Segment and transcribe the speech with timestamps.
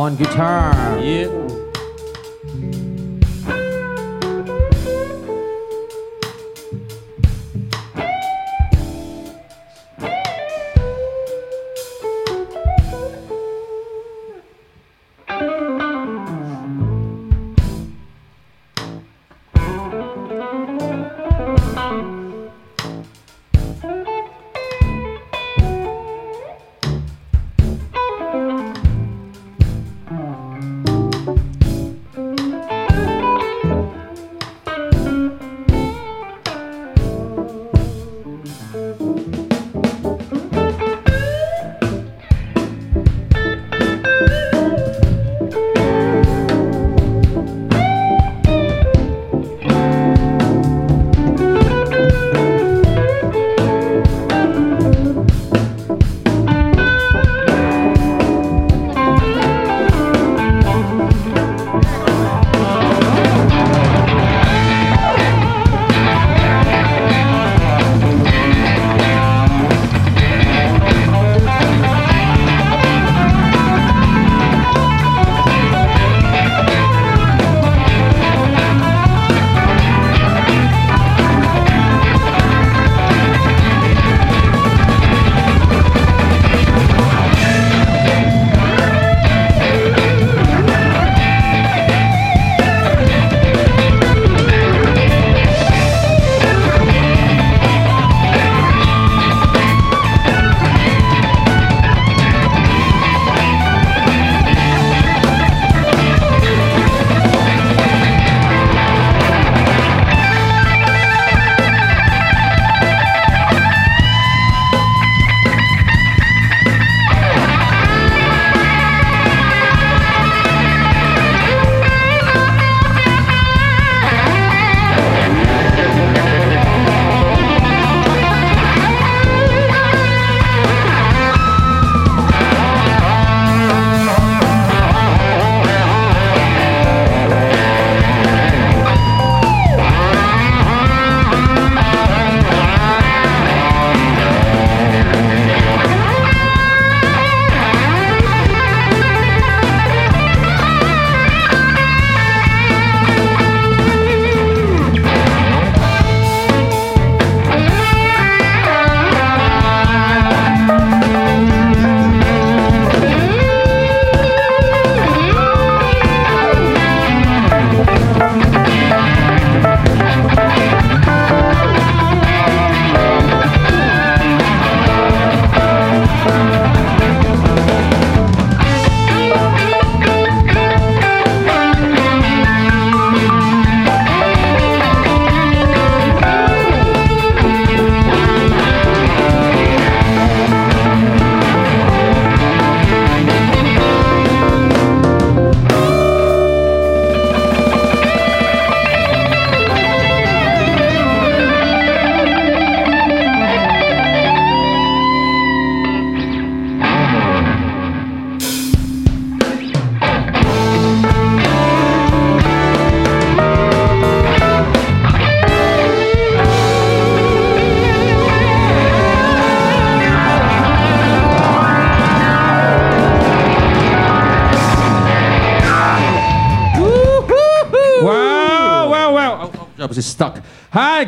[0.00, 0.72] On guitar.
[0.98, 1.49] Yeah.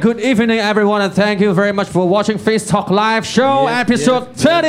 [0.02, 4.26] Good evening, everyone, and thank you very much for watching Face Talk Live Show, episode
[4.36, 4.60] yeah,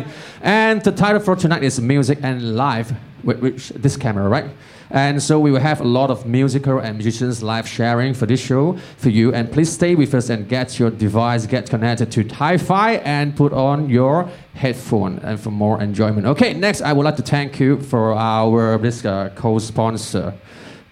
[0.00, 0.12] 13.
[0.40, 4.46] And the title for tonight is Music and Live, with, with this camera, right?
[4.88, 8.40] And so we will have a lot of musical and musicians live sharing for this
[8.40, 9.34] show for you.
[9.34, 13.52] And please stay with us and get your device, get connected to Hi-Fi, and put
[13.52, 16.26] on your headphone and for more enjoyment.
[16.26, 20.32] Okay, next I would like to thank you for our this uh, co-sponsor.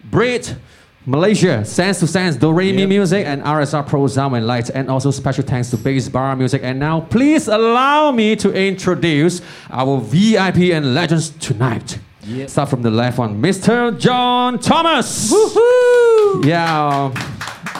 [0.04, 0.56] Brit,
[1.06, 2.88] Malaysia, Sense to Sense, Do Re Mi Yep.
[2.88, 4.68] Music, and RSR Pro Sound and Light.
[4.70, 6.60] And also special thanks to Bass Bar Music.
[6.62, 9.40] And now, please allow me to introduce
[9.70, 11.98] our VIP and legends tonight.
[12.26, 12.50] Yep.
[12.50, 13.98] Start from the left one, Mr.
[13.98, 15.32] John Thomas.
[16.44, 17.10] Yeah.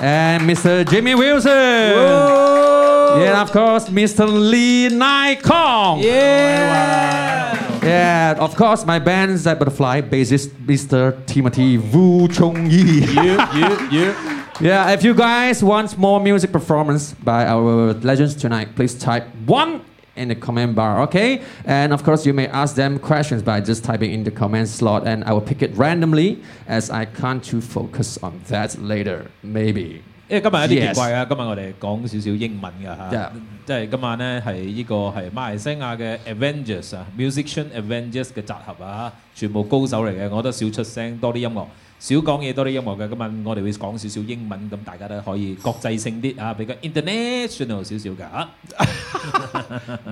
[0.01, 0.89] And Mr.
[0.89, 1.53] Jimmy Wilson.
[1.53, 4.27] Yeah, of course, Mr.
[4.29, 6.01] Lee Nai Kong.
[6.01, 7.58] Yeah.
[7.89, 11.15] Yeah, of course, my band's at Butterfly, bassist Mr.
[11.27, 13.01] Timothy Wu Chong Yi.
[13.01, 14.45] Yeah, yeah, yeah.
[14.61, 19.83] yeah, if you guys want more music performance by our legends tonight, please type one
[20.17, 21.43] in the comment bar, okay?
[21.65, 25.07] And of course, you may ask them questions by just typing in the comment slot,
[25.07, 30.03] and I will pick it randomly as I can't to focus on that later, maybe.
[30.29, 33.33] 因為今日有啲奇怪啊，今日我哋講少少英文㗎嚇
[33.65, 41.65] 即係今晚咧係呢個係馬來西亞嘅 Avengers 啊，Musician Avengers 嘅集合啊，全部高手嚟嘅，我覺得少出聲，多啲音樂，
[41.99, 43.09] 少講嘢，多啲音樂嘅。
[43.09, 48.51] 今晚我哋會講少少英文，咁大家都可以國際性啲啊，比較 international 少少㗎啊。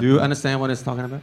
[0.00, 1.20] Do you understand what it's talking about?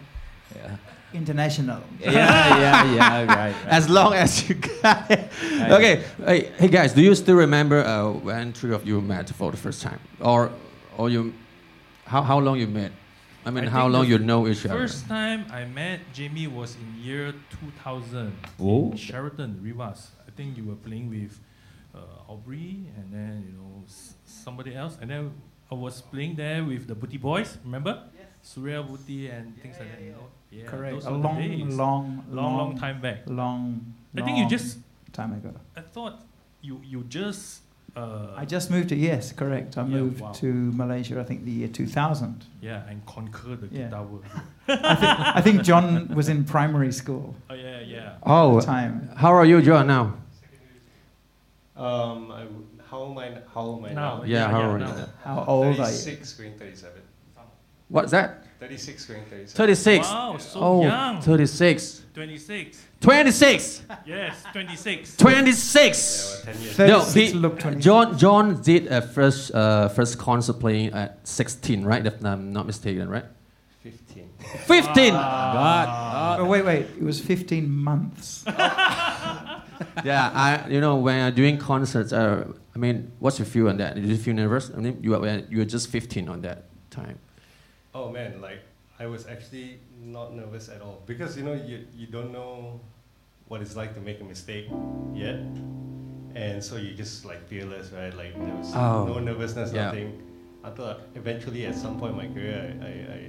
[1.14, 1.82] International.
[2.00, 3.28] Yeah, yeah, yeah, right.
[3.30, 3.56] right.
[3.68, 5.30] As long as you got it.
[5.72, 9.52] Okay, hey, hey guys, do you still remember uh, when three of you met for
[9.52, 10.52] the first time, or
[10.98, 11.34] or you,
[12.06, 12.92] how how long you met?
[13.46, 14.80] I mean, I how long you know each other?
[14.80, 18.92] First time I met Jamie was in year 2000 Oh.
[18.92, 20.12] in Sheraton, Rivas.
[20.28, 21.40] I think you were playing with
[21.94, 25.32] uh, Aubrey and then you know s- somebody else, and then
[25.72, 27.58] I was playing there with the Booty Boys.
[27.66, 28.04] Remember?
[28.16, 28.28] Yes.
[28.42, 30.02] Surya Booty and things like that.
[30.02, 30.28] You know?
[30.54, 31.04] Yeah, Correct.
[31.06, 31.64] A were long, days.
[31.76, 33.22] long, long, long time back.
[33.26, 33.94] Long.
[34.16, 34.78] I think you just.
[35.12, 35.52] time ago.
[35.76, 36.22] I thought
[36.62, 37.62] you you just.
[37.96, 39.78] Uh, I just moved to yes, correct.
[39.78, 40.32] I Yeah, moved wow.
[40.42, 41.20] to Malaysia.
[41.20, 42.46] I think the year 2000.
[42.62, 43.86] yeah and conquer the Yeah.
[43.86, 44.26] guitar world.
[44.68, 48.16] I think, I think John was in primary school Oh yeah, yeah.
[48.26, 49.10] Oh, time.
[49.16, 49.86] how are you, John?
[49.88, 50.18] Now?
[51.76, 53.32] Um, I w- how am I?
[53.54, 54.24] How old am I Now, now?
[54.26, 54.86] Yeah, how are you?
[54.86, 55.08] now.
[55.24, 55.76] How old are you?
[55.84, 57.02] Thirty-six going thirty-seven.
[57.90, 58.43] What's that?
[58.64, 59.58] Thirty-six going thirty-seven.
[59.58, 60.08] 36.
[60.08, 61.22] Wow, so oh, young.
[61.22, 62.06] 36.
[62.14, 62.86] 26.
[63.02, 63.82] 26.
[64.06, 65.18] Yes, 26.
[65.18, 66.46] 26.
[66.46, 67.34] Yeah, well, ten years.
[67.34, 72.08] No, he, John John did a first uh, first concert playing at 16, right?
[72.08, 73.26] If I'm not mistaken, right?
[73.82, 74.30] Fifteen.
[74.40, 75.12] 15.
[75.12, 76.40] God.
[76.40, 76.86] Oh, wait, wait.
[76.98, 78.46] It was 15 months.
[78.48, 83.76] yeah, I you know when I'm doing concerts, uh, I mean, what's your view on
[83.78, 83.96] that?
[83.96, 84.72] Do you feel nervous?
[84.74, 87.20] I mean, you are you were just 15 on that time.
[87.94, 88.60] Oh man, like
[89.00, 92.80] I was actually not nervous at all because you know you you don't know
[93.48, 94.68] what it's like to make a mistake
[95.14, 95.36] yet,
[96.36, 98.14] and so you just like fearless, right?
[98.16, 99.06] Like there was Oh.
[99.06, 99.86] no nervousness, Yeah.
[99.86, 100.22] nothing.
[100.64, 103.20] Until eventually, at some point in my career, I, I, I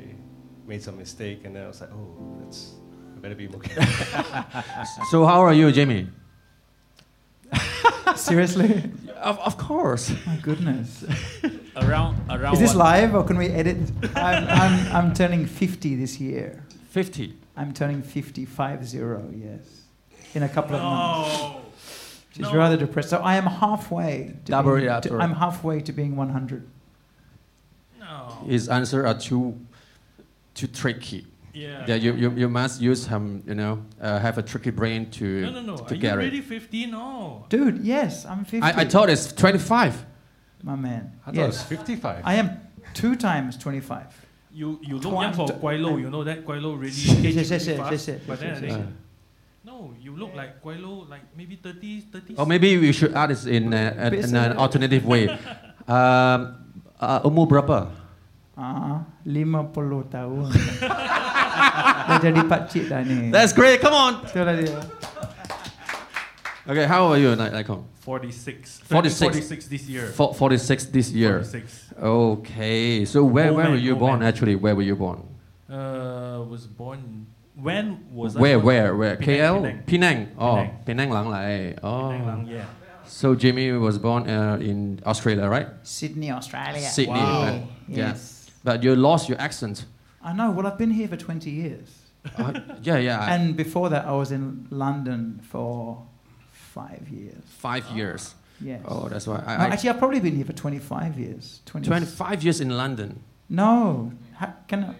[0.66, 2.75] made some mistake, and then I was like, oh, that's
[3.16, 4.62] I better be more careful.
[5.11, 6.09] So how are you, Jamie?
[8.16, 8.85] Seriously?
[9.16, 10.12] Of, of course.
[10.26, 11.04] My goodness.
[11.76, 13.78] Around around Is this live or can we edit?
[14.14, 16.62] I'm, I'm, I'm turning 50 this year.
[16.90, 17.34] 50.
[17.56, 19.60] I'm turning 55 zero, yes.
[20.34, 21.38] In a couple of months.
[21.42, 21.60] No.
[22.30, 22.58] Which is No.
[22.58, 23.10] rather depressed.
[23.10, 24.34] So I am halfway.
[24.44, 26.66] To Double being, it to- I'm halfway to being 100.
[28.00, 28.38] No.
[28.46, 29.58] His answer are too
[30.54, 31.26] too tricky.
[31.52, 31.84] Yeah.
[31.86, 35.42] Yeah, you, you, you must use him, you know, uh, have a tricky brain to
[35.42, 35.76] No, no, no.
[35.76, 36.44] to Are you get really it.
[36.44, 36.86] 50?
[36.86, 37.46] No.
[37.48, 38.60] Dude, yes, I'm 50.
[38.62, 40.04] I, I thought it's 25.
[40.64, 41.12] My man.
[41.23, 41.68] I thought it was yes.
[41.68, 42.25] fifty-five.
[42.25, 42.56] I am
[42.97, 44.09] two times 25.
[44.54, 46.00] You you look Twice young for the- Guai Lo.
[46.00, 48.09] You know that Guai Lo really Yes, yes, yes, really yes, fast.
[48.09, 48.88] yes, But then I yes, think, yes.
[49.68, 52.40] no, you look like Guai Lo, like maybe 30, 30.
[52.40, 55.28] Or maybe we should add this in, uh, But in an alternative way.
[55.85, 56.64] Um,
[56.97, 57.92] uh, umur berapa?
[58.56, 60.49] Ah, 50 tahun.
[62.09, 63.28] Dah jadi pakcik dah ni.
[63.28, 63.85] That's great.
[63.85, 64.12] Come on.
[64.25, 64.80] Itulah dia.
[66.66, 67.87] Okay, how old are you, Ni- Nai Kong?
[68.00, 68.78] 46.
[68.80, 69.21] 46.
[69.21, 70.06] 46 this year.
[70.09, 71.42] Fo- 46 this year.
[71.42, 71.92] 46.
[72.02, 73.04] Okay.
[73.04, 74.21] So where, Old where man, were you born?
[74.21, 74.28] man.
[74.28, 75.23] Actually, where were you born?
[75.68, 77.26] Uh, was born.
[77.56, 78.66] When was I Where, born?
[78.66, 79.16] where, where?
[79.16, 79.62] Penang, KL?
[79.62, 79.83] Penang.
[79.87, 80.28] Penang.
[80.38, 80.85] Oh, Penang.
[80.87, 81.75] Penang Lang Lai.
[81.83, 82.09] Oh.
[82.11, 82.64] Penang Lang, yeah.
[83.06, 85.68] So Jimmy was born uh, in Australia, right?
[85.83, 86.80] Sydney, Australia.
[86.80, 87.42] Sydney, Wow.
[87.42, 87.62] right?
[87.88, 87.97] Yeah.
[88.09, 88.50] Yes.
[88.64, 89.85] But you lost your accent.
[90.23, 90.50] I know.
[90.50, 91.88] Well, I've been here for 20 years.
[92.38, 93.33] Uh, yeah, yeah.
[93.35, 96.02] And before that, I was in London for
[96.74, 97.42] five years.
[97.46, 98.34] five years.
[98.60, 98.82] Yes.
[98.86, 99.42] Oh, that's why.
[99.46, 101.60] I, no, I, actually, I've probably been here for 25 years.
[101.66, 103.22] 20, 25 years in London.
[103.48, 104.12] No.
[104.38, 104.94] Ha, can I,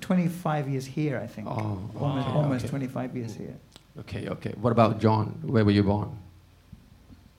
[0.00, 1.48] 25 years here, I think.
[1.48, 2.70] Oh, almost okay, almost okay.
[2.70, 3.56] 25 years here.
[4.00, 4.54] Okay, okay.
[4.60, 5.38] What about John?
[5.42, 6.16] Where were you born?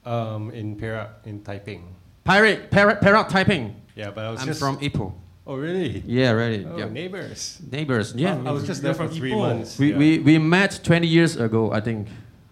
[0.06, 1.96] Um, in Perak, in Taiping.
[2.24, 3.76] Pirate, parrot, parrot typing.
[3.96, 5.14] Yeah, but I was I'm just from Ipoh.
[5.46, 6.04] Oh really?
[6.06, 6.66] Yeah, really.
[6.66, 6.90] Oh, yeah.
[6.90, 7.60] neighbors.
[7.70, 8.14] Neighbors.
[8.16, 8.42] Yeah.
[8.46, 9.38] I was just there for three Ipoh.
[9.38, 9.78] months.
[9.78, 9.98] we, yeah.
[9.98, 12.08] we, we met 20 years ago, I think.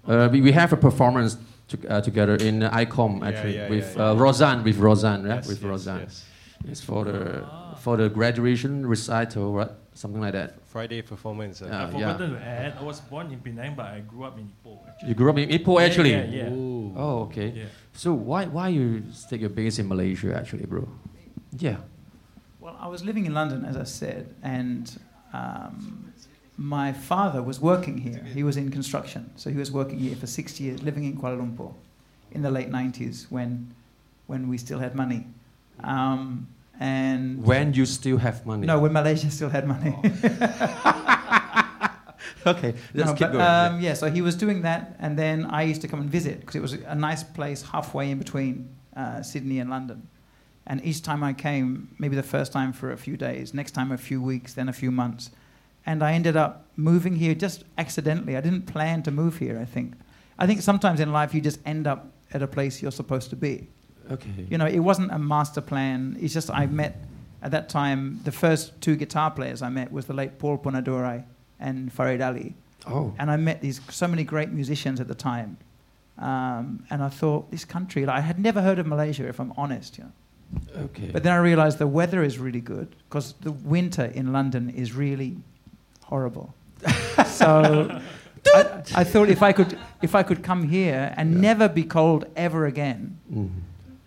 [0.07, 4.09] Uh, we, we have a performance to, uh, together in ICOM actually yeah, with yeah,
[4.09, 4.19] uh, yeah.
[4.21, 5.99] Roseanne with Roseanne, yeah, Yes, with yes, Roseanne.
[6.01, 6.25] yes.
[6.67, 7.45] It's for the
[7.77, 9.71] for the graduation recital, right?
[9.93, 10.53] Something like that.
[10.67, 11.61] Friday performance.
[11.61, 11.87] uh, Yeah.
[11.87, 14.77] I forgot to add, I was born in Penang, but I grew up in Ipoh.
[14.87, 15.09] Actually.
[15.09, 16.11] You grew up in Ipoh Yeah, actually.
[16.11, 16.49] Yeah, yeah.
[16.53, 16.93] Ooh.
[16.95, 17.49] Oh, okay.
[17.55, 17.63] yeah.
[17.93, 20.87] So why why you take your base in Malaysia actually, bro?
[21.57, 21.77] Yeah.
[22.59, 24.85] Well, I was living in London, as I said, and
[25.33, 26.10] um,
[26.61, 28.23] my father was working here.
[28.33, 31.37] He was in construction, so he was working here for six years, living in Kuala
[31.41, 31.73] Lumpur
[32.31, 33.73] in the late 90s when,
[34.27, 35.25] when we still had money.
[35.83, 36.47] Um,
[36.79, 38.65] And When you still have money.
[38.67, 39.93] no, when Malaysia still had money.
[42.45, 43.45] Okay, let's No, keep but, going.
[43.75, 46.39] Um, yeah, so he was doing that, and then I used to come and visit
[46.39, 50.07] because it was a nice place halfway in between uh, Sydney and London.
[50.65, 53.91] And each time I came, maybe the first time for a few days, next time
[53.91, 55.29] a few weeks, then a few months.
[55.85, 58.37] And I ended up moving here just accidentally.
[58.37, 59.93] I didn't plan to move here, I think.
[60.37, 63.35] I think sometimes in life you just end up at a place you're supposed to
[63.35, 63.67] be.
[64.09, 64.47] okay.
[64.49, 66.17] You know, it wasn't a master plan.
[66.19, 67.03] It's just I met
[67.41, 71.23] at that time the first two guitar players I met was the late Paul Ponnudorai
[71.59, 72.55] and Farid Ali,
[72.87, 73.13] oh.
[73.19, 75.57] and I met these so many great musicians at the time.
[76.17, 79.53] Um, and I thought this country, like, I had never heard of Malaysia, if I'm
[79.57, 79.97] honest.
[79.97, 80.11] You know.
[80.85, 81.09] Okay.
[81.11, 84.93] But then I realized the weather is really good because the winter in London is
[84.93, 85.37] really
[86.11, 86.47] horrible.
[87.39, 87.49] so
[88.53, 88.61] I,
[89.01, 92.61] I thought if I could if I could come here and never be cold ever
[92.73, 93.01] again,
[93.31, 93.49] Mhm.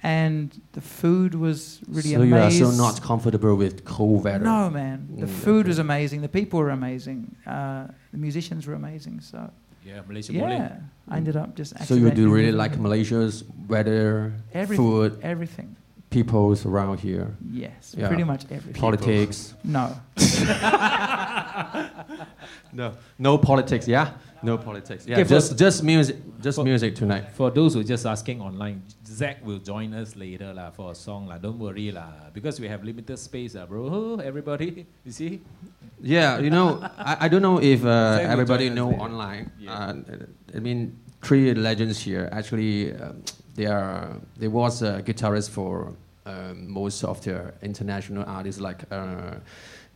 [0.02, 2.20] and the food was really amazing.
[2.20, 2.70] so you are amazing.
[2.76, 4.44] so not comfortable with cold weather.
[4.44, 4.98] No, man.
[5.22, 5.72] The Mm, food okay.
[5.72, 6.18] was amazing.
[6.28, 7.20] The people were amazing.
[7.46, 9.20] Uh, the musicians were amazing.
[9.22, 9.38] So
[9.84, 10.58] Yeah, Malaysia boleh.
[10.58, 11.72] yeah, I ended up just.
[11.88, 12.82] So you do really like here.
[12.84, 14.80] Malaysia's weather, Everything.
[14.80, 15.68] food, Everything.
[16.14, 18.08] Peoples around here, Yes, Yeah.
[18.08, 18.80] pretty much everything.
[18.80, 19.54] politics.
[19.64, 19.84] no.
[22.72, 23.86] No, no politics.
[23.86, 24.10] Yeah,
[24.42, 25.06] no politics.
[25.06, 27.24] Yeah, Okay, for- just just music, just for- music tonight.
[27.38, 30.94] For those who are just asking online, Zach will join us later lah for a
[30.94, 31.38] song lah.
[31.38, 34.18] Don't worry lah, because we have limited space lah, bro.
[34.30, 35.40] Everybody, you see.
[36.02, 39.06] Yeah, you know, I, I don't know if uh, everybody know later.
[39.06, 39.44] online.
[39.58, 39.70] Yeah.
[39.94, 42.28] Uh, I mean, three legends here.
[42.34, 43.22] Actually, um,
[43.54, 44.18] they are.
[44.36, 45.94] There was a guitarist for
[46.26, 49.34] um, most of the international artists like uh,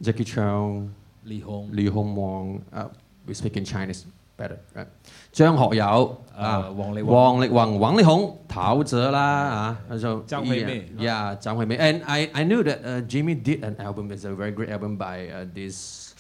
[0.01, 0.95] Jackie Chan,
[1.25, 2.65] Lee Hong, Lee Hong Wong.
[2.73, 2.89] Uh,
[3.27, 4.07] we speak in Chinese
[4.39, 4.87] better, right?
[11.77, 14.11] And I I knew that uh, Jimmy did an album.
[14.13, 16.15] It's a very great album by uh, this.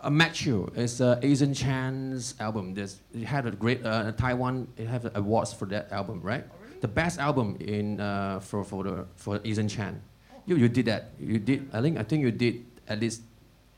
[0.00, 2.72] Uh, Matthew, it's uh, Eason Chan's album.
[2.72, 4.66] This it had a great uh, Taiwan.
[4.80, 6.44] It had awards for that album, right?
[6.81, 10.01] The best album in uh, for for the for Asian Chan.
[10.45, 11.13] You you did that.
[11.19, 11.67] You did.
[11.73, 13.21] I think I think you did at least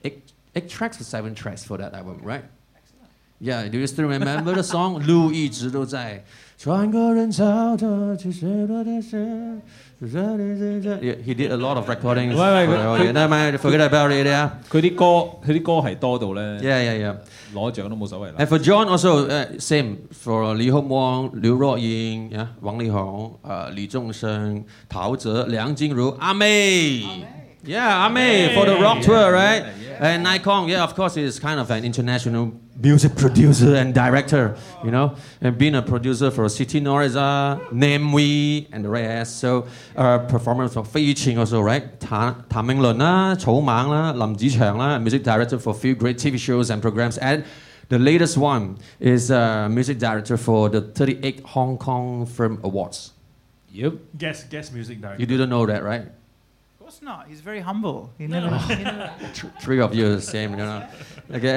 [0.04, 2.44] eight eight tracks or seven tracks for that album, right?
[3.40, 5.00] Yeah, do you still remember the song?
[5.06, 6.24] 路一直都在，
[6.58, 9.62] 穿过人潮的去谁多的是。
[10.02, 12.36] Yeah, he did a lot of recordings.
[12.36, 13.14] 喂喂，佢- for the audience.
[13.14, 14.28] Never mind, forget about it.
[14.28, 15.06] Yeah, 佢啲歌，
[15.46, 17.12] 佢啲歌系多到咧， yeah, yeah.
[17.12, 17.16] yeah.
[17.56, 23.38] 攞奖都冇所谓啦 And。for John also uh, same for Li Hong Wong, Liu Ruoying, yeah, Wang Lihong,
[23.44, 27.26] uh, Li Zhongsheng, Tao Zhe, Liang Jingru, Amei.
[27.65, 29.65] Yeah, Amei for the rock tour, right?
[30.01, 34.57] And Nai Kong, yeah, of course, is kind of an international music producer and director,
[34.83, 39.39] you know, and being a producer for Siti Nurhaliza, Namewee, and the rest.
[39.39, 42.01] So, uh, performance for Fei Qing also, right?
[42.01, 45.95] Tan Tan Minglun, la, Chou Mang, la, Lam Zicheng, la, music director for a few
[45.95, 47.17] great TV shows and programs.
[47.19, 47.45] And
[47.89, 53.13] the latest one is uh, music director for the 38 Hong Kong Film Awards.
[53.71, 53.95] Yep.
[54.19, 55.21] Guest guest music director.
[55.21, 56.09] You didn't know that, right?
[56.93, 57.29] Of course not.
[57.29, 58.13] He's very humble.
[58.19, 58.55] He never.
[58.69, 59.15] he never
[59.61, 60.87] Three of you, the same, you know.
[61.31, 61.49] Okay,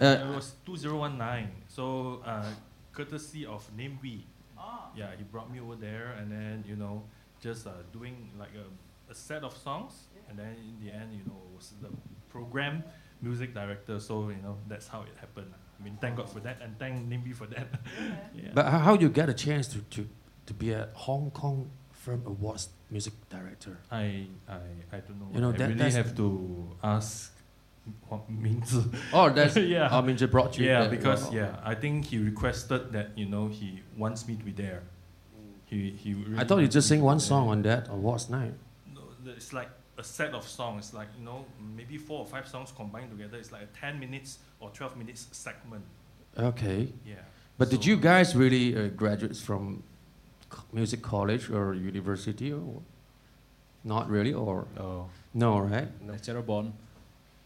[0.00, 1.48] uh, uh, it was 2019.
[1.66, 2.44] So uh,
[2.92, 4.22] courtesy of Namewee.
[4.96, 7.02] Yeah, he brought me over there, and then you know,
[7.40, 11.24] just uh, doing like a, a set of songs, and then in the end, you
[11.26, 11.88] know, was the
[12.28, 12.82] program
[13.20, 13.98] music director.
[13.98, 15.52] So you know, that's how it happened.
[15.78, 17.68] I mean, thank God for that, and thank Namewee for that.
[18.34, 18.50] yeah.
[18.54, 20.08] But how how you get a chance to, to,
[20.46, 23.76] to be a Hong Kong Film Awards music director?
[23.90, 24.56] I, I,
[24.92, 25.28] I don't know.
[25.34, 27.32] You know, I that- really have to ask
[28.08, 28.74] what means.
[29.12, 29.88] Oh, that's Yeah.
[29.90, 30.66] I mean, just brought you.
[30.66, 34.52] yeah, because yeah, I think he requested that you know he wants me to be
[34.52, 34.82] there.
[35.66, 36.14] He he.
[36.14, 37.52] Really I thought you just sing one song there.
[37.52, 38.54] on that awards night.
[38.94, 40.92] No, it's like a set of songs.
[40.94, 41.44] Like you know,
[41.76, 43.38] maybe four or five songs combined together.
[43.38, 45.84] It's like a ten minutes or twelve minutes segment.
[46.38, 47.16] Okay, Yeah.
[47.58, 49.82] but did you guys really uh, graduates from
[50.72, 52.82] music college or university or
[53.84, 55.88] not really or Oh, no right?
[56.02, 56.72] Natural born.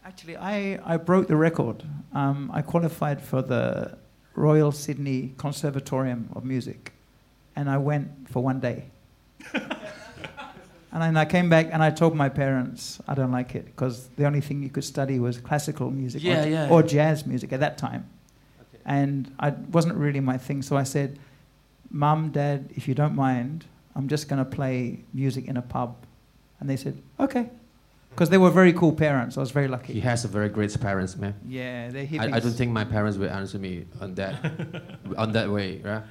[0.05, 1.83] Actually, I, I broke the record.
[2.13, 3.97] Um, I qualified for the
[4.35, 6.91] Royal Sydney Conservatorium of Music,
[7.55, 8.85] and I went for one day.
[9.53, 14.07] and then I came back and I told my parents I don't like it because
[14.15, 16.69] the only thing you could study was classical music Yeah, or, yeah.
[16.69, 18.09] or jazz music at that time.
[18.85, 21.17] And I wasn't really my thing, so I said,
[21.93, 25.95] Mum, Dad, if you don't mind, I'm just going to play music in a pub.
[26.59, 27.49] And they said, okay.
[28.09, 29.37] Because they were very cool parents.
[29.37, 29.93] I was very lucky.
[29.93, 31.35] He has a very great parents, man.
[31.47, 32.33] Yeah, they're I, hippies.
[32.33, 34.33] I don't think my parents will answer me on that
[35.17, 36.03] on that way, right?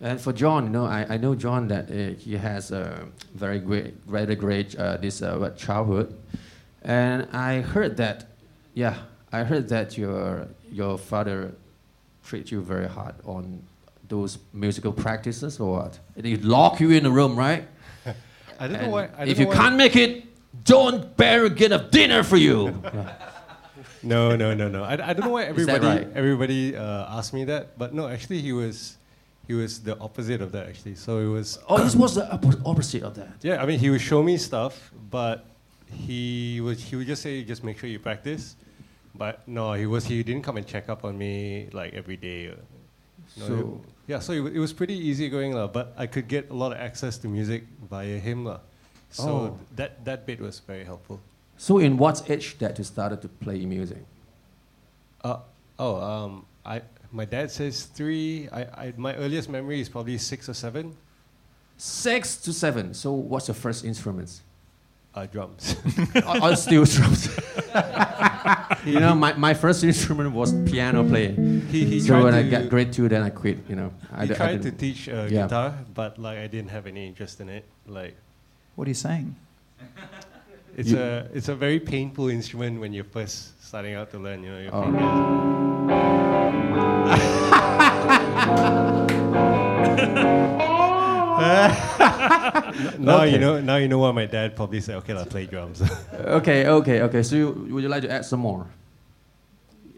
[0.00, 3.58] And for John, you know, I, I know John that uh, he has a very
[3.58, 6.16] great, very great uh, this uh, what, childhood,
[6.82, 8.26] and I heard that,
[8.72, 8.96] yeah,
[9.30, 11.54] I heard that your your father
[12.24, 13.62] treat you very hard on
[14.14, 15.92] those musical practices or what?
[16.30, 17.62] He lock you in a room, right?
[18.60, 19.04] I don't know why.
[19.04, 20.10] I don't if know you why- can't make it,
[20.64, 22.58] don't bear get a dinner for you.
[24.14, 24.84] No, no, no, no.
[24.84, 26.08] I, I don't know why everybody right?
[26.14, 28.98] everybody uh, asked me that, but no, actually he was
[29.48, 30.94] he was the opposite of that actually.
[30.94, 32.26] So it was oh, this was the
[32.72, 33.32] opposite of that.
[33.48, 33.62] yeah.
[33.62, 34.74] I mean, he would show me stuff,
[35.10, 35.46] but
[36.06, 38.56] he would he would just say just make sure you practice.
[39.14, 42.52] But no, he was he didn't come and check up on me like every day.
[43.40, 45.66] no, So- yeah, so it, it was pretty easy going lah.
[45.66, 48.60] But I could get a lot of access to music via him lah.
[49.10, 49.58] So Oh.
[49.76, 51.20] that that bit was very helpful.
[51.56, 54.02] So, in what age that you started to play music?
[55.22, 55.38] Uh,
[55.78, 58.48] oh, um, I my dad says three.
[58.50, 60.96] I, I my earliest memory is probably six or seven.
[61.78, 62.92] Six to seven.
[62.94, 64.42] So, what's your first instruments?
[65.14, 65.76] Uh, drums.
[66.26, 67.30] I, I still drums.
[68.84, 71.62] you know, my, my first instrument was piano playing.
[71.68, 73.58] he he so when I got grade two, then I quit.
[73.68, 75.44] You know, I, he d- I tried to teach uh, Yeah.
[75.46, 77.64] guitar, but like I didn't have any interest in it.
[77.86, 78.16] Like
[78.76, 79.34] What are you saying?
[80.76, 84.42] it's You- a it's a very painful instrument when you're first starting out to learn.
[84.44, 84.82] You know, your Oh.
[84.84, 86.30] fingers.
[92.98, 93.32] now Okay.
[93.32, 93.60] you know.
[93.60, 95.82] Now you know why my dad probably said, "Okay, I'll play drums."
[96.40, 97.22] Okay, okay, okay.
[97.22, 98.66] So, you, would you like to add some more?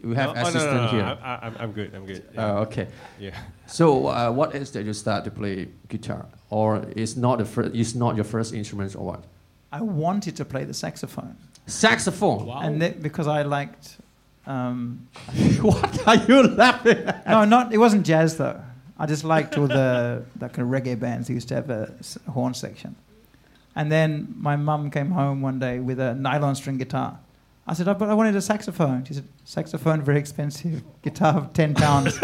[0.03, 1.03] We have No, oh, no, no, assistant no, no, here.
[1.03, 1.93] I, I, I'm, I'm good.
[1.95, 2.23] I'm good.
[2.33, 2.51] Yeah.
[2.51, 2.87] Oh, okay.
[3.19, 3.35] yeah.
[3.65, 7.75] So, uh, what age did you start to play guitar, or is not the first?
[7.75, 9.23] Is not your first instrument, or what?
[9.71, 12.45] I wanted to play the saxophone, Saxophone.
[12.45, 12.61] Wow.
[12.61, 13.97] and that because I liked.
[14.45, 15.07] Um,
[15.61, 17.27] what are you laughing at?
[17.27, 18.61] no, not it wasn't jazz though.
[18.99, 21.93] I just liked all the the kind of reggae bands who used to have a
[21.99, 22.95] s- horn section.
[23.75, 27.19] And then my mum came home one day with a nylon string guitar.
[27.67, 29.03] I said, oh, but I wanted a saxophone.
[29.03, 32.17] She said, saxophone very expensive, guitar of ten pounds.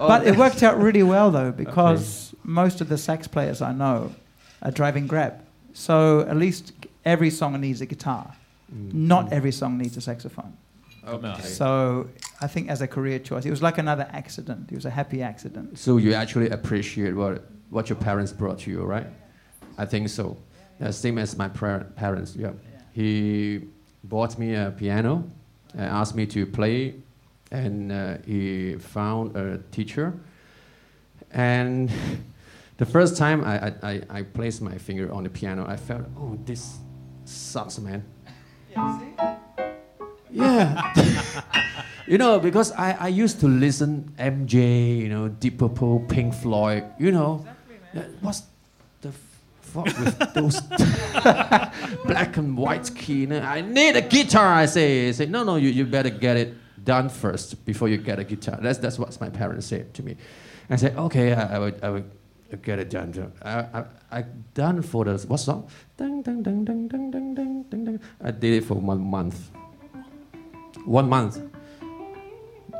[0.00, 0.06] Oh.
[0.06, 4.14] But it worked out really well though because most of the sax players I know
[4.62, 5.44] are driving Grab.
[5.72, 6.72] So at least
[7.04, 8.34] every song needs a guitar.
[8.72, 8.94] Mm.
[8.94, 9.32] Not mm.
[9.32, 10.56] every song needs a saxophone.
[11.08, 11.42] Okay.
[11.42, 12.08] So
[12.40, 14.70] I think as a career choice, it was like another accident.
[14.70, 15.78] It was a happy accident.
[15.78, 19.06] So you actually appreciate what what your parents brought to you, right?
[19.78, 20.36] I think so.
[20.80, 22.36] Yeah, same as my par- parents.
[22.36, 22.52] Yeah.
[22.92, 23.62] He
[24.04, 25.24] bought me a piano,
[25.74, 26.94] and asked me to play,
[27.50, 30.12] and uh, he found a teacher.
[31.30, 31.90] And
[32.78, 36.04] the first time I, I, I, I placed my finger on the piano, I felt,
[36.16, 36.78] oh, this
[37.24, 38.02] sucks, man.
[38.70, 39.17] Yeah.
[42.06, 46.84] you know, because I, I used to listen MJ, you know, Deep Purple, Pink Floyd,
[46.98, 47.46] you know.
[47.94, 48.42] Yeah, What's
[49.00, 49.12] the
[49.62, 50.60] fuck with those
[52.04, 53.30] black and white key?
[53.30, 55.08] I need a guitar, I say.
[55.08, 58.24] I say, no, no, you, you better get it done first before you get a
[58.24, 58.58] guitar.
[58.60, 60.16] That's, that's what my parents said to me.
[60.70, 62.10] I said, okay, I, I, would, I would
[62.62, 63.32] get it done.
[63.42, 64.22] I, I, I
[64.54, 65.68] done for the, what song?
[65.96, 68.00] Ding, ding, ding, ding, ding, ding, ding, ding, ding.
[68.22, 69.50] I did it for one month.
[70.84, 71.40] One month.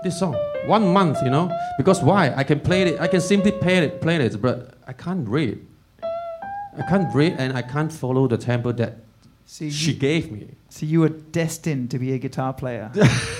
[0.05, 0.35] This song.
[0.67, 1.51] One month, you know?
[1.77, 2.33] Because why?
[2.37, 5.67] I can play it, I can simply play it, play it, but I can't read.
[6.03, 8.99] I can't read and I can't follow the tempo that
[9.47, 10.55] See, she gave me.
[10.69, 12.91] So you were destined to be a guitar player.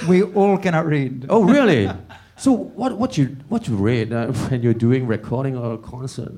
[0.09, 1.27] we all cannot read.
[1.31, 1.91] Oh, really?
[2.37, 6.33] so what, what you what you read uh, when you're doing recording or a concert?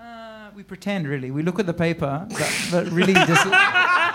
[0.00, 1.30] Uh, we pretend, really.
[1.30, 3.44] We look at the paper, but, but really just.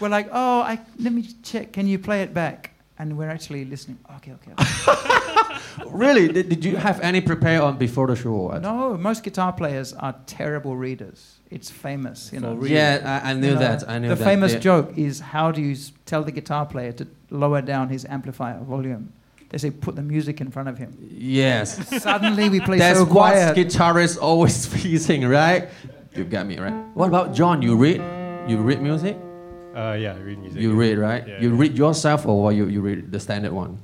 [0.00, 1.72] we're like, oh, I, let me check.
[1.72, 2.70] Can you play it back?
[2.98, 3.98] And we're actually listening.
[4.16, 4.52] Okay, okay.
[4.58, 5.42] okay.
[5.86, 6.28] Really?
[6.28, 8.48] Did, did you have any prepare on before the show?
[8.62, 11.36] no, most guitar players are terrible readers.
[11.50, 12.58] It's famous, you know.
[12.58, 12.66] For.
[12.66, 13.88] Yeah, I, I knew You know, that.
[13.88, 14.24] I knew the that.
[14.24, 18.04] famous They- joke is how do you tell the guitar player to lower down his
[18.06, 19.12] amplifier volume?
[19.50, 20.96] They say put the music in front of him.
[21.12, 22.02] Yes.
[22.02, 23.56] Suddenly we play That's so what quiet.
[23.56, 25.68] guitarists always facing, right?
[26.14, 26.74] You got me, right?
[26.94, 27.60] What about John?
[27.62, 28.00] You read?
[28.48, 29.16] You read music?
[29.76, 30.60] Uh, yeah, I read music.
[30.62, 31.26] You read, right?
[31.28, 31.60] Yeah, you yeah.
[31.60, 33.78] read yourself or what you, you read the standard one?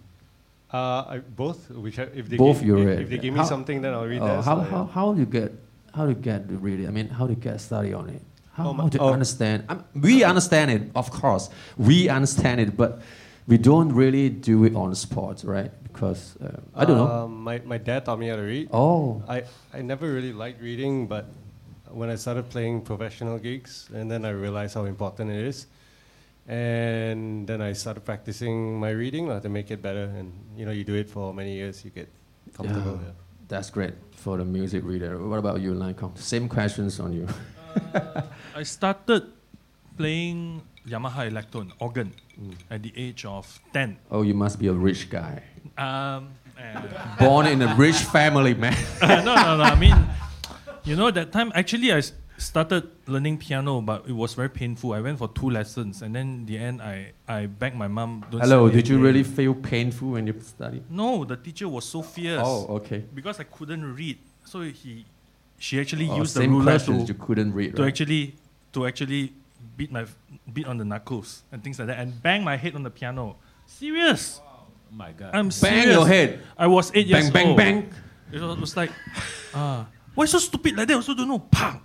[0.73, 1.71] Uh, I, both.
[1.71, 2.99] Which I- if they Both give, you if, read.
[3.01, 4.45] If they give How- me something, then I'll read Oh, that.
[4.45, 5.53] how, so, how, how do you get
[5.95, 6.89] how do you get to read it?
[6.89, 8.23] I mean, how do you get study on it?
[8.55, 9.13] How, Oh, my- how do you oh.
[9.13, 9.65] understand?
[9.69, 11.51] I we understand it, of course.
[11.77, 13.03] We understand it, but
[13.47, 15.71] we don't really do it on spot, right?
[15.93, 17.07] Because uh, I don't know.
[17.25, 18.71] Um, my, my dad taught me how to read.
[18.73, 21.27] Oh, I, I never really liked reading, but
[21.91, 25.67] when I started playing professional gigs, and then I realized how important it is.
[26.47, 30.11] And then I started practicing my reading lah, to make it better.
[30.11, 32.09] And you know, you do it for many years, you get
[32.55, 32.99] comfortable.
[32.99, 33.09] Yeah.
[33.09, 33.49] Yeah.
[33.49, 35.19] That's great for the music reader.
[35.19, 36.17] What about you, Lancome?
[36.19, 37.29] Same questions on you.
[37.95, 38.23] Uh,
[38.57, 39.29] I started
[39.97, 42.55] playing Yamaha Electone organ mm.
[42.71, 43.99] at the age of 10.
[44.11, 45.43] Oh, you must be a rich guy.
[45.77, 46.31] Um,
[47.19, 48.77] Born in a rich family, man.
[49.03, 49.65] Uh, no, no, no.
[49.65, 49.97] I mean,
[50.85, 54.93] you know, that time actually I s- started learning piano, but it was very painful.
[54.93, 58.25] I went for two lessons, and then in the end, I, I begged my mom.
[58.31, 60.85] Don't Hello, did you really feel painful when you studied?
[60.91, 62.43] No, the teacher was so fierce.
[62.45, 63.05] Oh, okay.
[63.15, 65.05] Because I couldn't read, so he,
[65.59, 67.89] she actually Oh, used the same ruler to, you couldn't read, to right?
[67.89, 68.35] actually
[68.73, 69.33] to actually
[69.77, 70.05] beat my
[70.53, 73.37] beat on the knuckles and things like that, and bang my head on the piano.
[73.67, 74.41] Serious.
[74.45, 75.31] Oh my God.
[75.33, 75.55] I'm Bang
[75.87, 75.95] serious.
[75.95, 76.41] your head.
[76.59, 77.57] I was eight years Bang, bang, old.
[77.57, 77.91] bang.
[78.33, 78.91] It was, was like,
[79.55, 80.95] ah, why so stupid like that?
[80.95, 81.39] I also don't know.
[81.39, 81.81] Pang.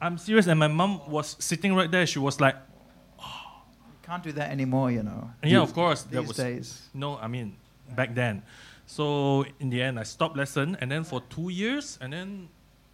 [0.00, 2.06] I'm serious, and my mom was sitting right there.
[2.06, 2.56] She was like,
[4.02, 5.30] Can't do that anymore, you know.
[5.42, 6.88] and yeah, of course, These was days.
[6.94, 7.16] no.
[7.18, 7.56] I mean,
[7.94, 8.42] back then.
[8.86, 12.48] So in the end, I stopped lesson, and then for two years, and then,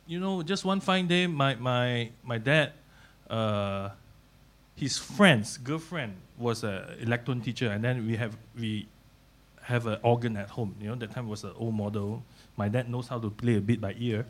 [0.07, 2.73] you know, just one fine day, my my my dad,
[3.31, 3.89] uh,
[4.75, 8.87] his friend's girlfriend was a Electone teacher, and then we have we
[9.63, 10.75] have an organ at home.
[10.81, 12.23] You know, that time was an old model.
[12.59, 14.27] My dad knows how to play a bit by ear,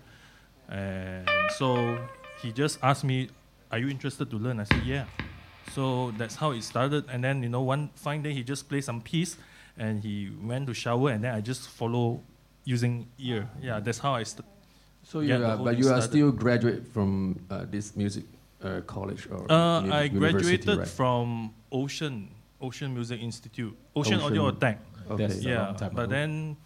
[0.68, 1.26] and
[1.58, 1.98] so
[2.42, 3.28] he just asked me,
[3.70, 5.04] "Are you interested to learn?" I said, "Yeah."
[5.72, 7.04] So that's how it started.
[7.10, 9.36] And then you know, one fine day he just played some piece,
[9.76, 12.20] and he went to shower, and then I just follow
[12.64, 13.48] using ear.
[13.62, 14.46] Yeah, that's how I st-
[15.06, 16.10] So you Yeah, are, but thing you are started.
[16.10, 18.24] still graduate from uh, this music
[18.62, 20.88] uh, college or Uh, uni- I graduated right?
[20.88, 24.56] from Ocean Ocean Music Institute, Ocean, Audio Ocean.
[24.56, 24.76] Attack.
[25.10, 25.26] Okay.
[25.30, 26.10] That's yeah, but ago.
[26.10, 26.56] then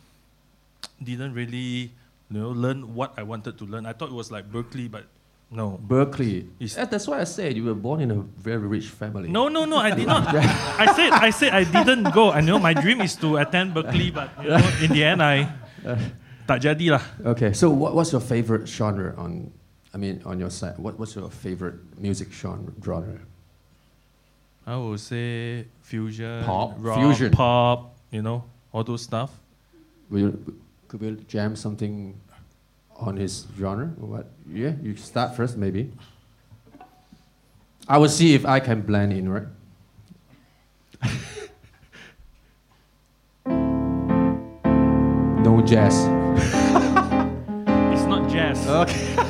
[1.03, 1.93] didn't really
[2.31, 3.85] you know learn what I wanted to learn.
[3.87, 5.05] I thought it was like Berklee, but
[5.51, 5.79] no.
[5.83, 6.47] Berklee.
[6.59, 9.29] Is- Yeah, that's why I said you were born in a very rich family.
[9.29, 9.77] No, no, no.
[9.79, 10.27] I did not.
[10.35, 12.31] I said, I said, I didn't go.
[12.31, 15.51] I know my dream is to attend Berklee, but you know, in the end, I
[16.47, 17.03] tak jadi lah.
[17.35, 19.51] Okay, so what, what's your favorite genre on?
[19.93, 22.71] I mean, on your side, what, what's your favorite music genre?
[22.79, 23.19] genre?
[24.67, 27.33] I would say fusion, Pop, rock, fusion.
[27.35, 27.97] pop.
[28.11, 29.31] You know, all those stuff.
[30.11, 30.55] Will you,
[30.87, 32.15] could we jam something
[33.01, 33.87] on his genre?
[33.97, 34.31] What?
[34.49, 35.93] Yeah, you start first, maybe.
[37.89, 39.49] I will see if I can blend in, right?
[45.43, 45.95] no jazz.
[47.93, 48.67] It's not jazz.
[48.69, 49.17] Okay.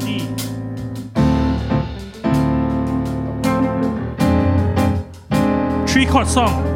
[0.00, 0.26] D.
[5.86, 6.67] Three chord song.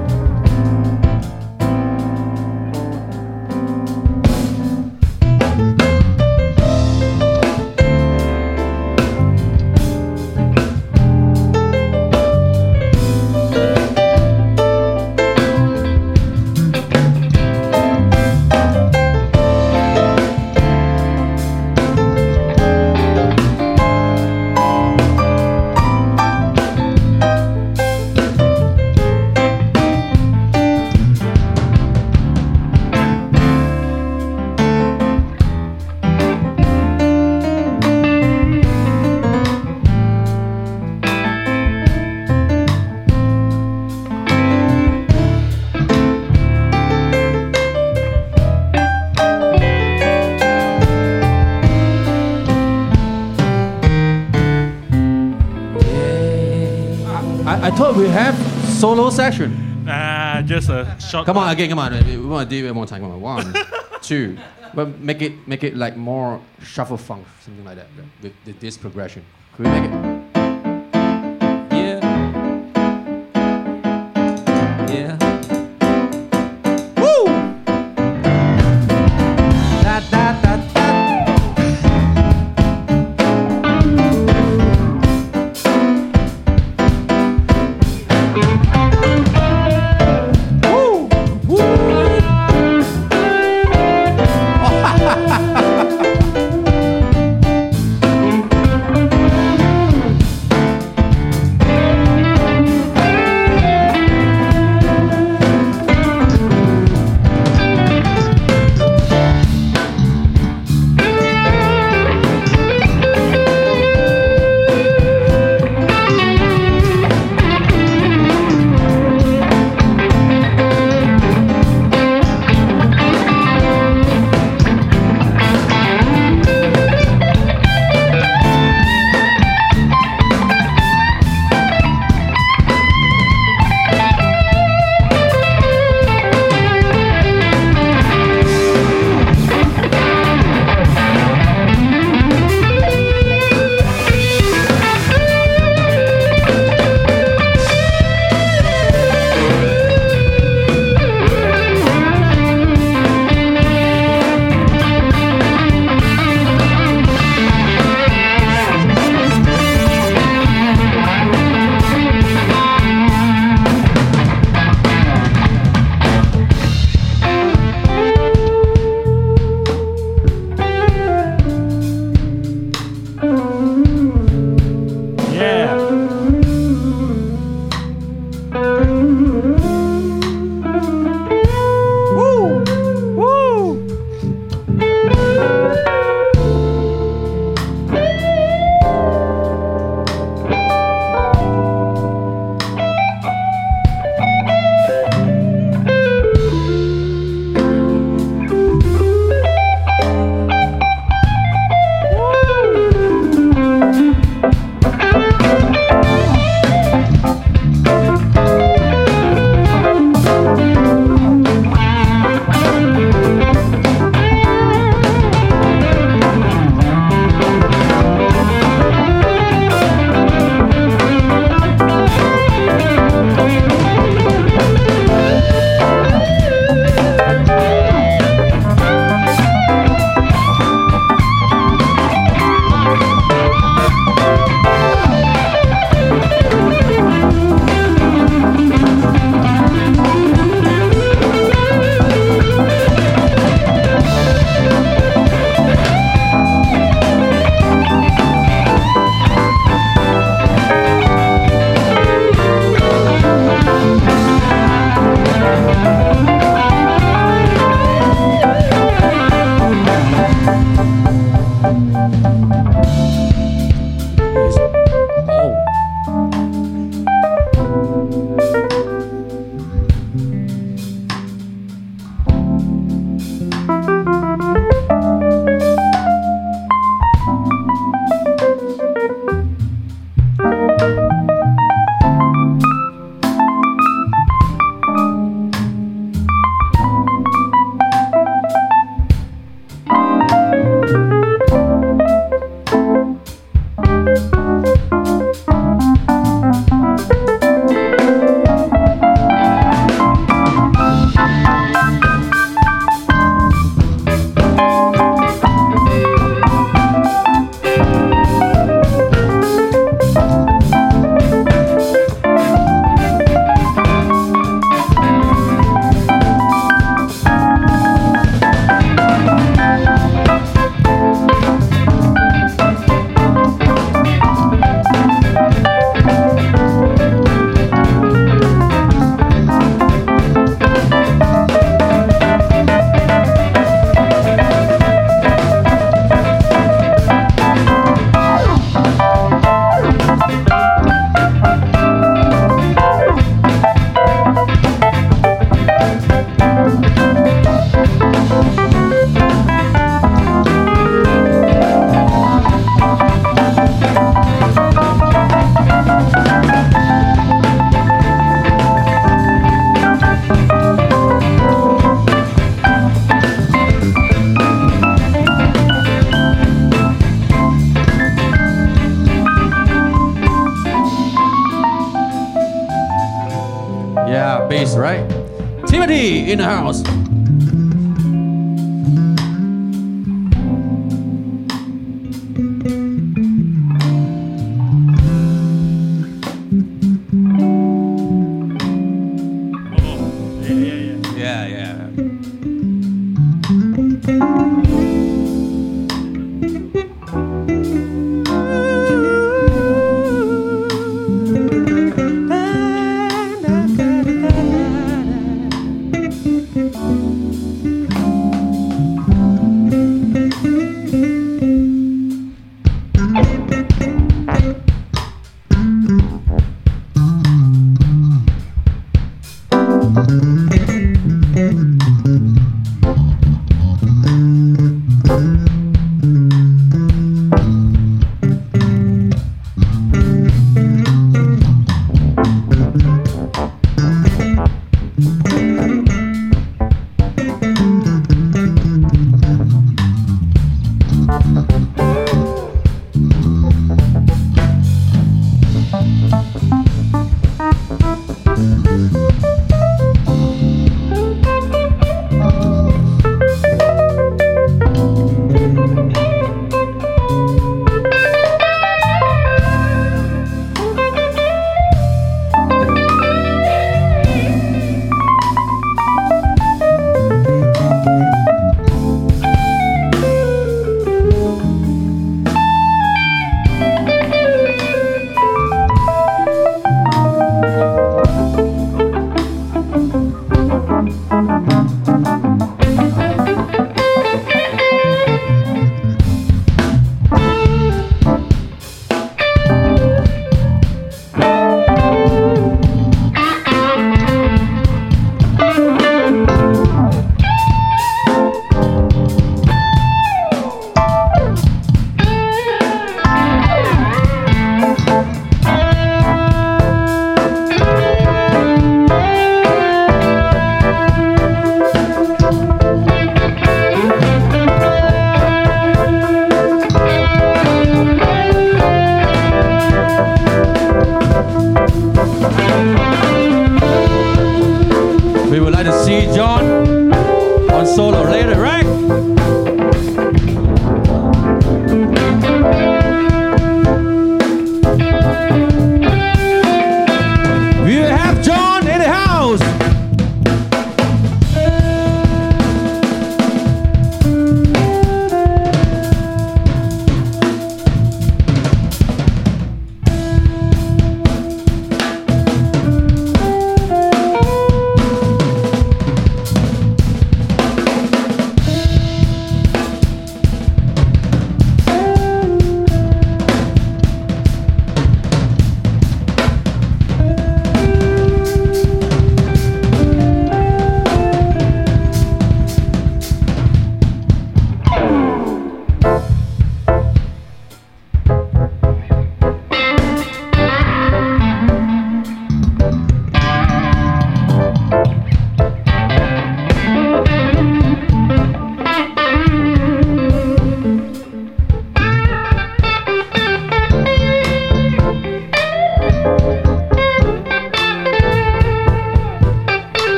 [59.23, 59.85] Solo section.
[59.89, 61.27] Ah, just a short.
[61.27, 61.93] Come on again, come on.
[62.07, 63.03] We want to do it one more time.
[63.03, 63.55] Come on, one,
[64.03, 64.39] two.
[64.75, 67.87] But make it make it like more shuffle funk, something like that.
[68.23, 69.25] With, with this progression.
[69.57, 70.22] Could we make it?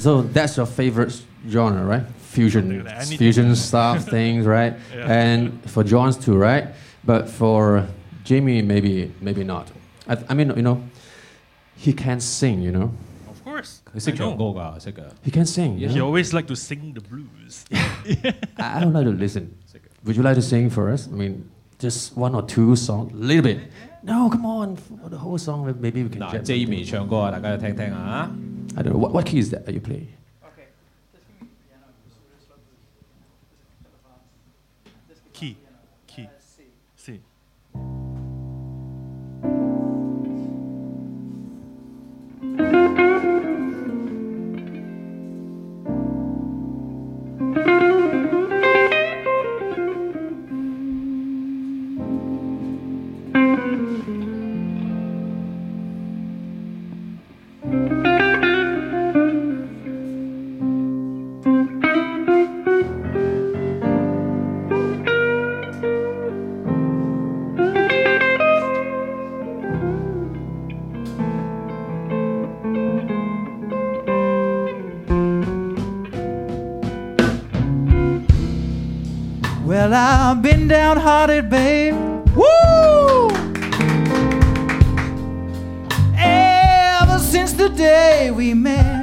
[0.00, 1.12] So that's your favorite
[1.48, 2.04] genre, right?
[2.20, 2.96] Fusion, Something like that.
[3.06, 3.18] Anything.
[3.18, 4.74] fusion stuff, things, right?
[4.94, 5.10] Yeah.
[5.12, 6.68] And for John's too, right?
[7.04, 7.86] But for
[8.24, 9.70] Jamie, maybe, maybe not.
[10.08, 10.82] I, I mean, you know,
[11.76, 12.90] he can sing, you know.
[13.28, 13.80] Of course.
[13.84, 13.94] course.
[13.94, 14.36] 佢识 I 唱 know.
[14.36, 15.02] 歌㗎，识㗎。
[15.24, 15.76] He can sing.
[15.78, 15.88] Yeah.
[15.88, 16.06] you He know?
[16.08, 17.64] always like to sing the blues.
[18.58, 19.54] I I don't like to listen.
[20.04, 21.06] Would you like to sing for us?
[21.08, 21.44] I mean,
[21.78, 23.58] just one or two songs, a little bit.
[24.02, 25.64] No, come on, for the whole song.
[25.80, 26.20] Maybe we can.
[26.22, 26.90] 嗱 jam ，Jamie something.
[26.90, 28.30] 唱歌啊，大家就听听啊。
[28.77, 28.99] I don't know.
[28.99, 30.07] What, what key is that that you play.
[35.33, 35.57] Key,
[36.05, 36.29] key,
[36.95, 37.19] C.
[42.43, 43.20] Well,
[80.93, 81.93] Downhearted, babe.
[82.35, 83.29] Woo!
[86.17, 89.01] Ever since the day we met.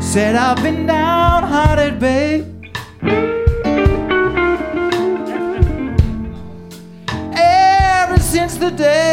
[0.00, 2.44] Said I've been downhearted, babe.
[7.32, 9.03] Ever since the day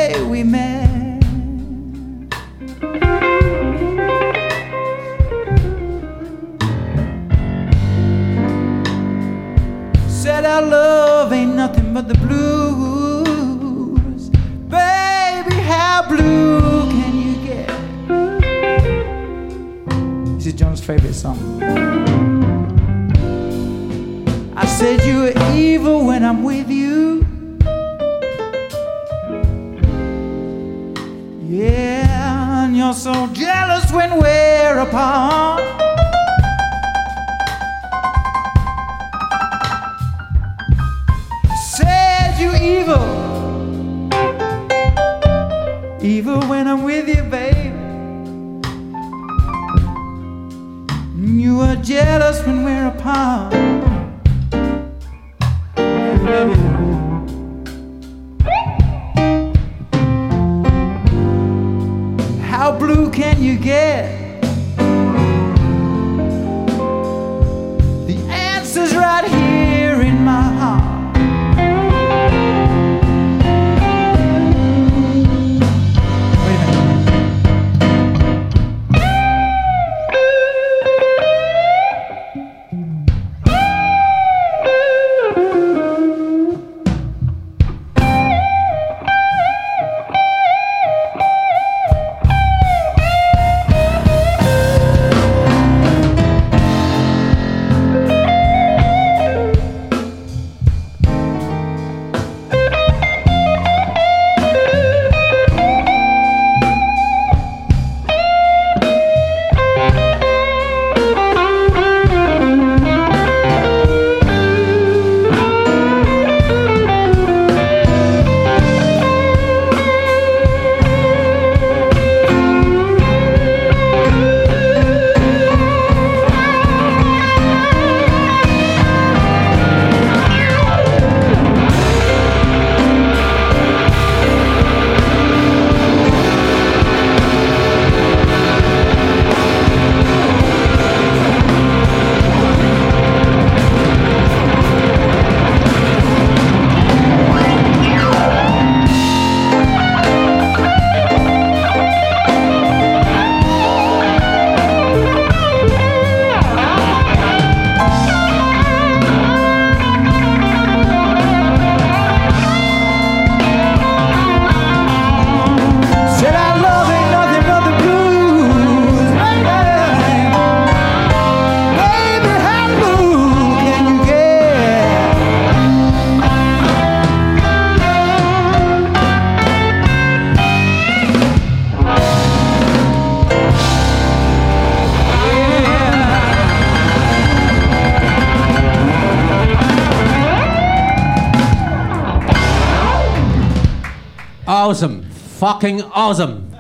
[195.42, 196.54] Fucking awesome.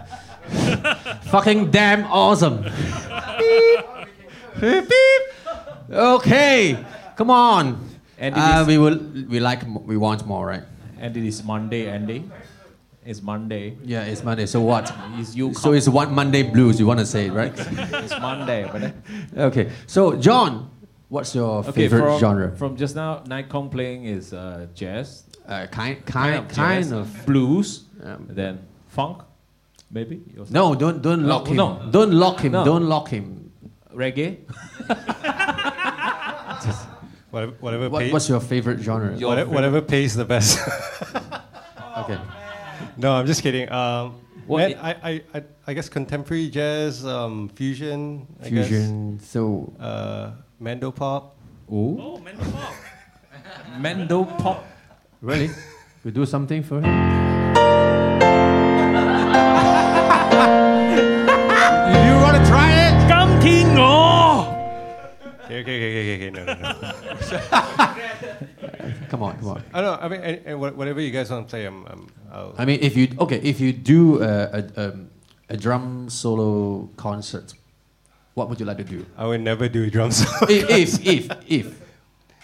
[1.29, 2.63] Fucking damn awesome.
[2.63, 3.86] beep.
[4.59, 5.23] Beep, beep.
[5.91, 6.84] Okay.
[7.15, 7.77] Come on.
[8.17, 8.97] And Uh, we will
[9.29, 10.63] we like we want more, right?
[10.99, 12.25] And it is Monday, Andy.
[13.05, 13.77] It's Monday.
[13.86, 14.47] Yeah, it's Monday.
[14.47, 14.91] So what?
[15.19, 15.53] It's you.
[15.53, 16.79] So it's one Monday blues.
[16.79, 17.53] You want to say it, right?
[18.05, 18.93] it's Monday, but
[19.49, 19.69] okay.
[19.86, 20.71] So John,
[21.09, 21.71] what's your okay.
[21.86, 22.55] favorite from, genre?
[22.57, 26.93] From just now, Nai Kong playing is uh, jazz, Uh, kind, kind kind, of kind
[26.93, 27.25] of.
[27.29, 28.57] blues, Um, then
[28.92, 29.24] funk,
[29.89, 30.20] maybe.
[30.52, 31.56] No, don't don't No, lock him.
[31.56, 31.80] no.
[31.92, 32.52] Don't lock him.
[32.52, 32.66] No.
[32.66, 33.52] Don't lock him.
[33.96, 34.38] reggae.
[37.32, 39.16] Whatever, whatever, What, pay- what's your favorite genre?
[39.16, 40.60] Your whatever, favorite- whatever pays the best.
[42.02, 42.18] Okay.
[42.98, 43.70] no, I'm just kidding.
[43.72, 44.16] Um,
[44.48, 49.20] What man, i- I, I, I, I guess contemporary jazz, um, fusion, I guess, Fusion.
[49.20, 51.36] So uh, Mando pop.
[51.72, 51.98] Ooh.
[52.00, 52.74] Oh, mental pop.
[53.80, 54.64] Mando pop.
[55.22, 55.50] really?
[56.04, 58.70] We do something for him
[62.05, 62.95] you want to try it?
[63.41, 64.53] 今天我
[65.49, 66.66] Okay, okay, okay, okay, okay, no, no, no.
[69.09, 69.62] Come on, come on.
[69.72, 69.99] I don't know.
[70.03, 72.64] I mean, and, and wha- whatever you guys want to play, I'm, I'm I'll, I
[72.64, 75.09] mean, if you okay, if you do a a, um,
[75.49, 77.55] a drum solo concert,
[78.34, 79.07] what would you like to do?
[79.16, 80.26] I would never do drums.
[80.51, 81.80] if, if if if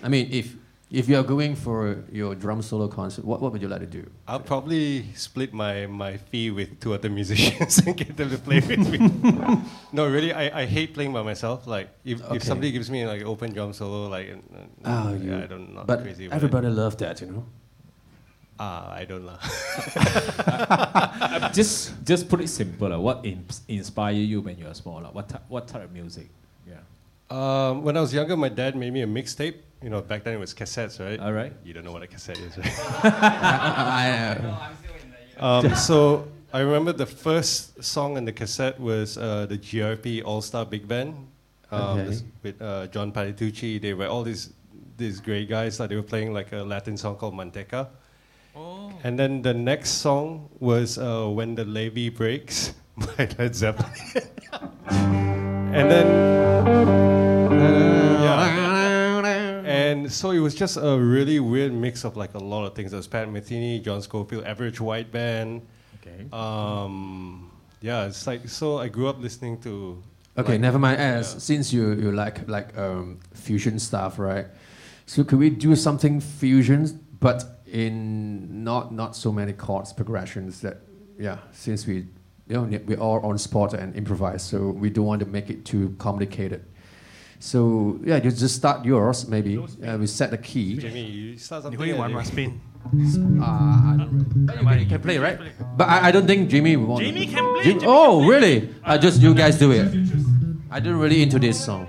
[0.02, 0.54] I mean if
[0.89, 3.85] if you are going for your drum solo concert, what, what would you like to
[3.85, 4.09] do?
[4.27, 8.61] I'll probably split my, my fee with two other musicians and get them to play
[8.61, 8.97] with me.
[9.91, 11.67] no, really, I, I hate playing by myself.
[11.67, 12.37] Like, if, Okay.
[12.37, 15.47] if somebody gives me like open drum solo, like, and, and- Oh, yeah, you- I
[15.47, 16.27] don't not but crazy.
[16.27, 17.45] about everybody loves that, you know.
[18.59, 19.37] Ah, I don't know.
[21.53, 22.91] just just put it simple.
[22.91, 25.05] Uh, what in, inspire you when you are small?
[25.05, 26.29] Uh, what, ty- what type of music?
[27.29, 27.69] Yeah.
[27.69, 29.55] um, when I was younger, my dad made me a mixtape.
[29.83, 31.19] You know, back then it was cassettes, right?
[31.19, 31.53] All right.
[31.63, 32.79] You don't know what a cassette is, right?
[33.03, 34.09] I,
[34.41, 34.69] uh,
[35.39, 40.41] Um, so I remember the first song on the cassette was uh, the GRP All
[40.41, 41.13] Star Big Band
[41.69, 42.17] um, Okay.
[42.41, 43.79] with uh, John Patitucci.
[43.79, 44.49] They were all these
[44.97, 45.79] these great guys.
[45.79, 47.87] Like they were playing like a Latin song called Manteca.
[48.55, 48.91] Oh.
[49.03, 53.93] And then the next song was uh, When the Levee Breaks by Led Zeppelin.
[54.89, 56.07] and then
[56.65, 57.16] yeah.
[60.07, 62.91] And so it was just a really weird mix of like a lot of things.
[62.91, 65.67] There was Pat Metheny, John Scofield, Average White Band.
[65.99, 66.27] Okay.
[66.31, 67.51] Um,
[67.81, 68.77] yeah, it's like so.
[68.77, 70.01] I grew up listening to.
[70.37, 71.01] Okay, like- never mind.
[71.01, 71.39] As yeah.
[71.39, 74.45] since you you like like um, fusion stuff, right?
[75.07, 80.61] So could we do something fusion, but in not not so many chords progressions?
[80.61, 80.77] That
[81.19, 82.07] yeah, since we
[82.47, 85.65] you know we are on spot and improvise, so we don't want to make it
[85.65, 86.63] too complicated.
[87.40, 89.58] So yeah, you just start yours maybe.
[89.58, 90.76] Uh, we set the key.
[90.78, 91.78] Jamie, you start 你 something.
[91.78, 92.22] 可以 and 玩 you- 吗？
[92.24, 92.50] Spin。
[92.84, 94.46] Uh, I don't really.
[94.46, 95.38] But you can, you can play, right?
[95.78, 97.04] But I, I don't think Jimmy will want.
[97.04, 97.32] Jimmy to.
[97.32, 98.28] can play, Jim- Jimmy oh, can play.
[98.34, 98.74] really?
[98.84, 99.86] Uh, just you guys do it.
[100.70, 101.86] I don't really into this song.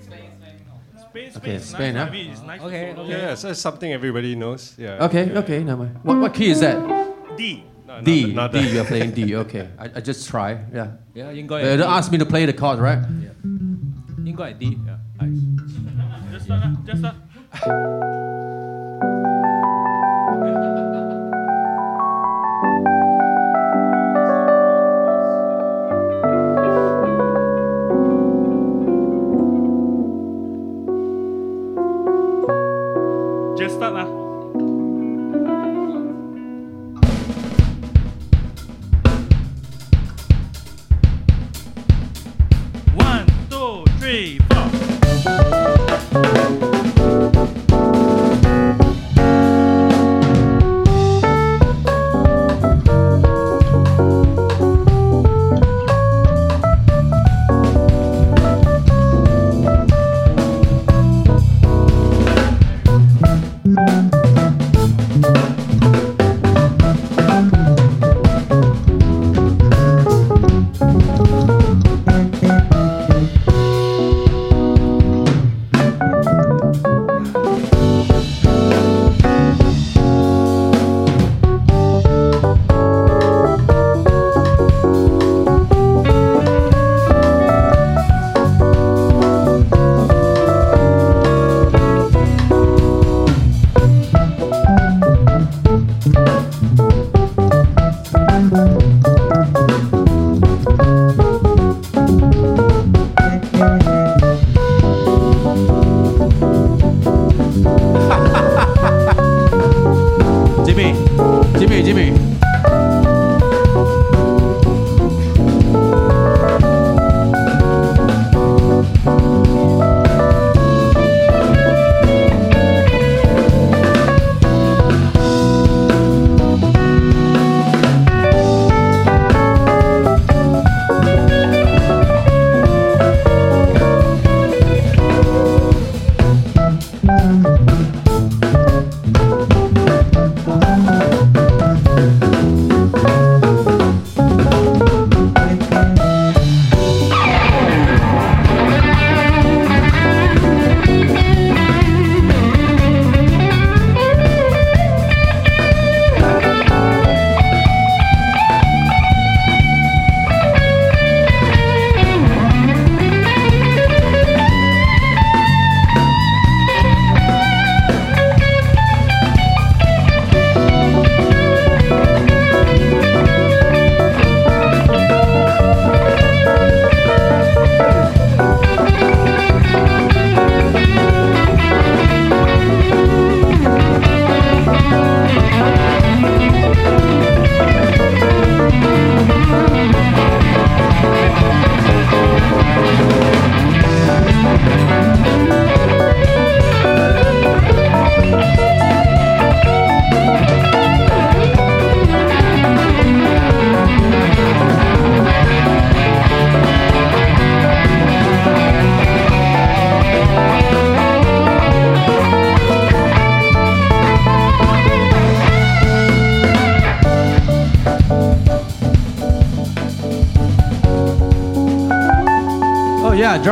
[0.00, 2.02] Spain, Spain Okay, is Spain, nice.
[2.04, 2.08] huh?
[2.08, 3.08] I mean, it's nice Okay, to solo.
[3.08, 4.74] Yeah, yeah, so it's something everybody knows.
[4.78, 5.04] Yeah.
[5.06, 5.38] Okay, yeah.
[5.40, 5.96] okay, never mind.
[6.02, 6.76] What, what key is that?
[7.36, 7.64] D.
[7.88, 8.24] No, not D.
[8.26, 8.60] the- not D.
[8.60, 9.34] the- You're playing D.
[9.36, 10.58] Okay, I, I just try.
[10.72, 10.88] Yeah.
[11.14, 13.00] Yeah, 应该 Uh, 系 don't ask me to play the chord, right?
[14.25, 14.77] 應該係 D。
[14.77, 15.23] Yeah，係。
[16.33, 17.13] Just start 啦，just start。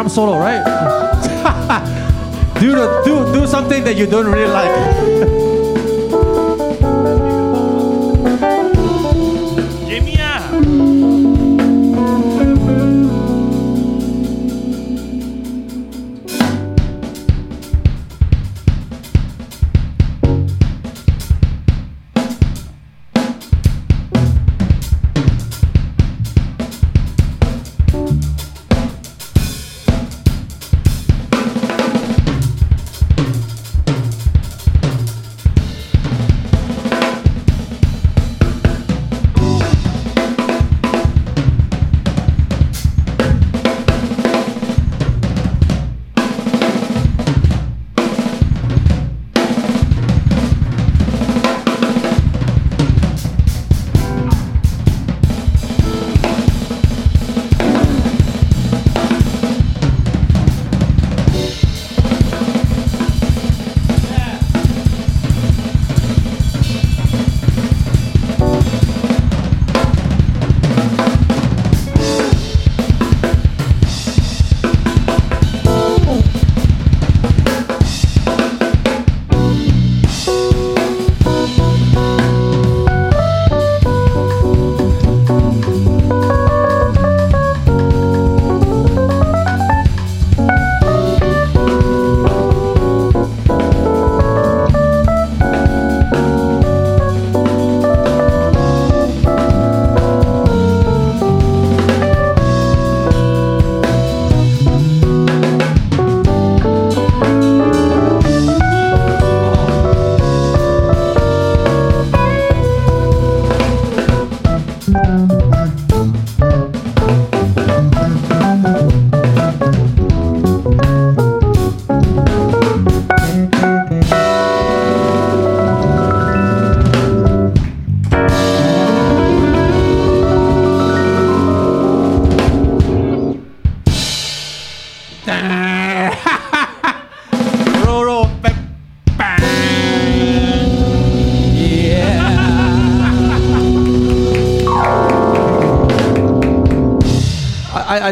[0.04, 0.64] Drum solo, right?
[2.60, 4.93] do the do do something that you don't really like.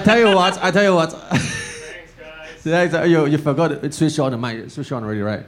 [0.02, 1.12] Tell you what, I tell you what.
[2.62, 3.10] Thanks, guys.
[3.10, 4.70] you, you forgot to switch on the mic.
[4.70, 5.44] Switch on already, right?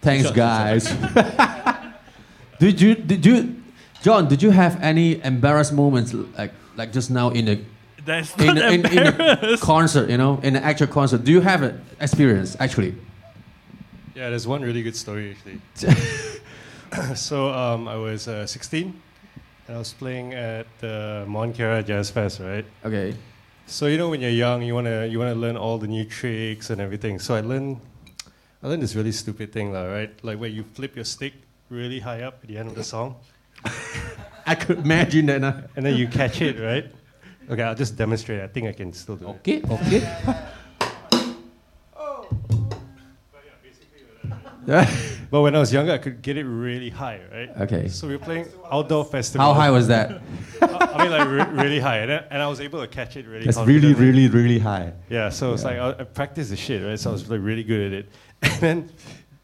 [0.00, 0.84] Thanks, Switch on, guys.
[2.58, 3.62] did you, did you,
[4.02, 7.60] John, did you have any embarrassed moments like, like just now in the
[8.04, 9.06] That's in, not a- in, in
[9.54, 11.24] a concert, you know, in an actual concert.
[11.24, 12.94] Do you have an experience actually?
[14.14, 15.60] Yeah, there's one really good story actually.
[17.14, 19.02] so um, I was uh, 16
[19.68, 22.64] and I was playing at the Montclair Jazz Fest, right?
[22.84, 23.14] Okay.
[23.66, 26.70] So you know when you're young, you wanna you wanna learn all the new tricks
[26.70, 27.18] and everything.
[27.18, 27.80] So I learned
[28.62, 30.10] I learned this really stupid thing, lah, right?
[30.22, 31.34] Like where you flip your stick
[31.68, 33.16] really high up at the end of the song,
[34.46, 35.40] I could imagine that.
[35.40, 35.64] Now.
[35.74, 36.86] and then you catch it, right?
[37.50, 38.40] Okay, I'll just demonstrate.
[38.40, 39.30] I think I can still do it.
[39.42, 40.02] Okay, okay.
[44.66, 44.90] Yeah.
[45.30, 47.50] But when I was younger, I could get it really high, right?
[47.62, 47.88] Okay.
[47.88, 49.46] So we were playing outdoor festival.
[49.46, 50.20] How high was that?
[50.62, 53.26] I mean, like re- really high, and I, and I was able to catch it
[53.26, 53.44] really.
[53.44, 54.92] That's really, really, really high.
[55.08, 56.98] Yeah, so it's like I, I practiced the shit, right?
[56.98, 58.08] So I was like really good at it.
[58.42, 58.90] And then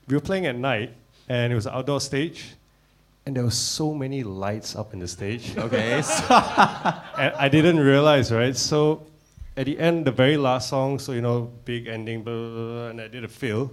[0.07, 0.95] we were playing at night,
[1.29, 2.55] and it was an outdoor stage,
[3.27, 5.57] and there were so many lights up in the stage.
[5.57, 5.95] Okay.
[5.97, 8.57] and I didn't realize, right?
[8.57, 9.07] So
[9.57, 12.87] at the end, the very last song, so you know, big ending, blah, blah, blah,
[12.89, 13.73] and I did a fill,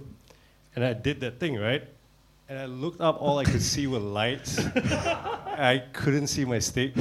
[0.74, 1.84] and I did that thing, right?
[2.50, 4.58] And I looked up, all I could see were lights.
[4.58, 6.94] I couldn't see my stick.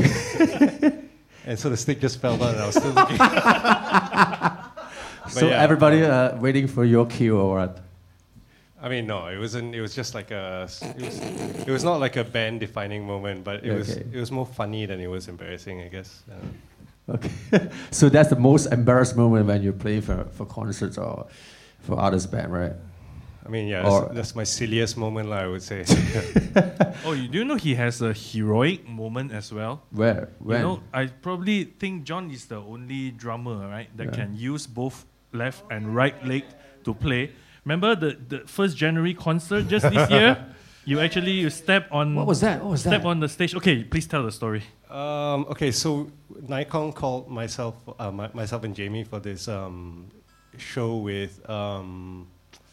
[1.44, 3.18] and so the stick just fell down, and I was still looking.
[5.28, 5.60] so yeah.
[5.60, 7.80] everybody uh, waiting for your cue or what?
[8.80, 9.74] I mean, no, it wasn't.
[9.74, 10.70] It was just like a.
[10.84, 11.20] It was,
[11.68, 13.98] it was not like a band-defining moment, but it was.
[13.98, 16.22] It was more funny than it was embarrassing, I guess.
[16.32, 16.36] Uh,
[17.10, 17.32] Okay.
[17.90, 21.26] so that's the most embarrassed moment when you play for, for concerts or
[21.80, 22.74] for others band, right?
[23.50, 25.82] I mean, yeah, that's, that's my silliest moment, lah, I would say.
[27.06, 29.82] Oh, you do know he has a heroic moment as well?
[29.90, 30.30] Where?
[30.38, 30.58] When?
[30.58, 34.20] You know, I probably think John is the only drummer, right, that Yeah.
[34.22, 36.44] can use both left and right leg
[36.86, 37.32] to play.
[37.66, 40.38] Remember the, the first January concert just this year?
[40.86, 42.62] You actually you step on what was that?
[42.62, 43.08] What was step that?
[43.08, 43.56] on the stage.
[43.56, 44.62] Okay, please tell the story.
[44.94, 46.12] um, okay, so
[46.48, 50.06] Nai Kong called myself, uh, my, myself and Jamie for this um,
[50.58, 51.42] show with.
[51.50, 52.28] Um,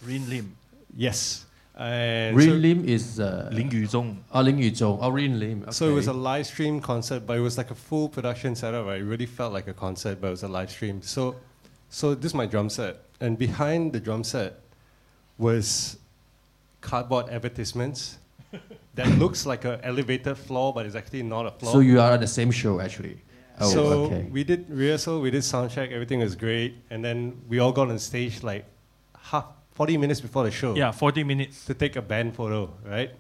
[0.05, 0.55] Rynn Lim,
[0.97, 1.45] yes.
[1.79, 4.17] And Rynn so, Lim is uh, Ling Yuzhong.
[4.33, 4.99] Oh, Ling Yuzhong.
[5.03, 5.71] Oh, Rynn Lim.
[5.71, 8.87] so it was a live stream concert, but it was like a full production setup.
[8.87, 9.01] Right?
[9.01, 11.03] It really felt like a concert, but it was a live stream.
[11.03, 11.37] So
[11.89, 14.61] So this is my drum set, and behind the drum set
[15.39, 15.99] was
[16.81, 18.19] cardboard advertisements
[18.95, 21.73] that looks like an elevated floor, but it's actually not a floor.
[21.73, 23.21] So you are at the same show actually.
[23.59, 24.29] Oh, so okay.
[24.31, 27.89] we did rehearsal, we did sound check, everything was great, and then we all got
[27.89, 28.67] on stage like
[29.19, 29.47] half
[29.77, 31.65] 40 minutes before the show Yeah, 40 minutes.
[31.67, 33.11] to take a band photo, right?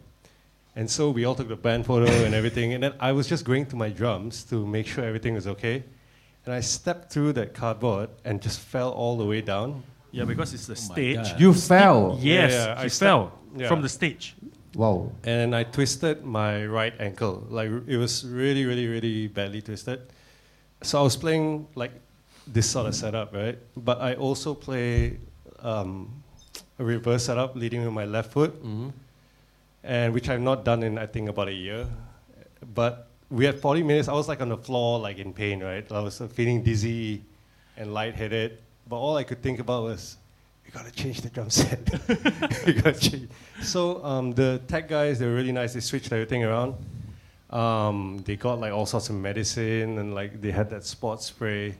[0.74, 3.44] And so we all took the band photo and everything, and then I was just
[3.44, 5.84] going to my drums to make sure everything was okay.
[6.44, 9.82] And I stepped through that cardboard and just fell all the way down.
[10.12, 11.16] Yeah, because it's the Oh stage.
[11.32, 11.40] God.
[11.40, 12.18] You fell.
[12.20, 13.68] Yes, Yeah, yeah, I he fell yeah.
[13.68, 14.34] from the stage.
[14.74, 15.10] Wow.
[15.24, 17.46] and I twisted my right ankle.
[17.48, 20.00] Like it was really, really, really badly twisted.
[20.82, 21.92] So I was playing like
[22.46, 23.58] this sort of setup, right?
[23.76, 25.16] But I also play
[25.60, 26.22] um,
[26.78, 28.88] a reverse setup leading with my left foot, hmm
[29.84, 31.86] and which I've not done in I think about a year.
[32.74, 34.08] But we had 40 minutes.
[34.08, 35.90] I was like on the floor, like in pain, right?
[35.92, 37.22] I was feeling dizzy
[37.76, 38.58] and lightheaded.
[38.88, 40.16] But all I could think about was,
[40.64, 41.78] we gotta change the drum set.
[42.66, 43.30] we gotta change.
[43.62, 45.74] So um, the tech guys, they were really nice.
[45.74, 46.74] They switched everything around.
[47.50, 51.76] Um, they got like all sorts of medicine and like they had that sports spray.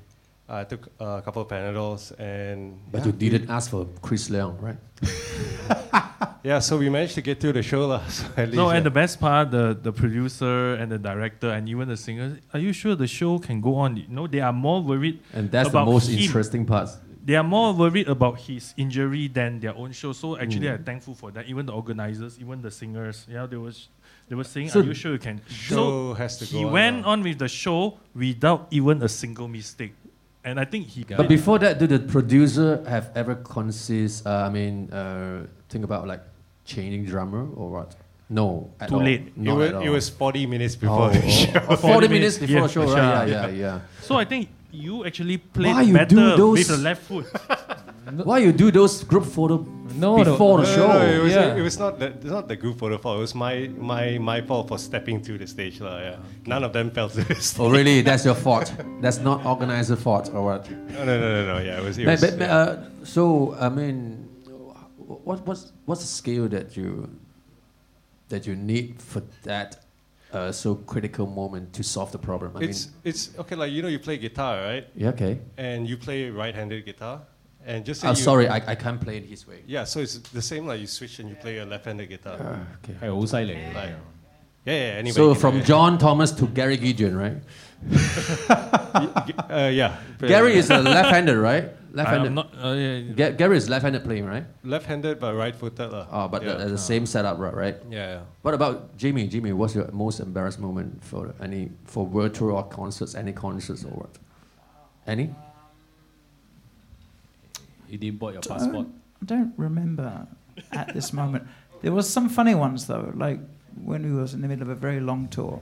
[0.48, 4.28] I took uh, a couple of Panadols and But yeah, you didn't ask for Chris
[4.30, 4.78] Leong, right?
[6.44, 6.58] yeah.
[6.60, 8.02] So we managed to get through the show, lah.
[8.08, 8.76] So at least, No, yeah.
[8.76, 12.60] and the best part, the, the producer and the director and even the singers, are
[12.60, 14.04] you sure the show can go on?
[14.08, 15.18] No, they are more worried.
[15.32, 16.18] And that's the most him.
[16.20, 16.90] interesting part.
[17.24, 20.12] They are more worried about his injury than their own show.
[20.12, 20.74] So actually, Mm.
[20.78, 21.46] I'm thankful for that.
[21.50, 23.88] Even the organizers, even the singers, yeah, they was
[24.28, 26.62] they were saying, So "Are you sure you can?" show So has to go he
[26.62, 27.10] go went lah.
[27.18, 29.94] on with the show without even a single mistake,
[30.46, 31.02] and I think he.
[31.02, 31.28] Got But it.
[31.28, 34.26] before that, did the producer have ever consist?
[34.26, 36.22] Uh, I mean, uh, think about like
[36.64, 37.96] changing drummer or what?
[38.30, 39.02] No, at Too all.
[39.02, 39.32] late.
[39.36, 39.82] It was, at all.
[39.82, 41.64] it was 40 minutes before oh, the show.
[41.68, 42.96] oh, 40 minutes before Yeah, the show, right?
[42.96, 43.26] yeah.
[43.26, 43.80] Yeah, yeah, yeah.
[44.02, 47.26] So I think you actually played Why you better do those- with the left foot.
[48.06, 50.86] Why you do those group photo No, the- before the show?
[50.86, 51.56] no, no, it was, yeah.
[51.56, 53.16] it was not the, it's not the group photo fault.
[53.18, 55.80] It was my, my, my fault for stepping through the stage.
[55.80, 55.98] lah.
[55.98, 56.16] yeah.
[56.46, 57.60] None of them fell to the stage.
[57.60, 58.02] Oh, really?
[58.02, 58.72] That's your fault.
[59.00, 60.70] That's not organizer fault or what?
[60.70, 61.58] No, no, no, no, no.
[61.64, 61.98] Yeah, it was.
[61.98, 62.56] It But, was but, yeah.
[62.56, 64.28] uh, so I mean,
[64.98, 67.08] what what's what's the skill that you
[68.28, 69.84] that you need for that
[70.32, 72.52] uh, so critical moment to solve the problem?
[72.56, 73.56] I it's it's okay.
[73.56, 74.86] Like you know, you play guitar, right?
[74.94, 75.38] yeah, okay.
[75.56, 77.20] And you play right-handed guitar,
[77.66, 79.62] and just I'm oh, sorry, I, I can't play it his way.
[79.66, 82.34] Yeah, so it's the same like you switch and you play a left-handed guitar.
[82.34, 82.94] Uh, okay.
[83.74, 83.90] Like,
[84.64, 85.12] yeah, yeah, anyway.
[85.12, 87.38] So from John Thomas to Gary Gideon, right?
[89.50, 89.98] uh, yeah.
[90.20, 91.70] Gary is a left-handed, right?
[91.92, 92.32] Left-handed.
[92.32, 93.00] Not, uh, yeah.
[93.00, 94.44] Ga- Gary is left-handed playing, right?
[94.62, 95.92] Left-handed but right-footed.
[95.92, 96.06] Uh.
[96.10, 96.54] Oh, but yeah.
[96.54, 97.76] the, the, same setup, right?
[97.90, 98.20] Yeah, yeah.
[98.42, 99.26] What about Jimmy?
[99.26, 104.18] Jimmy, what's your most embarrassed moment for any for virtual concerts, any concerts or what?
[105.06, 105.34] Any?
[107.88, 108.86] You didn't bought your passport.
[109.22, 110.26] I don't remember
[110.72, 111.46] at this moment.
[111.82, 113.40] There was some funny ones though, like
[113.84, 115.60] when we was in the middle of a very long tour,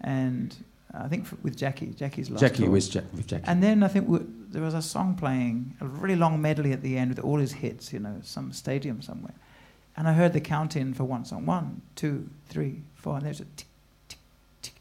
[0.00, 0.54] and
[0.94, 2.70] I think f- with Jackie, Jackie's last Jackie tour.
[2.70, 3.44] with, Jack, with Jackie.
[3.46, 4.18] And then I think we,
[4.50, 7.52] there was a song playing, a really long medley at the end with all his
[7.52, 9.34] hits, you know, some stadium somewhere.
[9.96, 13.40] And I heard the count in for one song one, two, three, four, and there's
[13.40, 13.66] a tick,
[14.08, 14.18] tick,
[14.62, 14.74] tick.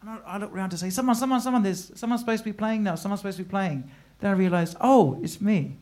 [0.00, 2.52] And I, I looked around to say, someone, someone, someone, there's someone's supposed to be
[2.52, 3.90] playing now, someone's supposed to be playing.
[4.20, 5.76] Then I realized, oh, it's me.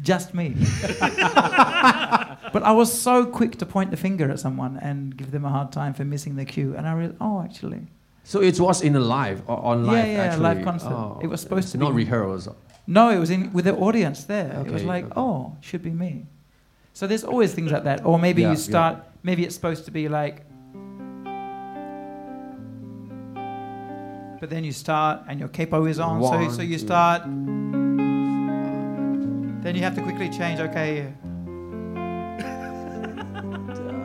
[0.00, 0.54] Just me.
[2.52, 5.48] but I was so quick to point the finger at someone and give them a
[5.48, 6.74] hard time for missing the cue.
[6.76, 7.86] And I realized, oh, actually.
[8.22, 10.42] so it was in a live or on live yeah, actually.
[10.42, 10.92] live concert.
[10.92, 12.56] Oh, It was supposed to not be- rehearsal.
[12.86, 14.62] No, it was in with the audience there.
[14.66, 15.14] it was like, okay.
[15.16, 16.26] oh, should be me.
[16.94, 18.04] So there's always things like that.
[18.06, 18.60] Or maybe Yeah, you yeah.
[18.70, 18.96] start.
[19.22, 20.44] Maybe it's supposed to be like.
[24.40, 26.86] But then you start and your capo is on, so One, so you two.
[29.62, 30.60] Then you have to quickly change.
[30.60, 31.12] Okay.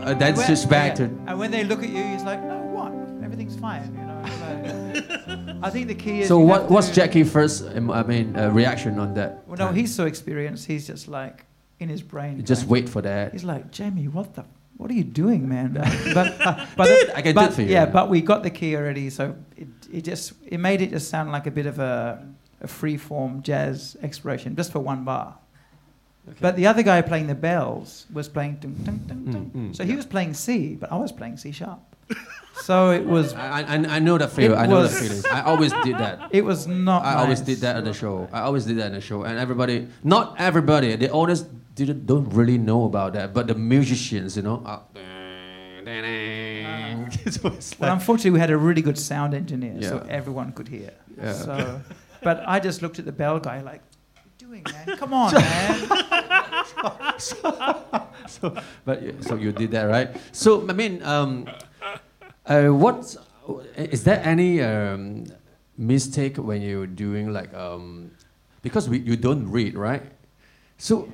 [0.03, 1.07] Uh, then When- switch back yeah.
[1.07, 1.13] to.
[1.27, 2.91] And when they look at you, it's like, no, what?
[3.23, 3.83] Everything's fine.
[3.95, 5.59] You know.
[5.63, 6.27] I think the key is.
[6.27, 7.63] So what what's to- Jackie first?
[7.73, 9.47] um, I mean, uh, reaction on that?
[9.47, 10.65] Well, no, he's so experienced.
[10.67, 11.45] He's just like
[11.79, 12.43] in his brain.
[12.43, 13.31] Just wait for that.
[13.31, 14.43] He's like, Jamie, what the,
[14.75, 15.71] what are you doing, man?
[16.13, 17.69] but, uh, but the- I can do it for you.
[17.69, 21.07] Yeah, but we got the key already, so it, it just it made it just
[21.09, 22.27] sound like a bit of a,
[22.59, 25.37] a free form jazz exploration, just for one bar.
[26.39, 29.51] But the other guy playing the bells was playing dun, dun, dun, dun.
[29.53, 31.79] Mm, mm, so he was playing C, but I was playing C sharp.
[32.61, 34.57] so it was I, I, I know that feeling.
[34.57, 35.21] I know that feeling.
[35.31, 36.29] I always did that.
[36.31, 37.03] it was not.
[37.03, 38.29] I always did that at the show.
[38.31, 41.41] I always did that in the show, and everybody, not everybody, the audience
[41.75, 44.63] didn't don't really know about that, but the musicians, you know.
[44.65, 44.79] Uh,
[45.85, 50.91] it was Well, unfortunately, we had a really good sound engineer, so everyone could hear.
[51.17, 51.33] Yeah.
[51.33, 51.81] So,
[52.21, 53.81] but I just looked at the bell guy like,
[54.71, 54.97] man.
[54.97, 55.87] Come on, man.
[57.17, 58.55] so,
[58.85, 60.09] but you- so you did that, right?
[60.31, 61.47] So I mean, um,
[62.45, 63.15] uh, what
[63.75, 65.25] is there any um,
[65.77, 68.11] mistake when you're doing like um,
[68.61, 70.03] because we, you don't read, right?
[70.77, 71.07] So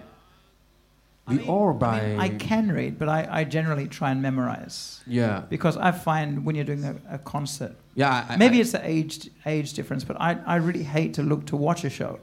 [1.27, 4.21] I we mean- all I, mean, I can read, but I, I generally try and
[4.21, 8.61] memorize yeah because I find when you're doing a, a concert, yeah I, maybe I,
[8.61, 11.89] it's the age age difference, but I, I really hate to look to watch a
[11.89, 12.19] show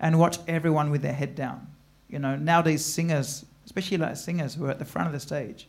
[0.00, 1.66] and watch everyone with their head down.
[2.08, 5.68] You know, nowadays singers, especially like singers who are at the front of the stage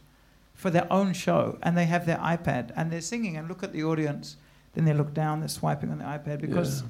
[0.53, 3.73] for their own show and they have their iPad and they're singing and look at
[3.73, 4.38] the audience,
[4.73, 6.88] then they look down, they're swiping on the iPad because Yeah.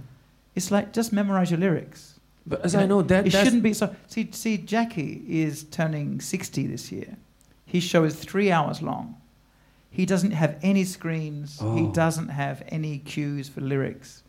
[0.56, 2.14] it's like just memorize your lyrics.
[2.46, 3.94] but as You I know that it shouldn't be so.
[4.08, 7.18] See, see, Jackie is turning 60 this year.
[7.66, 9.16] His show is three hours long.
[9.90, 11.60] He doesn't have any screens.
[11.60, 11.92] He Oh.
[11.92, 14.24] doesn't have any cues for lyrics.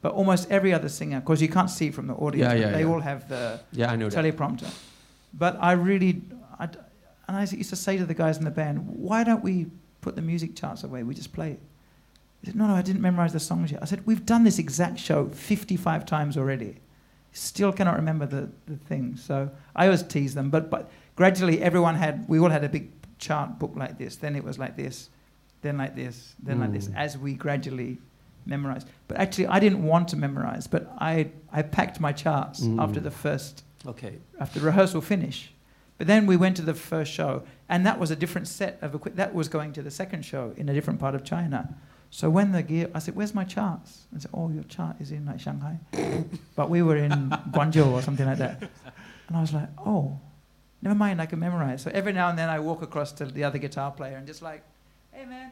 [0.00, 2.80] But almost every other singer, because you can't see from the audience, Yeah, yeah, they
[2.82, 2.86] yeah.
[2.92, 4.24] all have the yeah I know that.
[4.24, 4.70] teleprompter.
[5.34, 6.22] But I really,
[6.58, 6.64] I
[7.26, 9.66] and I used to say to the guys in the band, why don't we
[10.00, 11.02] put the music charts away?
[11.02, 11.60] We just play it.
[12.40, 13.82] He said, no, no, I didn't memorize the songs yet.
[13.82, 16.76] I said, we've done this exact show 55 times already.
[17.32, 19.22] Still cannot remember the, the things.
[19.22, 20.48] So I always tease them.
[20.48, 24.16] But, but gradually, everyone had, we all had a big chart book like this.
[24.16, 25.10] Then it was like this,
[25.62, 26.96] then like this, then like this, Mm.
[26.96, 27.98] as we gradually
[28.48, 28.88] memorized.
[29.06, 32.82] But actually, I didn't want to memorize, but I, I packed my charts Mm.
[32.82, 34.14] after the first Okay.
[34.40, 35.52] after rehearsal finish.
[35.98, 38.94] But then we went to the first show, and that was a different set of
[38.94, 39.16] equipment.
[39.16, 41.74] That was going to the second show in a different part of China.
[42.10, 45.10] So when the gear, I said, "Where's my charts?" I said, "Oh, your chart is
[45.12, 45.76] in like Shanghai,
[46.56, 48.62] but we were in Guangzhou or something like that."
[49.28, 50.18] And I was like, "Oh,
[50.82, 53.44] never mind, I can memorize." So every now and then I walk across to the
[53.44, 54.62] other guitar player and just like,
[55.12, 55.50] "Hey, man."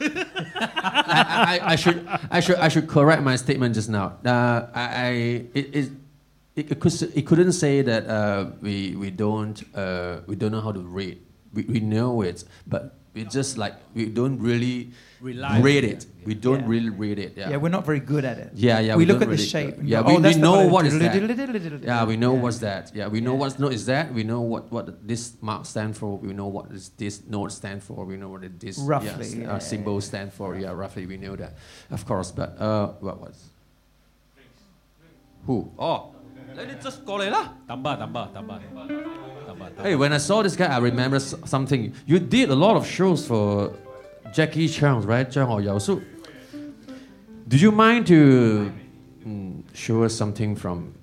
[0.00, 4.18] I, I, I should I should I should correct my statement just now.
[4.24, 5.08] Uh, I, I
[5.54, 5.90] it, it,
[6.56, 10.60] it, it, could, it couldn't say that uh, we we don't uh, we don't know
[10.60, 11.20] how to read.
[11.52, 14.90] We, we know it, but we just like we don't really
[15.20, 16.06] Rely read on it.
[16.24, 16.66] We don't Yeah.
[16.74, 17.32] really read it.
[17.36, 17.50] Yeah.
[17.50, 17.56] Yeah.
[17.56, 18.52] we're not very good at it.
[18.54, 19.76] Yeah, yeah, we, we look don't at the shape.
[19.78, 21.14] And yeah, go, we- oh, we that's the know what is that.
[21.82, 22.40] Yeah, we know Yeah.
[22.40, 22.92] what's that.
[22.94, 23.38] Yeah, we know Yeah.
[23.40, 24.14] what's note is that.
[24.14, 26.16] We know what, what this mark stand for.
[26.18, 28.04] We know what is this note stand for.
[28.06, 30.56] We know what this Roughly, yes, yeah, uh, symbol stand for.
[30.56, 31.54] Yeah, roughly we know that,
[31.90, 32.30] of course.
[32.32, 33.36] But uh, what was?
[35.46, 35.70] Who?
[35.78, 36.14] Oh,
[36.56, 37.54] let it just go lah.
[37.68, 38.58] Tambah, tambah, tambah.
[39.82, 41.92] Hey, when I saw this guy, I remember something.
[42.06, 43.72] You did a lot of shows for
[44.32, 45.28] Jackie Chan, right?
[45.28, 46.02] Zhang Hao So,
[47.48, 48.72] do you mind to
[49.26, 50.94] mm, show us something from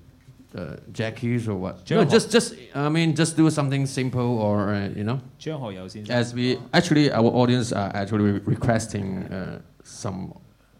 [0.56, 1.90] uh, Jackie's or what?
[1.90, 5.20] No, just, just, I mean, just do something simple or, uh, you know?
[5.38, 10.32] Zhang Hao As we, actually, our audience are actually requesting uh, some.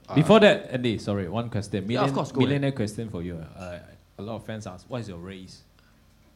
[0.08, 1.86] Uh, Before that, Andy, sorry, one question.
[1.86, 2.76] Million, yeah, of course, millionaire ahead.
[2.76, 3.44] question for you.
[3.56, 3.78] Uh,
[4.18, 5.62] a lot of fans ask, what is your race?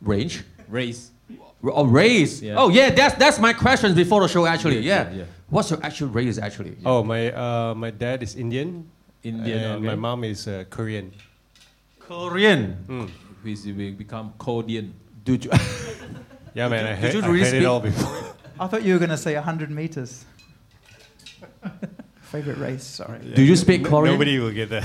[0.03, 0.45] range.
[0.69, 1.11] Race.
[1.65, 2.43] Oh, race.
[2.43, 2.57] Yeah.
[2.57, 4.81] Oh, yeah, that's, that's my question before the show, actually.
[4.81, 5.11] Yeah, Yeah.
[5.11, 5.25] yeah, yeah.
[5.49, 6.77] What's your actual race, actually?
[6.85, 8.89] Oh, my uh, my dad is Indian.
[9.23, 9.87] Indian, and okay.
[9.87, 11.13] my mom is uh, Korean.
[12.01, 12.77] Korean.
[12.89, 13.11] Mm.
[13.45, 14.95] We will become Korean.
[15.25, 15.51] Did you?
[16.55, 18.35] Yeah, man, I did heard, you I really heard it all before.
[18.61, 20.27] I thought you were going to say 100 meters.
[22.21, 23.21] Favorite race, sorry.
[23.35, 24.13] Do you speak Korean?
[24.13, 24.85] Nobody will get that.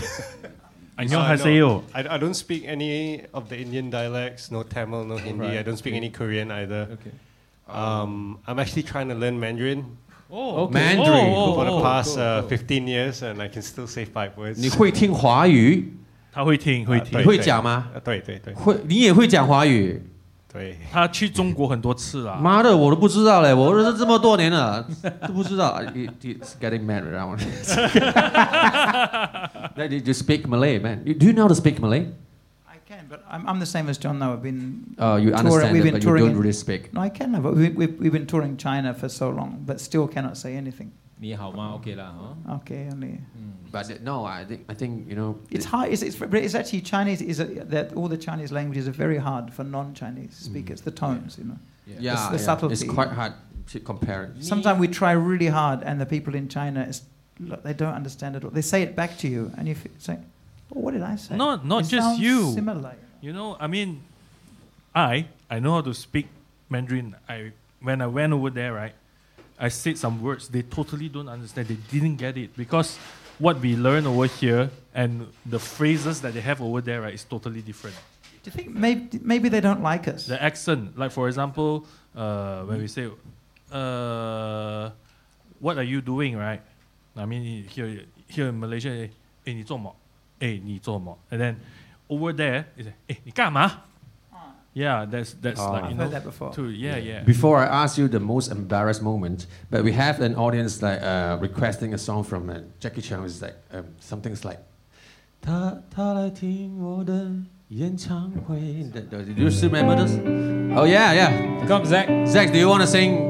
[0.97, 1.85] 안녕하세요.
[1.95, 5.47] I, I don't speak any of the Indian dialects, no Tamil, no Hindi.
[5.47, 5.59] Right.
[5.59, 6.89] I don't speak any Korean either.
[6.93, 7.11] Okay.
[7.69, 9.85] Um, I'm actually trying to learn Mandarin
[10.31, 10.75] Oh, Okay.
[10.75, 11.33] Mandarin.
[11.35, 12.49] Oh, for the oh, past cool, uh, cool.
[12.49, 14.59] 15 years, and I can still say five words.
[14.61, 15.93] 你会听华语？
[16.33, 17.27] 他会听会听对你。
[17.27, 17.91] 会讲吗？
[17.95, 20.03] 呃对对对会，你也会讲华语？
[20.57, 20.77] 对。
[20.93, 22.35] 他去中国很多次啦。
[22.43, 23.55] 妈的，我都不知道嘞！
[23.55, 24.87] 我认识这么多年了，
[25.27, 25.81] 都不知道。
[25.83, 27.39] He- He's getting mad around.
[29.77, 31.03] That you speak Malay, man.
[31.05, 32.07] You- Do you know how to speak Malay?
[32.67, 34.33] I can, but I'm, I'm the same as John, though.
[34.35, 34.95] I've been.
[34.99, 36.93] Uh, you touring- understand we've it, been but you touring don't in- really speak.
[36.93, 40.07] No, I can, but we, we, we've been touring China for so long, but still
[40.07, 40.93] cannot say anything.
[41.19, 41.75] 你好吗？
[41.75, 42.13] OK 啦，
[42.47, 42.61] 嗬。
[42.65, 43.19] Okay, only.
[43.71, 45.37] But uh, no, I think I think you know.
[45.51, 45.91] It's hard.
[45.93, 47.23] It's, it's, but it's actually Chinese.
[47.23, 50.83] Is a, that all the Chinese languages are very hard for non-Chinese speakers.
[50.83, 51.59] The tones, you know.
[51.87, 52.87] Yeah, the yeah, it's subtlety.
[52.89, 53.33] quite hard
[53.73, 54.33] to compare.
[54.41, 57.03] Sometimes we try really hard, and the people in China, is,
[57.41, 58.45] look, they don't understand it.
[58.45, 58.51] all.
[58.51, 60.19] They say it back to you, and you f- say,
[60.75, 62.53] oh, "What did I say?" Not- not It just sounds you.
[62.53, 62.95] Similar.
[63.21, 64.03] You know, I mean,
[64.95, 66.27] I I know how to speak
[66.69, 67.15] Mandarin.
[67.29, 68.95] I when I went over there, right,
[69.59, 70.49] I said some words.
[70.49, 71.69] They totally don't understand.
[71.69, 72.99] They didn't get it because
[73.39, 77.25] what we learn over here and the phrases that they have over there, right, is
[77.25, 77.97] totally different.
[78.43, 80.27] Do you think maybe maybe they don't like us?
[80.27, 81.87] The accent, like for example,
[82.17, 83.07] uh, when we say,
[83.71, 84.91] uh,
[85.61, 86.61] "What are you doing?" Right?
[87.17, 88.91] I mean, here here in Malaysia,
[89.45, 89.95] 哎，你做么？
[90.41, 91.17] 哎，你做么？
[91.31, 91.57] And then
[92.09, 93.85] over there, he said, "Hey, 你干嘛?"
[94.77, 95.73] Yeah, that's that's Oh.
[95.73, 96.05] like you I've know.
[96.05, 96.51] heard that before.
[96.53, 97.23] Too, yeah, yeah.
[97.25, 101.37] Before I ask you the most embarrassed moment, but we have an audience like uh,
[101.43, 103.23] requesting a song from uh, Jackie Chan.
[103.25, 104.59] It's like um, something's like.
[105.43, 107.27] 他他来听我的
[107.69, 108.61] 演唱会。
[109.11, 110.13] Do do you still remember this?
[110.75, 111.67] Oh yeah, yeah.
[111.67, 113.29] Come Zach， Zach, do you want to sing?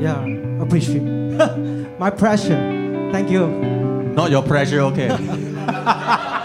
[0.00, 0.24] Yeah,
[0.62, 1.02] appreciate.
[1.98, 2.56] My pleasure.
[3.12, 3.46] Thank you.
[4.14, 5.08] Not your pressure, okay.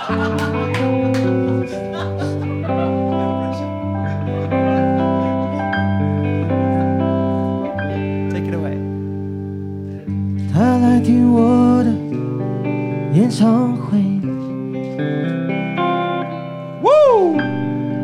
[8.30, 8.76] Take it away.
[10.52, 11.90] 他来听我的
[13.14, 13.98] 演唱会。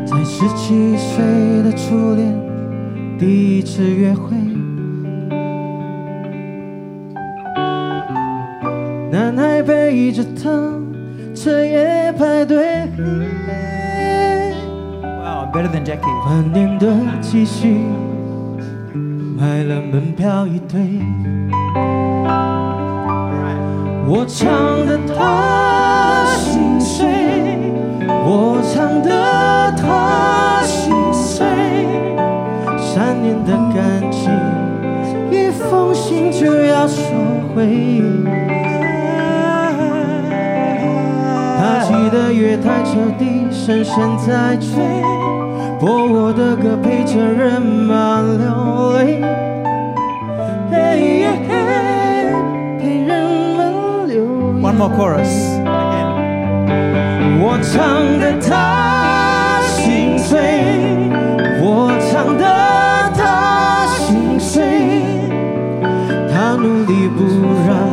[0.05, 2.33] 在十七岁的初恋，
[3.19, 4.37] 第一次约会。
[9.11, 10.49] 男孩背着她，
[11.47, 12.57] 彻夜排队。
[15.01, 16.11] Wow, better than Jackie.
[16.25, 17.77] 饭店的继续
[19.37, 20.99] 买了门票一堆。
[24.05, 27.07] 我唱的他心碎，
[28.25, 31.47] 我唱的他心碎，
[32.77, 34.29] 三年的感情，
[35.31, 37.01] 一封信就要收
[37.55, 38.03] 回。
[42.07, 44.77] 他骑的月太彻底，深深在追，
[45.79, 49.21] 播我的歌陪着人们流泪，
[50.71, 50.77] 嘿
[51.19, 51.51] 耶嘿，
[52.79, 53.11] 陪人
[53.57, 54.61] 们流泪。
[54.61, 55.59] One more chorus.
[55.65, 56.07] Again.
[57.39, 60.39] 我唱的他心碎，
[61.61, 62.45] 我唱的
[63.15, 64.63] 他心碎，
[66.31, 67.25] 他努力不
[67.67, 67.86] 让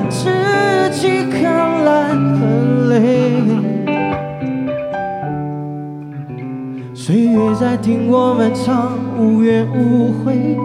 [7.85, 10.57] 听我们唱无怨无悔，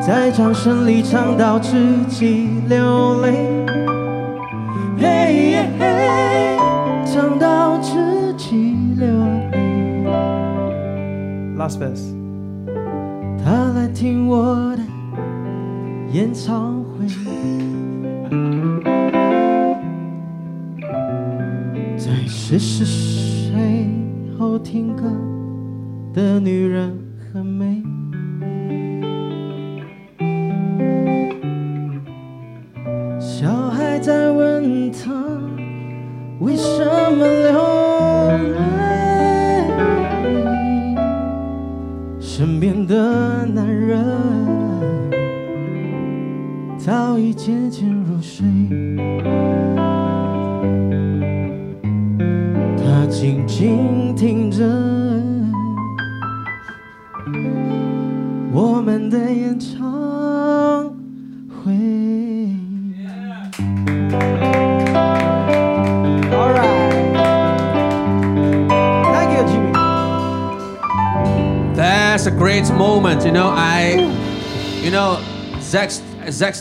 [0.00, 1.76] 在掌声里唱到自
[2.08, 3.66] 己流泪。
[4.96, 6.56] 嘿耶嘿，
[7.04, 9.06] 唱到自己流
[9.52, 9.58] 泪。
[11.58, 12.14] Last verse.
[13.44, 14.82] 他来听我的
[16.10, 17.06] 演唱会，
[21.98, 22.86] 在四十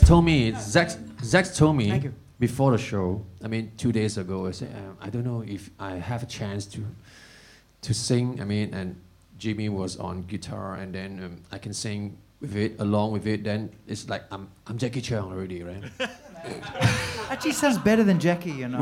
[0.05, 0.91] told me, Zach,
[1.23, 2.09] Zach told me
[2.39, 3.25] before the show.
[3.43, 4.45] I mean, two days ago.
[4.47, 6.85] I said, um, I don't know if I have a chance to,
[7.81, 8.39] to sing.
[8.41, 8.95] I mean, and
[9.37, 13.43] Jimmy was on guitar, and then um, I can sing with it, along with it.
[13.43, 15.83] Then it's like I'm, I'm Jackie Chan already, right?
[17.29, 18.77] Actually sounds better than Jackie, you know.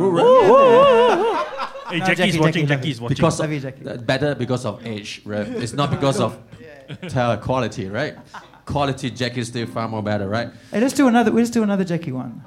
[1.89, 2.67] Hey, No, Jackie's Jackie, watching.
[2.67, 3.15] Jackie, Jackie's watching.
[3.15, 3.97] because of, Jackie.
[4.03, 5.47] better because of age, right?
[5.47, 6.37] It's not because of
[7.07, 8.17] talent quality, right?
[8.65, 10.49] quality Jackie's do far more better, right?
[10.71, 11.31] Hey, let's do another.
[11.31, 12.41] Let's do another Jackie one.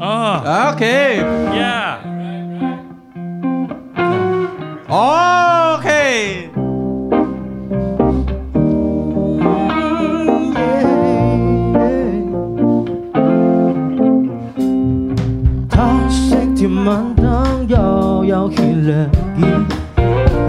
[0.00, 0.72] Oh.
[0.74, 1.16] Okay.
[1.18, 2.08] Yeah.
[4.90, 6.50] Okay.
[15.70, 16.48] Toxic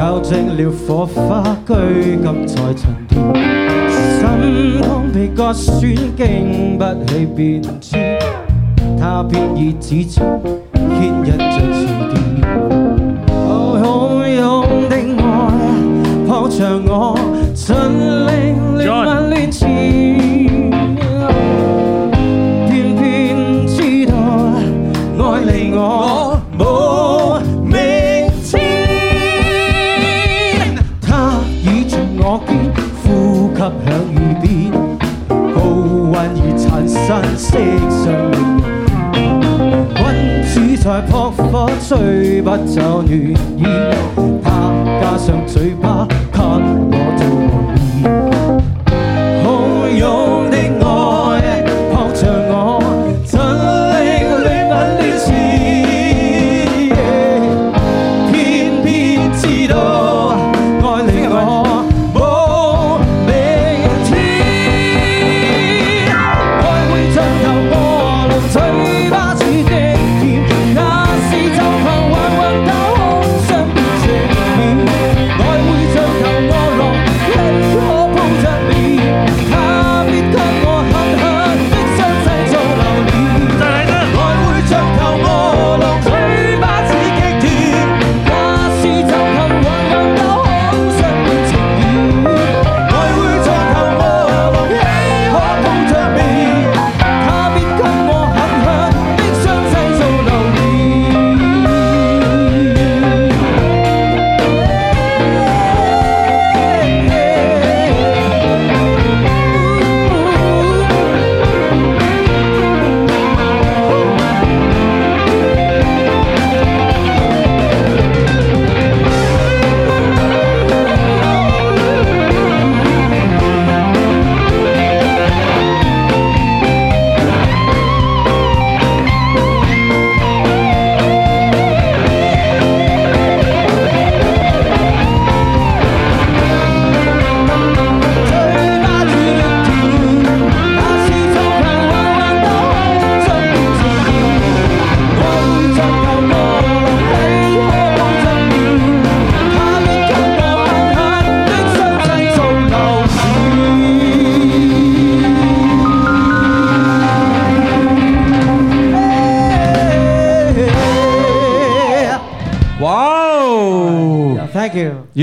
[0.03, 3.17] 交织了火花拘禁在沉淀
[3.89, 8.19] 心空被割损经不起变迁
[8.99, 10.21] 他偏以指尖
[10.73, 11.45] 牵引着潮
[12.09, 12.15] 点
[13.47, 15.23] 汹涌的爱
[16.27, 17.17] 抱着我
[17.55, 17.73] 尽
[18.27, 19.32] 力了
[37.05, 37.57] 珍惜
[38.03, 38.31] 唇，
[40.53, 43.11] 君子在扑火，吹不走暖
[43.57, 43.63] 烟。
[44.41, 44.45] 他
[45.01, 48.42] 加上嘴巴，给我做玩意。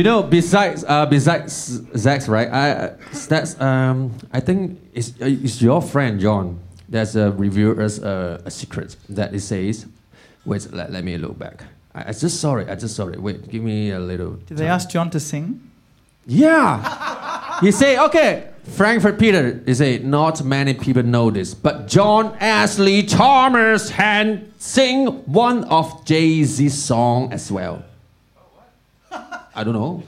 [0.00, 0.04] You.
[0.04, 1.52] Know, besides uh, besides
[1.96, 2.48] Zach, right?
[2.48, 2.96] I,
[3.28, 6.58] that's um, I think it's, uh, it's your friend John.
[6.88, 9.86] That's uh, revealed us a, a secret that it says.
[10.44, 11.64] Wait, let, let me look back.
[11.94, 12.68] I, I just saw it.
[12.68, 13.20] I just saw it.
[13.20, 14.32] Wait, give me a little.
[14.46, 15.70] Did they ask John to sing?
[16.26, 17.60] Yeah.
[17.60, 23.02] he say, okay, Frankfurt Peter, he say, not many people know this, but John Ashley
[23.02, 27.84] Chalmers can sing one of Jay-Z's song as well.
[29.54, 30.02] I don't know.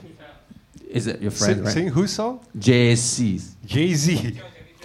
[0.89, 1.73] Is it your friend, Sing, right?
[1.73, 2.45] sing whose song?
[2.57, 3.55] Jay-Z's.
[3.65, 4.39] Jay Z.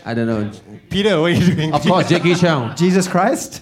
[0.06, 0.50] I don't know.
[0.88, 1.74] Peter, what are you doing?
[1.74, 2.76] Of course, Jackie Chan.
[2.76, 3.60] Jesus Christ?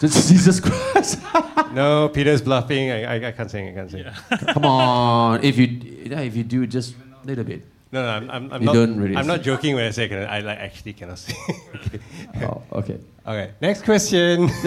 [0.00, 1.18] Jesus Christ.
[1.72, 2.90] no, Peter's bluffing.
[2.90, 3.68] I, I, I can't sing.
[3.68, 4.04] I can't sing.
[4.52, 5.44] Come on.
[5.44, 7.62] If you, yeah, if you do just a little bit.
[7.92, 8.74] No, no, I'm, I'm, I'm You not.
[8.74, 11.36] don't really I'm not joking when I say can, I like actually cannot sing.
[11.74, 12.00] okay.
[12.42, 12.98] Oh, okay.
[13.26, 14.48] okay, next question.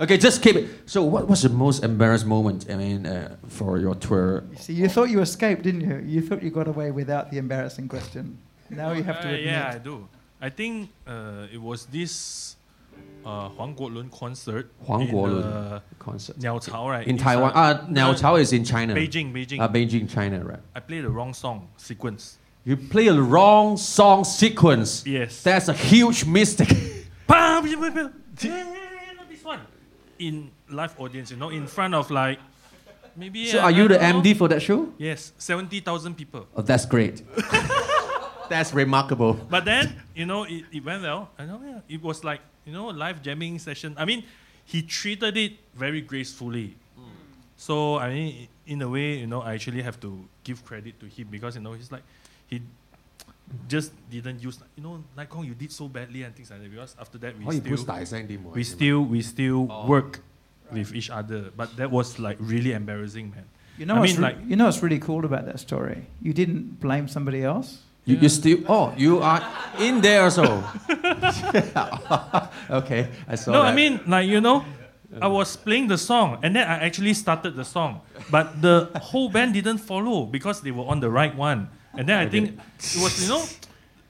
[0.00, 0.66] Okay, just keep it.
[0.86, 2.66] So, what was the most embarrassing moment?
[2.70, 4.44] I mean, uh, for your tour?
[4.56, 5.98] See, you thought you escaped, didn't you?
[6.06, 8.38] You thought you got away without the embarrassing question.
[8.70, 9.44] Now you have to Uh, admit.
[9.44, 10.08] yeah, I do.
[10.40, 12.56] I think uh, it was this
[13.26, 14.70] uh, Huang Guolun concert.
[14.86, 17.06] Huang Guolun uh, concert Niao Chao, right?
[17.06, 17.50] in It's, Taiwan.
[17.50, 18.94] uh, Ah, Niao uh, Chao is in China.
[18.94, 19.58] Beijing, Beijing.
[19.60, 20.60] Ah, Beijing, China, right?
[20.74, 22.38] I played the wrong song sequence.
[22.64, 25.04] You play a wrong song sequence.
[25.06, 25.42] Yes.
[25.42, 26.72] That's a huge mistake.
[27.26, 28.12] Bam, bam, bam, bam.
[28.40, 29.60] Yeah, yeah, yeah, not this one.
[30.20, 32.38] In live audience, you know, in front of like
[33.16, 33.46] maybe.
[33.46, 34.20] so, uh, are you I the don't know.
[34.20, 34.92] MD for that show?
[34.98, 36.46] Yes, seventy thousand people.
[36.54, 37.22] Oh, that's great.
[38.50, 39.34] that's remarkable.
[39.48, 41.30] But then, you know, it, it went well.
[41.38, 43.94] I know, yeah, it was like, you know, live jamming session.
[43.96, 44.24] I mean,
[44.64, 46.76] he treated it very gracefully.
[47.56, 51.06] So, I mean, in a way, you know, I actually have to give credit to
[51.06, 52.02] him because, you know, he's like,
[52.46, 52.62] he
[53.68, 56.70] just didn't use you know Nai Kong you did so badly and things like that
[56.70, 59.86] because after that we oh, still we still we still oh.
[59.86, 60.20] work
[60.66, 60.78] right.
[60.78, 63.44] with each other but that was like really embarrassing man
[63.78, 66.32] you know I what's mean, like, you know what's really cool about that story you
[66.32, 69.42] didn't blame somebody else you, you still oh you are
[69.78, 70.44] in there so
[72.70, 73.72] okay I saw no that.
[73.72, 74.64] I mean like you know
[75.20, 78.00] I was playing the song and then I actually started the song
[78.30, 82.18] but the whole band didn't follow because they were on the right one and then
[82.18, 83.42] I think it was, you know,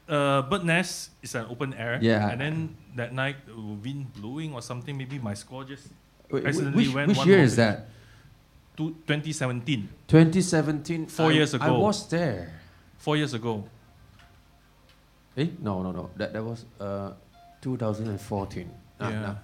[0.08, 1.98] uh, Bird Nest is an open air.
[2.02, 2.28] Yeah.
[2.28, 5.88] And then that night, uh, wind blowing or something, maybe my score just
[6.30, 7.88] Wait, accidentally which, went which one year is that?
[8.76, 11.06] to 2017, 2017.
[11.06, 11.78] Four I- years I ago.
[11.80, 12.52] was there.
[12.98, 13.64] four years ago.
[15.36, 15.48] Eh?
[15.60, 16.10] No, no, no.
[16.16, 17.12] That, that was uh,
[17.62, 18.70] 2014.
[19.00, 19.20] Ah, yeah.
[19.20, 19.36] no.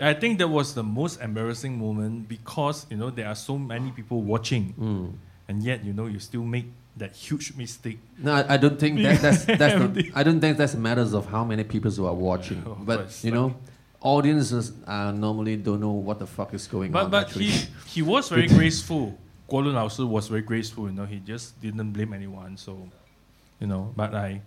[0.00, 3.90] I think that was the most embarrassing moment because, you know, there are so many
[3.90, 4.74] people watching.
[4.78, 5.12] Mm.
[5.48, 6.66] And yet, you know, you still make
[6.98, 7.98] that huge mistake.
[8.18, 10.12] No, I, I don't think that, that's that's the, Empty.
[10.14, 12.62] I don't think that's matters of how many people who are watching.
[12.66, 13.56] Oh, but but it's you like- know,
[14.00, 17.10] audiences uh, normally don't know what the fuck is going But on.
[17.10, 17.46] but actually.
[17.46, 19.18] he he was very graceful.
[19.48, 20.84] Guo Lun Lao Shi was very graceful.
[20.86, 22.56] You know, he just didn't blame anyone.
[22.56, 22.88] So,
[23.60, 24.42] you know, but I,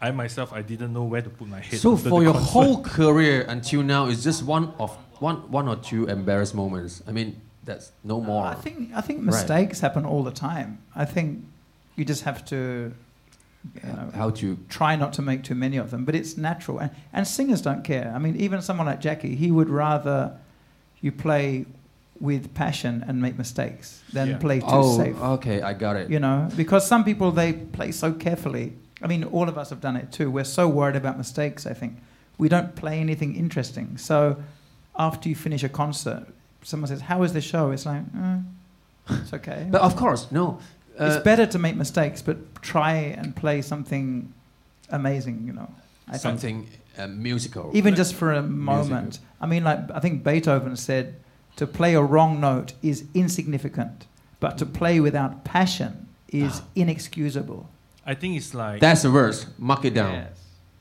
[0.00, 1.78] I myself, I didn't know where to put my head.
[1.78, 2.50] so for your concert.
[2.50, 4.90] whole career until now, it's just one of
[5.20, 7.02] one one or two embarrassed moments.
[7.06, 8.44] I mean, that's no more.
[8.46, 9.26] I think I think Right.
[9.26, 10.78] mistakes happen all the time.
[10.96, 11.44] I think
[12.00, 12.92] you just have to
[13.74, 16.06] you know, how to try not to make too many of them.
[16.06, 18.10] But it's natural, and, and singers don't care.
[18.16, 20.32] I mean, even someone like Jackie, he would rather
[21.02, 21.66] you play
[22.18, 24.38] with passion and make mistakes than Yeah.
[24.38, 25.16] play too oh safe.
[25.36, 26.10] okay, I got it.
[26.10, 28.72] You know, because some people they play so carefully.
[29.02, 30.30] I mean, all of us have done it too.
[30.30, 31.66] We're so worried about mistakes.
[31.66, 31.92] I think
[32.38, 33.98] we don't play anything interesting.
[33.98, 34.36] So
[34.96, 36.24] after you finish a concert,
[36.62, 38.38] someone says, "How was the show?" It's like, eh,
[39.22, 39.66] it's okay.
[39.70, 40.58] But of course, no.
[41.00, 44.32] Uh, it's better to make mistakes, but try and play something
[44.90, 45.44] amazing.
[45.46, 45.74] You know,
[46.08, 46.68] I something
[46.98, 47.70] uh, musical.
[47.74, 49.20] even just for a moment.
[49.40, 51.16] I mean, like I think Beethoven said,
[51.56, 54.06] to play a wrong note is insignificant,
[54.40, 57.68] but to play without passion is inexcusable.
[58.06, 59.46] I think it's like That's the worst.
[59.58, 60.26] Mark it down.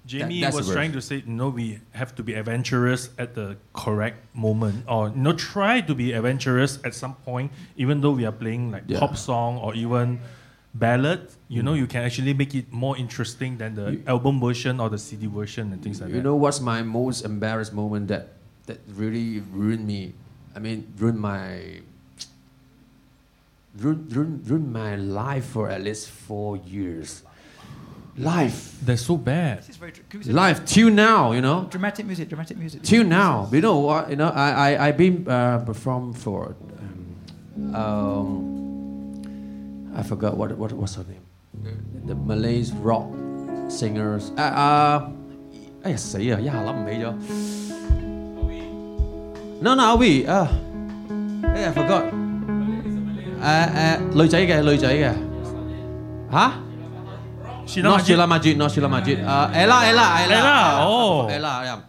[0.09, 3.35] Jamie that's the was trying to say, you know, we have to be adventurous at
[3.35, 8.11] the correct moment, or you know, try to be adventurous at some point, even though
[8.19, 8.99] we are playing like Yeah.
[8.99, 10.19] pop song or even
[10.73, 11.29] ballad.
[11.47, 11.81] You know, mm.
[11.81, 15.27] you can actually make it more interesting than the You- album version or the CD
[15.27, 16.19] version and things like You that.
[16.19, 18.33] You know what's my most embarrassed moment that
[18.65, 20.13] that really ruined me?
[20.55, 21.81] I mean, ruined my
[23.77, 27.23] ruined, ruined, ruined my life for at least four years.
[28.18, 29.58] Life, They're so bad.
[29.58, 30.04] This is very true.
[30.32, 31.66] life till now, you know.
[31.68, 32.82] Dramatic music, dramatic music.
[32.82, 34.08] Till now, you know what?
[34.08, 36.54] You know, I I I've been uh, performed for.
[37.74, 41.22] Um, um, I forgot what what what's her name.
[42.06, 43.06] The Malays rock
[43.68, 44.30] singers.
[44.36, 45.10] Uh, uh,
[45.82, 46.38] 哎呀死啊！
[46.40, 47.12] 一下谂唔起咗。
[49.60, 50.48] No no we 啊，
[51.54, 52.04] 哎呀 forgot。
[53.42, 55.12] 诶诶女仔嘅女仔嘅
[56.30, 56.52] 吓？
[57.69, 58.07] Sheila Not Majid.
[58.07, 59.19] Sheila Majid, not Sheila Majid.
[59.19, 60.35] Uh, Ella, Ella, Ella.
[60.35, 61.27] Ella, oh.
[61.27, 61.81] Ella, yeah.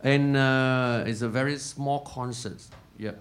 [0.00, 2.62] And uh, it's a very small concert.
[2.96, 3.12] Yeah.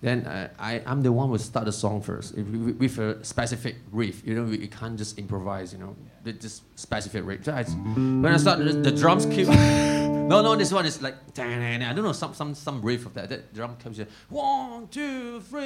[0.00, 3.76] Then uh, I, I'm the one who start the song first if with a specific
[3.90, 4.24] riff.
[4.26, 5.72] You know, we we can't just improvise.
[5.72, 7.44] You know, with just specific riff.
[7.44, 9.48] So I, when I start, the, the drums keep.
[9.48, 11.16] no, no, this one is like.
[11.38, 13.30] I don't know some some some riff of that.
[13.30, 14.06] That drum comes in.
[14.28, 15.62] One, two, three.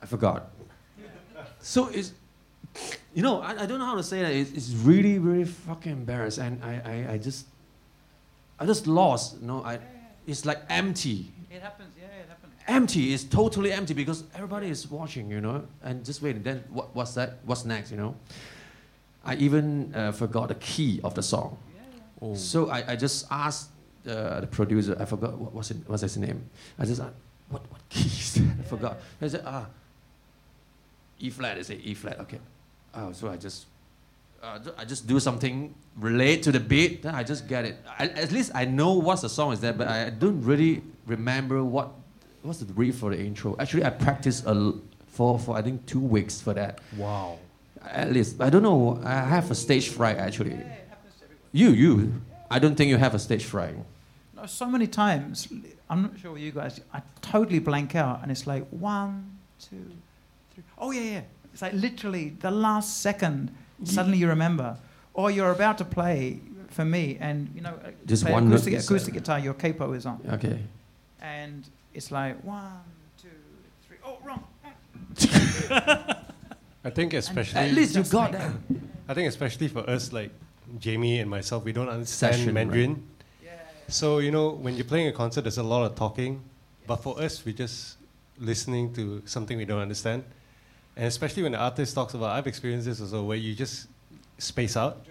[0.00, 0.52] I forgot.
[1.60, 2.12] So it's
[3.16, 4.30] you know, I, I don't know how to say that.
[4.30, 7.46] It's, it's really, really fucking embarrassed, and I, I, I just,
[8.60, 9.40] I just lost.
[9.40, 9.78] You know, I,
[10.26, 11.32] it's like empty.
[11.50, 12.52] It happens, yeah, it happens.
[12.68, 13.14] Empty.
[13.14, 15.30] It's totally empty because everybody is watching.
[15.30, 16.42] You know, and just waiting.
[16.42, 17.38] Then what, what's that?
[17.46, 17.90] What's next?
[17.90, 18.16] You know,
[19.24, 21.56] I even uh, forgot the key of the song.
[21.74, 21.82] Yeah.
[22.20, 22.34] Oh.
[22.34, 23.70] So I, I just asked
[24.06, 24.94] uh, the producer.
[25.00, 26.50] I forgot what was it, what's his name.
[26.78, 27.14] I just asked,
[27.48, 28.38] what what keys?
[28.60, 28.98] I forgot.
[29.22, 29.64] I said ah.
[31.18, 31.56] E flat.
[31.56, 32.20] I say E flat.
[32.20, 32.40] Okay.
[32.96, 33.66] Oh, so I just.
[34.42, 37.76] Uh, I just do something relate to the beat, then I just get it.
[37.98, 41.64] I, at least I know what the song is there, but I don't really remember
[41.64, 41.88] what
[42.42, 43.56] what's the riff for the intro.
[43.58, 46.80] Actually, I practiced a l- for for I think two weeks for that.
[46.96, 47.38] Wow.
[47.82, 49.00] At least I don't know.
[49.04, 50.60] I have a stage fright actually.
[51.52, 52.12] You you.
[52.50, 53.74] I don't think you have a stage fright.
[54.36, 55.48] No, so many times,
[55.88, 59.82] I'm not sure with you guys, I totally blank out and it's like one, two,
[60.54, 60.62] three.
[60.78, 61.20] Oh, yeah, yeah.
[61.56, 63.50] It's like literally the last second,
[63.82, 64.76] suddenly you remember.
[65.14, 68.74] Or you're about to play for me and, you know, uh, Just play one acoustic,
[68.74, 70.20] acoustic guitar, your capo is on.
[70.32, 70.58] Okay.
[71.22, 72.82] And it's like one,
[73.22, 73.30] two,
[73.88, 73.96] three.
[74.04, 74.44] Oh, wrong.
[76.84, 78.52] I think especially At least you Just got like that.
[79.08, 80.32] I think especially for us, like
[80.78, 82.66] Jamie and myself, we don't understand Session, right.
[82.66, 83.02] Mandarin.
[83.88, 86.42] So you know, when you're playing a concert, there's a lot of talking.
[86.86, 87.96] But for us, we're just
[88.38, 90.22] listening to something we don't understand.
[90.96, 93.88] And especially when the artist talks about, I've experienced this also, where you just
[94.38, 95.04] space out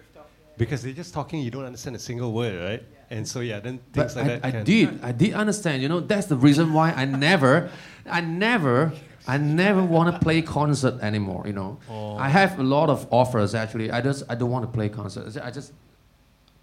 [0.58, 2.84] because they're just talking, you don't understand a single word, right?
[3.12, 4.46] And so yeah, then things But like I, that.
[4.46, 5.00] I can- did.
[5.04, 5.82] I did understand.
[5.84, 7.70] You know, that's the reason why I never,
[8.10, 8.94] I never,
[9.28, 11.44] I never want to play concert anymore.
[11.46, 12.18] You know, Oh.
[12.18, 13.92] I have a lot of offers actually.
[13.92, 15.38] I just, I don't want to play concerts.
[15.38, 15.72] I just,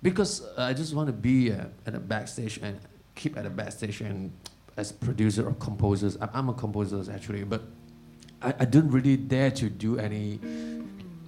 [0.02, 2.80] because I just want to be uh, at the backstage and
[3.14, 4.32] keep at the backstage and
[4.76, 6.16] as producer or composers.
[6.20, 7.62] I'm, I'm a composer actually, but
[8.42, 10.38] I, I don't really dare to do any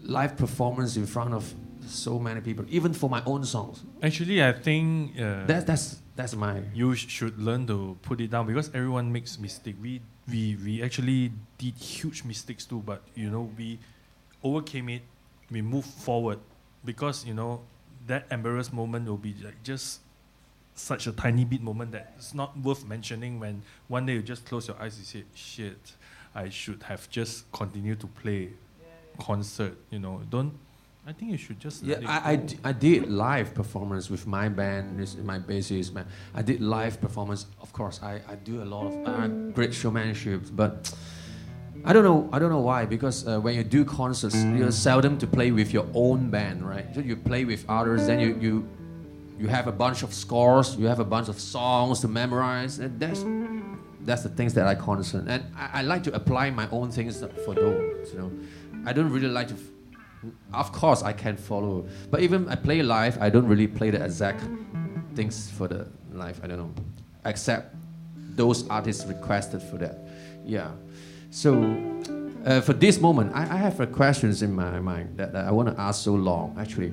[0.03, 1.53] live performance in front of
[1.87, 3.83] so many people, even for my own songs.
[4.03, 8.31] Actually, I think uh, That, that's that's my you sh- should learn to put it
[8.31, 9.77] down because everyone makes mistake.
[9.83, 13.79] We we we actually did huge mistakes too, but you know we
[14.43, 15.03] overcame it.
[15.51, 16.39] We moved forward
[16.85, 17.61] because you know
[18.07, 20.01] that embarrassed moment will be like just
[20.75, 24.45] such a tiny bit moment that it's not worth mentioning when one day you just
[24.45, 25.93] close your eyes and say, shit,
[26.35, 28.51] I should have just continued to play
[29.21, 30.21] concert, you know.
[30.31, 30.53] Don't,
[31.07, 32.47] I think you should just Yeah, let it I, I, go.
[32.47, 36.07] d- I did live performance with my band, this, my bassist man.
[36.35, 37.47] I did live performance.
[37.61, 40.93] Of course, I, I do a lot of uh, great showmanship, but
[41.85, 42.29] I don't know.
[42.33, 42.87] I don't know why.
[42.87, 46.87] Because uh, when you do concerts, you're seldom to play with your own band, right?
[46.95, 48.69] So you play with others, then you you
[49.39, 52.99] you have a bunch of scores, you have a bunch of songs to memorize, and
[52.99, 53.23] that's
[54.05, 55.29] that's the things that I concern.
[55.29, 58.13] And I, I like to apply my own things for those.
[58.13, 58.33] You know,
[58.87, 59.57] I don't really like to.
[60.53, 64.03] Of course, I can follow, but even I play live, I don't really play the
[64.03, 64.43] exact
[65.15, 66.41] things for the live.
[66.43, 66.75] I don't know,
[67.27, 67.75] except
[68.17, 69.99] those artists requested for that.
[70.47, 70.71] Yeah.
[71.31, 71.77] So
[72.47, 75.75] uh, for this moment, I, I have questions in my mind that, that I want
[75.75, 76.57] to ask so long.
[76.59, 76.93] Actually,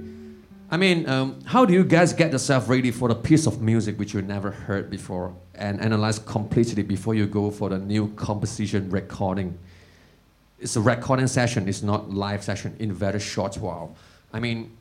[0.73, 3.99] I mean, um, how do you guys get yourself ready for the piece of music
[3.99, 8.89] which you never heard before and analyze completely before you go for the new composition
[8.89, 9.59] recording?
[10.61, 11.67] It's a recording session.
[11.67, 13.97] It's not live session in very short while.
[14.31, 14.71] I mean,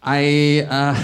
[0.00, 1.02] I uh,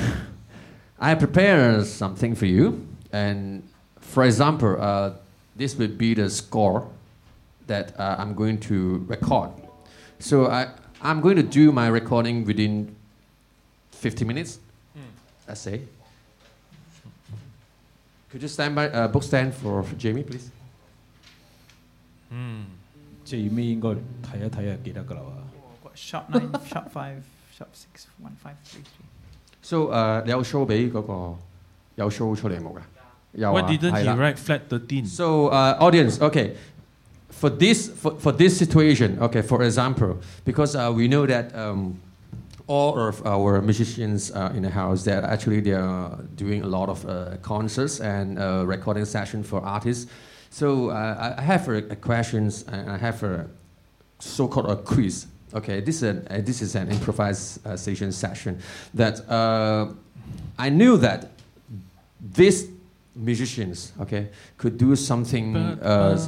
[1.01, 3.69] I prepared something for you, and
[3.99, 5.15] for example, uh,
[5.57, 6.89] this would be the score
[7.67, 9.51] that uh, I'm going to record.
[10.21, 10.69] So I
[11.03, 12.95] I'm going to do my recording within
[14.04, 14.60] 50 minutes.
[15.48, 15.82] Let's say.
[18.32, 20.52] Could you stand by uh, book stand for, for Jamie, please?
[22.32, 22.66] 嗯，
[23.26, 25.84] 最尾应该睇一睇就记得㗎啦喎。
[25.84, 27.22] What, shot nine, shot five,
[27.58, 29.06] shot six, one five three three.
[29.64, 31.38] So 诶、uh, 你有 show 俾嗰、个
[31.96, 32.82] 有 show 出嚟冇㗎？
[33.34, 35.06] 有 Why 啊， didn't 系 he 啦 write flat 13?
[35.08, 36.56] So, uh, audience, okay.
[37.32, 42.00] For this, for, for this situation, okay, for example, because uh, we know that um,
[42.67, 46.89] all of our musicians uh, in the house, that actually they are doing a lot
[46.89, 50.11] of uh, concerts and uh, recording session for artists.
[50.51, 53.47] So uh, I have a, a questions and I have a
[54.19, 55.27] so-called a quiz.
[55.53, 58.59] Okay, this is an, uh, this is an improvisation session session
[58.95, 59.89] that uh,
[60.59, 61.31] I knew that
[62.21, 62.69] these
[63.15, 66.19] musicians, okay, could do something, uh,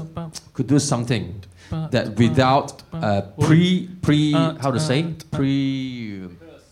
[0.53, 1.43] could do something
[1.91, 6.26] that without uh, pre pre how to say pre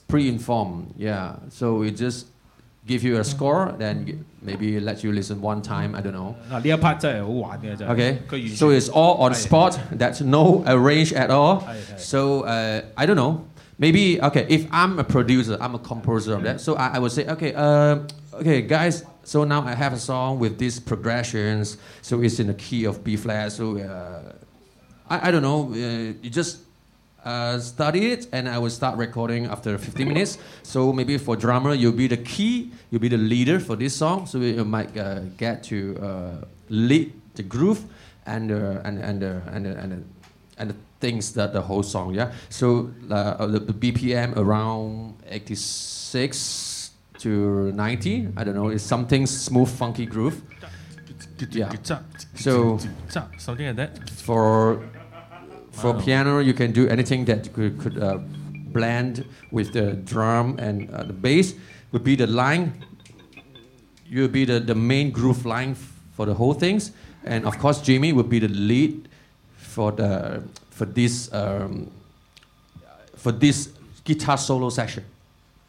[0.08, 1.36] pre informed, yeah.
[1.50, 2.28] So we just
[2.88, 5.94] give you a score, then g- maybe let you listen one time.
[5.96, 6.36] I don't know.
[6.50, 7.92] 嗱呢一 part 真系好玩嘅真系。
[7.96, 9.78] Okay, 佢完全 so it's all on 系 spot.
[9.98, 11.62] That's no arrange at all.
[11.62, 13.42] 系系 So uh, I don't know.
[13.78, 14.46] Maybe okay.
[14.50, 16.60] If I'm a producer, I'm a composer of that.
[16.60, 17.54] So I, I would say okay.
[17.54, 18.00] Uh,
[18.34, 19.04] okay, guys.
[19.24, 21.78] So now I have a song with these progressions.
[22.02, 23.52] So it's in the key of B flat.
[23.54, 24.34] So uh,
[25.10, 25.70] I, I don't know.
[25.72, 26.58] Uh, you just
[27.25, 30.39] uh, study it, and I will start recording after 15 minutes.
[30.63, 32.71] So maybe for drummer, you'll be the key.
[32.91, 34.27] You'll be the leader for this song.
[34.27, 37.85] So you might uh, get to uh, lead the groove
[38.27, 40.05] and uh, and and uh, and uh, and
[40.59, 42.15] and the things that the whole song.
[42.15, 42.33] Yeah.
[42.49, 48.29] So uh, the, the BPM around 86 to 90.
[48.37, 48.69] I don't know.
[48.69, 50.43] It's something smooth, funky groove.
[51.51, 51.73] Yeah.
[52.35, 52.79] So-
[53.39, 54.11] something like that.
[54.11, 54.81] For
[55.75, 56.01] for Wow.
[56.05, 58.19] piano, you can do anything that could, could uh,
[58.73, 61.55] blend with the drum and uh, the bass.
[61.93, 62.73] Would be the line.
[64.07, 66.93] You'll be the, the main groove line f- for the whole things,
[67.25, 69.09] and of course, Jimmy would be the lead
[69.57, 71.91] for the for this um,
[73.17, 73.69] for this
[74.05, 75.05] guitar solo session.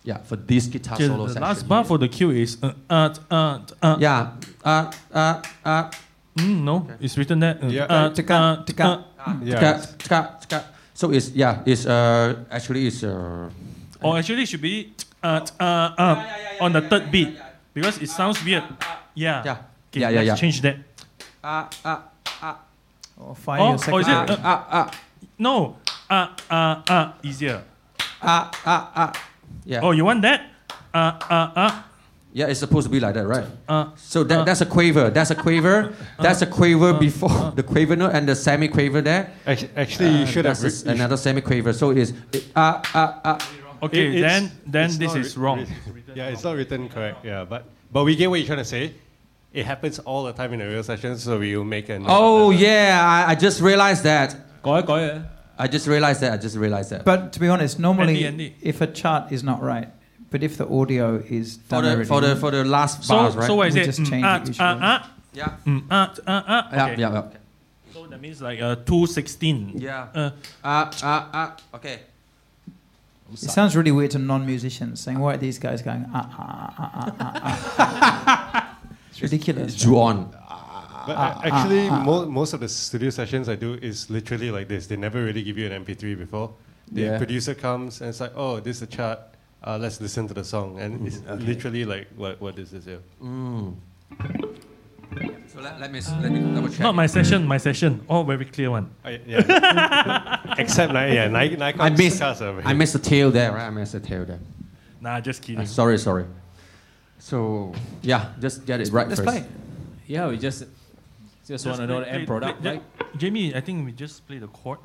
[0.03, 1.41] Yeah, for this guitar Okay, solo the section.
[1.47, 4.31] last bar for the cue is uh, uh, uh, uh, Yeah.
[4.63, 5.89] Uh, uh, uh,
[6.37, 7.57] Mm, no, it's written there.
[7.63, 7.83] Uh, Yeah.
[7.85, 8.83] uh, Tika, uh, tika.
[8.83, 8.89] uh.
[8.89, 8.97] Yeah.
[8.97, 10.59] Tska, tska, tska.
[10.95, 13.49] So it's yeah, it's uh actually it's uh
[14.05, 14.93] Or actually, it should be
[15.23, 16.15] uh, uh, uh,
[16.61, 17.33] on the third beat
[17.73, 18.61] because it sounds weird.
[19.17, 19.41] Yeah.
[19.41, 19.57] yeah
[19.89, 20.35] Okay, yeah yeah let's yeah.
[20.37, 20.77] change that.
[21.41, 21.99] Uh, uh,
[22.43, 22.55] uh,
[23.17, 24.37] Or fire Oh, your or is it, beat.
[24.37, 24.87] uh, uh, uh,
[25.39, 25.77] No.
[26.05, 27.63] Uh, uh, uh, easier.
[28.21, 29.11] uh, uh, uh.
[29.65, 29.81] Yeah.
[29.81, 30.53] Oh, you want that?
[30.93, 31.71] Uh, uh, uh,
[32.35, 33.45] yeah, it's supposed to be like that, right?
[33.65, 35.09] Uh, so that, uh, that's a quaver.
[35.09, 35.93] That's a quaver.
[36.19, 37.49] Uh, that's a quaver uh, before uh.
[37.55, 39.31] the quaver note and the semi quaver there.
[39.45, 41.71] Actually, you uh, should have re- you another semi quaver.
[41.71, 42.11] So it's
[42.55, 43.51] ah ah ah.
[43.83, 45.65] Okay, then then this is wrong.
[46.13, 47.23] Yeah, it's not written correct.
[47.23, 48.93] Yeah, but but we get what you're trying to say.
[49.53, 52.05] It happens all the time in the real sessions, so we will make an.
[52.07, 54.35] Oh yeah, I, I just realized that.
[54.61, 55.29] Go ahead, go ahead.
[55.57, 56.33] I just realized that.
[56.33, 57.05] I just realized that.
[57.05, 58.55] But to be honest, normally Andy, Andy.
[58.61, 59.87] if a chart is not right,
[60.31, 63.35] but if the audio is for the already, for the for the last So bars,
[63.35, 63.47] right?
[63.47, 63.85] so what is We it?
[63.85, 64.67] just Mm, change uh, it usually.
[64.67, 65.51] uh, uh, yeah.
[65.65, 66.63] mm, uh, uh, uh.
[66.73, 67.01] Yeah, Okay.
[67.01, 67.23] yeah, yeah.
[67.93, 69.71] So that means like uh, two sixteen.
[69.75, 70.07] Yeah.
[70.13, 70.29] Uh,
[70.63, 71.51] Uh, uh, uh.
[71.75, 71.99] Okay.
[73.33, 76.93] It sounds really weird to non-musicians saying, "Why are these guys going?" Ah, ah, ah,
[76.99, 78.77] ah, ah, ah.
[79.09, 79.75] it's ridiculous.
[79.75, 80.29] Drew on.
[81.07, 84.87] But uh, actually, mo- most of the studio sessions I do is literally like this.
[84.87, 86.51] They never really give you an MP3 before.
[86.91, 87.17] The Yeah.
[87.17, 89.19] producer comes and it's like, oh, this is a chart.
[89.65, 90.79] Uh, let's listen to the song.
[90.79, 92.99] And it's literally like, what, what is this here?
[93.21, 93.75] Mm.
[95.47, 96.81] So let, let me let me double check.
[96.81, 98.03] Not my session, my session.
[98.09, 98.91] All very clear one.
[99.03, 100.53] Oh, yeah.
[100.57, 103.65] Except, Ni- yeah, Ni- Nai Kong I missed cars I missed the tail there, right?
[103.67, 104.39] I missed the tail there.
[105.01, 105.61] Nah, just kidding.
[105.61, 106.25] Uh, sorry, sorry.
[107.19, 109.29] So yeah, just get it right Let's first.
[109.31, 109.45] play.
[110.05, 110.65] Yeah, we just
[111.47, 113.17] just want to know the end product, play- right?
[113.17, 114.79] Jamie, I think we just play the chord.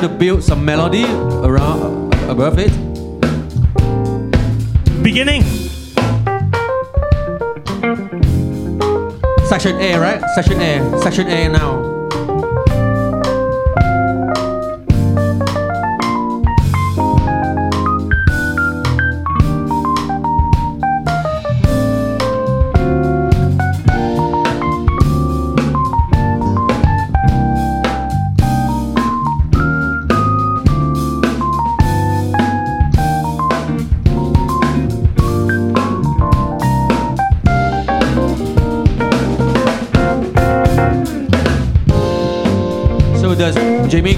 [0.00, 2.72] To build some melody around uh, above it.
[5.02, 5.42] Beginning.
[9.46, 10.22] Section A, right?
[10.34, 11.00] Section A.
[11.02, 11.79] Section A now.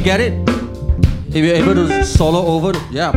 [0.03, 0.33] Get it?
[1.29, 3.13] If you're able to solo over, yeah,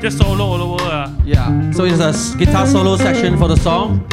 [0.00, 0.84] Just solo all over.
[0.84, 1.10] Uh.
[1.24, 1.70] yeah.
[1.72, 4.04] So it's a guitar solo section for the song.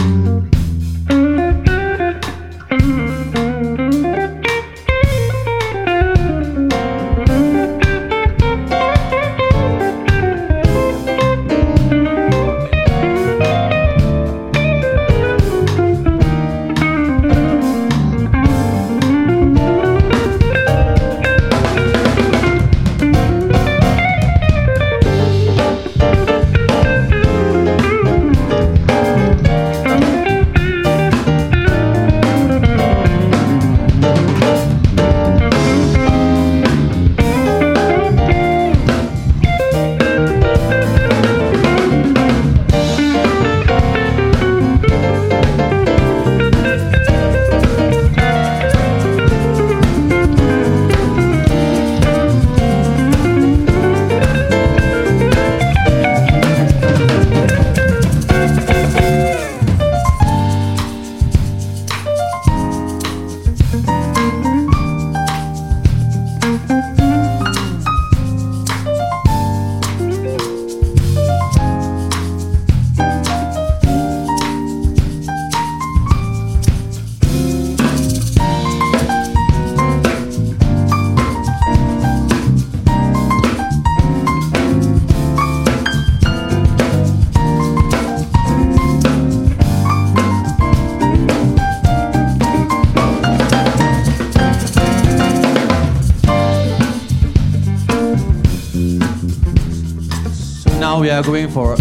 [101.22, 101.76] Now going for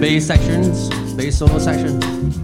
[0.00, 2.37] bass sections, bass solo section.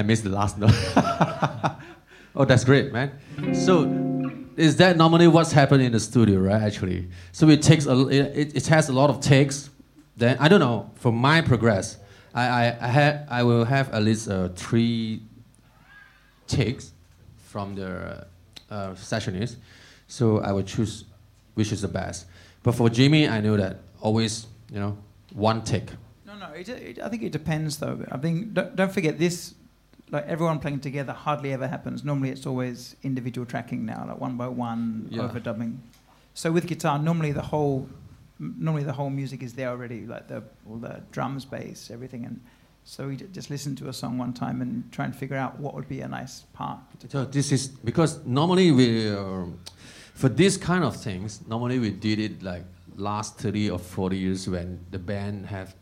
[0.00, 0.72] I missed the last note.
[2.34, 3.12] oh, that's great, man.
[3.52, 3.84] So,
[4.56, 6.62] is that normally what's happening in the studio, right?
[6.62, 9.68] Actually, so it takes a it, it has a lot of takes.
[10.16, 10.90] Then I don't know.
[10.94, 11.98] For my progress,
[12.34, 15.22] I I I, ha- I will have at least uh, three
[16.46, 16.92] takes
[17.36, 18.26] from the
[18.70, 19.56] uh, sessionist.
[20.08, 21.04] So I will choose
[21.54, 22.24] which is the best.
[22.62, 24.96] But for Jimmy, I know that always you know
[25.34, 25.90] one take.
[26.24, 26.52] No, no.
[26.54, 28.02] It, it, I think it depends, though.
[28.10, 29.54] I think don't, don't forget this.
[30.10, 32.04] Like everyone playing together hardly ever happens.
[32.04, 35.22] Normally, it's always individual tracking now, like one by one, Yeah.
[35.28, 35.76] overdubbing.
[36.34, 37.88] So with guitar, normally the whole,
[38.40, 42.24] m- normally the whole music is there already, like the all the drums, bass, everything,
[42.24, 42.40] and
[42.84, 45.60] so we j- just listen to a song one time and try and figure out
[45.60, 46.78] what would be a nice part.
[47.08, 49.44] So this is because normally we, uh,
[50.14, 52.64] for this kind of things, normally we did it like
[52.96, 55.74] last 30 or 40 years when the band have,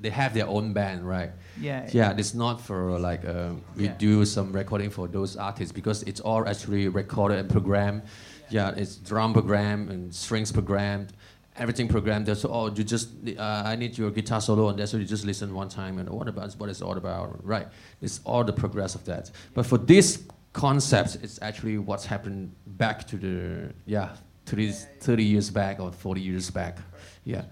[0.00, 1.30] they have their own band, right?
[1.60, 3.94] yeah, Yeah, it's not for like, uh, we Yeah.
[3.98, 8.02] do some recording for those artists because it's all actually recorded and programmed.
[8.50, 11.12] Yeah, it's drum programmed and strings programmed,
[11.56, 12.26] everything programmed.
[12.36, 13.08] So, oh, you just,
[13.38, 16.08] uh, I need your guitar solo and that's so you just listen one time and
[16.10, 17.66] what about what it's all about, right?
[18.02, 19.30] It's all the progress of that.
[19.54, 24.10] But for this concept, it's actually what's happened back to the, yeah,
[24.44, 26.76] to this 30 years back or 40 years back.
[27.24, 27.44] Yeah.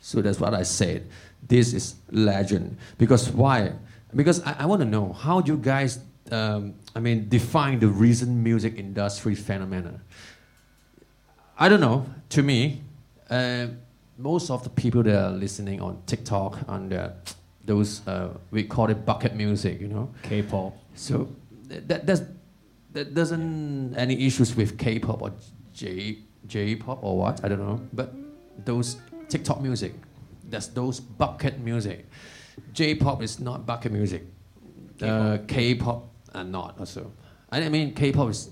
[0.00, 1.08] So that's what I said.
[1.46, 2.76] This is legend.
[2.98, 3.72] Because why?
[4.14, 5.98] Because I, I want to know how do you guys,
[6.30, 10.00] um, I mean, define the recent music industry phenomena.
[11.58, 12.06] I don't know.
[12.30, 12.82] To me,
[13.30, 13.66] uh,
[14.18, 17.12] most of the people that are listening on TikTok, on the,
[17.64, 20.10] those, uh, we call it bucket music, you know.
[20.22, 20.76] K-pop.
[20.94, 21.28] So
[21.68, 22.22] th- that that's,
[22.92, 25.32] that doesn't any issues with K-pop or
[25.72, 27.80] J J-pop or what I don't know.
[27.92, 28.14] But
[28.64, 28.98] those
[29.28, 29.94] TikTok music,
[30.48, 32.06] that's those bucket music.
[32.72, 34.24] J-pop is not bucket music.
[35.00, 37.12] Uh, K-pop are not also.
[37.50, 38.50] I mean K-pop is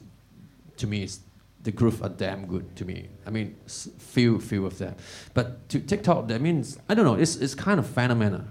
[0.77, 1.21] to me is
[1.63, 3.09] the groove are damn good to me.
[3.27, 4.95] I mean s- few few of them,
[5.35, 7.15] but to TikTok that means I don't know.
[7.15, 8.49] It's it's kind of phenomena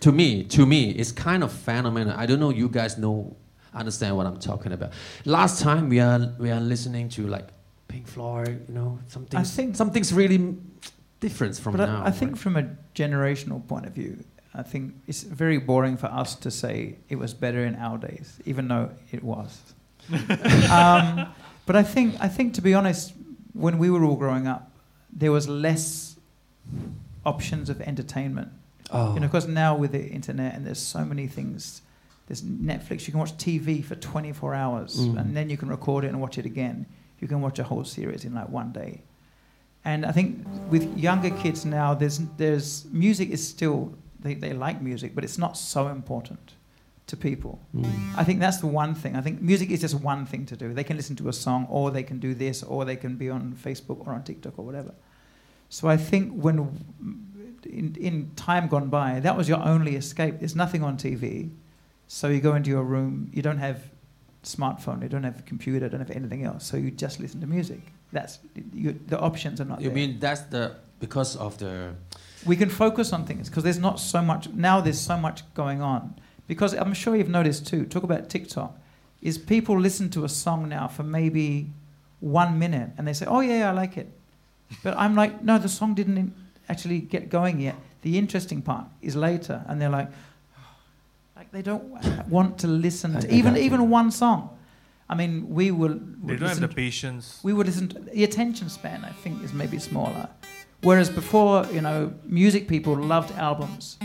[0.00, 2.14] to me, to me, it's kind of phenomena.
[2.18, 3.34] I don't know you guys know
[3.74, 4.92] understand what I'm talking about.
[5.24, 7.48] Last time we are we are listening to like
[7.88, 10.56] Pink Floyd, you know, something I think- something's really
[11.20, 12.02] different from but now.
[12.02, 12.40] I, I think right?
[12.40, 14.24] from a generational point of view,
[14.54, 18.38] I think it's very boring for us to say it was better in our days,
[18.46, 19.60] even though it was.
[20.70, 21.28] um,
[21.66, 23.12] but I think, I think, to be honest,
[23.52, 24.70] when we were all growing up,
[25.12, 26.16] there was less
[27.24, 28.48] options of entertainment.
[28.90, 31.82] oh, You know, because now with the internet and there's so many things,
[32.28, 33.06] there's Netflix.
[33.06, 35.20] You can watch TV for 24 hours, Mm.
[35.20, 36.86] and then you can record it and watch it again.
[37.20, 39.02] You can watch a whole series in like one day.
[39.86, 44.82] And I think with younger kids now, there's there's music is still they, they like
[44.82, 46.54] music, but it's not so important
[47.06, 47.60] to people.
[47.72, 47.88] mm.
[48.16, 49.14] I think that's the one thing.
[49.14, 50.74] I think music is just one thing to do.
[50.74, 53.30] They can listen to a song, or they can do this, or they can be
[53.30, 54.92] on Facebook or on TikTok or whatever.
[55.68, 56.56] So I think when
[57.64, 60.40] in, in time gone by, that was your only escape.
[60.40, 61.50] There's nothing on TV.
[62.08, 63.78] So you go into your room, you don't have
[64.42, 66.66] smartphone, you don't have a computer, don't have anything else.
[66.66, 67.92] So you just listen to music.
[68.16, 68.38] That's
[68.72, 69.94] you, the options are not You there.
[70.00, 70.64] mean that's the
[71.00, 71.72] because of the
[72.50, 75.82] we can focus on things because there's not so much now there's so much going
[75.82, 76.14] on.
[76.48, 78.70] Because i'm sure you've noticed too talk about tiktok.
[79.20, 81.46] Is people listen to a song now for maybe
[82.20, 84.08] one minute and they say oh yeah i like it.
[84.82, 86.32] But i'm like no the song didn't
[86.70, 87.76] actually get going yet.
[88.00, 90.08] The interesting part is later and they're like
[91.36, 91.84] like they don't
[92.36, 94.55] want to listen to even even one song
[95.08, 97.40] i mean we will They would don't have the patience.
[97.42, 100.28] we would listen to the attention span i think is maybe smaller
[100.82, 103.98] whereas before you know music people loved albums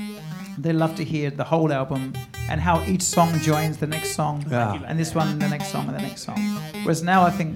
[0.58, 2.14] they love to hear the whole album
[2.50, 4.82] and how each song joins the next song Yeah.
[4.88, 6.40] and this one and the next song and the next song
[6.84, 7.56] whereas now i think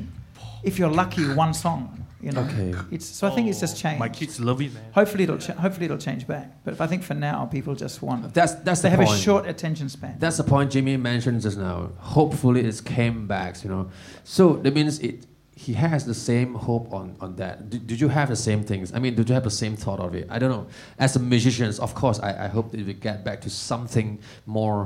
[0.64, 2.74] if you're lucky one song you know Okay.
[2.96, 4.84] it's so i think it's just changed My kids love it, man.
[5.00, 8.02] hopefully it'll ch- hopefully it'll change back but if i think for now people just
[8.02, 9.20] want that's that's they the have point.
[9.20, 11.78] a short attention span That's the point Jimmy mentioned just now.
[12.18, 13.52] Hopefully, it's came back.
[13.64, 13.84] You know,
[14.24, 15.16] so that means it.
[15.66, 17.56] He has the same hope on on that.
[17.72, 18.86] Did, did you have the same things?
[18.96, 20.26] I mean, did you have the same thought of it?
[20.36, 20.66] I don't know.
[21.06, 24.08] As a musicians, of course, I, I hope that we get back to something
[24.46, 24.80] more.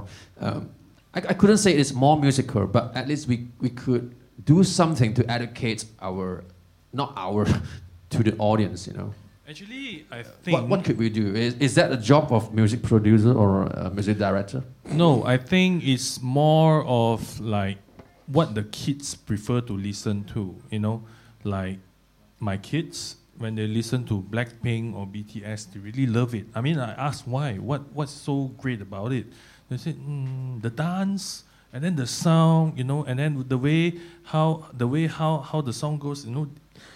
[0.45, 0.61] Um,
[1.17, 4.05] I, I couldn't say it's more musical, but at least we we could
[4.53, 6.43] do something to educate our,
[6.93, 7.45] not our,
[8.09, 8.87] to the audience.
[8.87, 9.13] You know.
[9.47, 10.55] Actually, I think.
[10.55, 11.33] What, what could we do?
[11.33, 14.63] Is, is that a job of music producer or a music director?
[14.85, 17.77] No, I think it's more of like
[18.27, 20.55] what the kids prefer to listen to.
[20.69, 21.03] You know,
[21.43, 21.79] like
[22.39, 26.45] my kids when they listen to Blackpink or BTS, they really love it.
[26.53, 27.53] I mean, I asked why.
[27.55, 29.27] What what's so great about it?
[29.69, 32.77] They said mm, the dance and then the sound.
[32.77, 36.25] You know, and then the way how the way how how the song goes.
[36.25, 36.47] You know,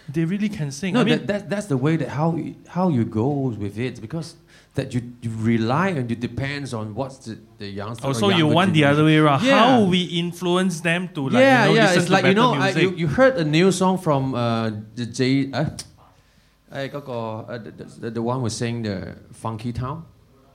[0.08, 0.94] they really can sing.
[0.94, 3.28] No, I mean, that, that, that's the way that how you, how you go
[3.58, 4.36] with it because
[4.74, 8.04] that you, you rely and it depends on what's the, the youngster.
[8.04, 9.24] or also you younger want the other generation.
[9.24, 9.44] way around.
[9.44, 9.58] Yeah.
[9.58, 11.82] How we influence them to like yeah, you know yeah.
[11.82, 12.82] listen It's to like you better know, I, music.
[12.82, 15.50] you, you heard a new song from uh, the J.
[15.52, 15.66] Uh,
[16.70, 17.12] 诶嗰个
[17.48, 20.02] uh, the, the, the one who sang the Funky Town.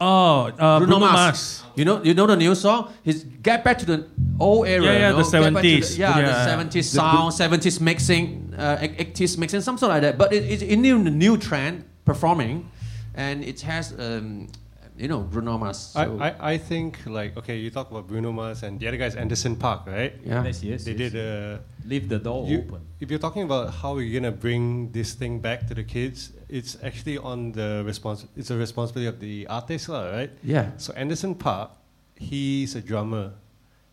[0.01, 1.13] Oh, uh, Bruno Bruno, Mars.
[1.15, 1.63] Mars.
[1.77, 2.93] You know, you know the new song.
[3.03, 4.07] He's get back to the
[4.39, 4.85] old era.
[4.85, 5.99] Yeah, yeah, you know, the get back to 70s.
[5.99, 6.27] yeah, Yeah.
[6.27, 10.19] the seventies sound, seventies mixing, uh, eighties mixing, something like that.
[10.19, 12.71] But it, it's in new, the new trend performing,
[13.15, 14.49] and it has, um,
[14.97, 15.93] you know, Bruno Mars.
[15.95, 18.97] I, so- I, I think like okay, you talk about Bruno Mars and the other
[18.97, 20.15] guy's Anderson .Paak, right?
[20.25, 20.43] yeah.
[20.45, 20.85] Yes, yes.
[20.85, 21.13] They yes.
[21.13, 22.81] did uh, Leave the door you, open.
[23.01, 26.77] if you're talking about how we're gonna bring this thing back to the kids, it's
[26.83, 30.31] actually on the respons- It's a responsibility of the artist, right?
[30.43, 30.71] Yeah.
[30.77, 31.71] So Anderson .Paak,
[32.17, 33.33] he's a drummer,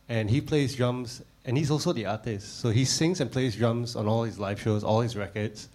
[0.07, 2.59] and he plays drums, and he's also the artist.
[2.59, 5.69] So he sings and plays drums on all his live shows, all his records,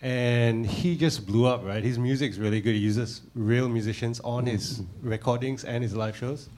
[0.00, 1.82] and he just blew up, right?
[1.82, 2.74] His music's really good.
[2.74, 5.08] He uses real musicians on his mm-hmm.
[5.08, 6.48] recordings and his live shows,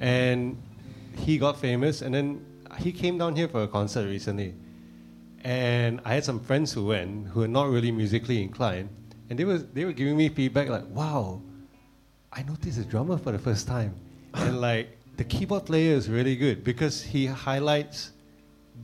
[0.00, 0.60] and
[1.16, 2.02] he got famous.
[2.02, 2.44] And then
[2.78, 4.54] he came down here for a concert recently,
[5.44, 8.88] and I had some friends who went who are not really musically inclined,
[9.28, 11.42] and they were they were giving me feedback like, "Wow,
[12.32, 13.94] I noticed a drummer for the first time,
[14.34, 18.12] and like the keyboard player is really good because he highlights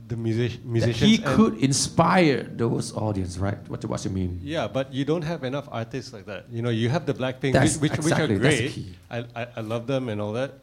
[0.07, 3.57] the music That he could inspire those audience, right?
[3.67, 4.39] What, what you mean?
[4.43, 6.45] yeah, but you don't have enough artists like that.
[6.51, 8.71] You know, you have the Blackpink, That's which, which, exactly, which are great.
[8.71, 8.95] key.
[9.09, 10.59] I, I, I love them and all that.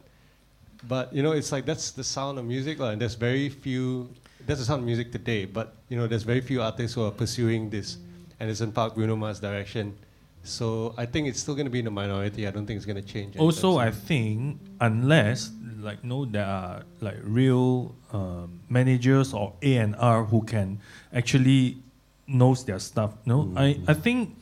[0.87, 4.09] But you know, it's like that's the sound of music, lah, and there's very few.
[4.47, 5.45] That's the sound of music today.
[5.45, 7.97] But you know, there's very few artists who are pursuing this
[8.39, 9.97] Anderson .Paak, Bruno Mars direction.
[10.43, 12.47] So I think it's still going to be in the minority.
[12.47, 13.35] I don't think it's going to change.
[13.35, 19.95] Also, I think unless like no, there are like real um, managers or A and
[19.97, 20.79] R who can
[21.13, 21.83] actually
[22.27, 23.13] knows their stuff.
[23.25, 24.36] No, I I think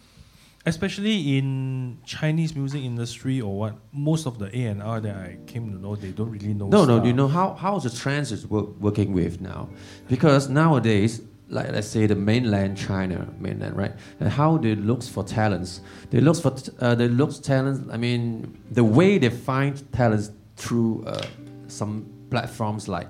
[0.65, 5.37] especially in Chinese music industry or what, most of the A and R that I
[5.45, 6.67] came to know, they don't really know.
[6.67, 7.05] No, no, stuff.
[7.05, 9.69] you know how how the trends is work, working with now,
[10.07, 15.23] because nowadays, like let's say the mainland China, mainland right, and how they looks for
[15.23, 17.87] talents, they look for uh, they look talents.
[17.91, 21.25] I mean, the way they find talents through uh,
[21.67, 23.07] some platforms like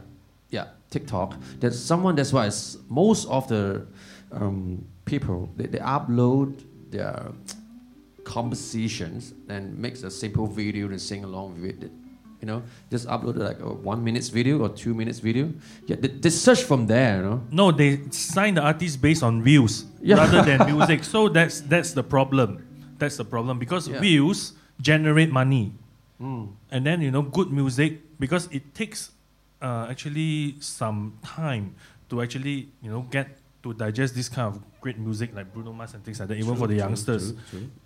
[0.49, 1.35] yeah TikTok.
[1.59, 2.51] There's someone that's why
[2.89, 3.87] most of the
[4.31, 6.61] um, people they, they upload
[6.95, 7.31] their
[8.23, 11.91] compositions and makes a simple video and sing along with it.
[12.41, 15.51] You know, just upload like a one minutes video or two minutes video.
[15.87, 17.17] Yeah, they, they search from there.
[17.17, 17.41] You know.
[17.51, 20.17] No, they sign the artist based on views Yeah.
[20.17, 21.03] rather than music.
[21.03, 22.61] So that's that's the problem.
[22.99, 23.99] That's the problem because Yeah.
[24.01, 25.71] views generate money,
[26.19, 26.47] Mm.
[26.71, 29.11] and then you know good music because it takes
[29.61, 31.75] uh, actually some time
[32.09, 33.27] to actually you know get
[33.63, 36.55] to digest this kind of great music like Bruno Mars and things like that, even
[36.55, 37.33] for the youngsters.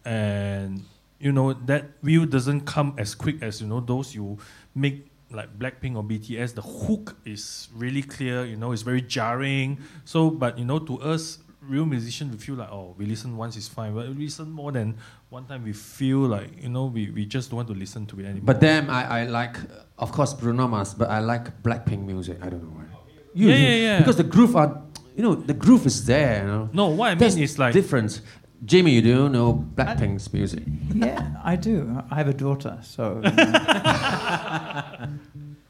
[0.04, 0.84] And
[1.18, 4.38] you know that view doesn't come as quick as you know those you
[4.76, 6.56] make like Blackpink or BTS.
[6.56, 8.44] The hook is really clear.
[8.44, 9.80] You know, it's very jarring.
[10.04, 13.56] So, but you know, to us, real musicians, we feel like oh, we listen once
[13.56, 13.94] is fine.
[13.96, 14.98] But we listen more than
[15.30, 18.20] one time, we feel like you know, we, we just don't want to listen to
[18.20, 18.44] it anymore.
[18.52, 19.56] But then I, I like,
[19.98, 22.40] of course, Bruno Mars, but I like Blackpink music.
[22.42, 22.90] I don't know why.
[23.34, 23.98] Yeah, yeah, yeah.
[24.00, 24.82] Because the groove are,
[25.20, 26.42] you know, the groove is there.
[26.44, 26.70] You know.
[26.72, 28.22] no, what I mean There's is like difference.
[28.64, 30.64] Jimmy, you do know Blackpink's music.
[30.94, 32.02] Yeah, I do.
[32.10, 33.04] I have a daughter, so.
[33.26, 33.50] you know.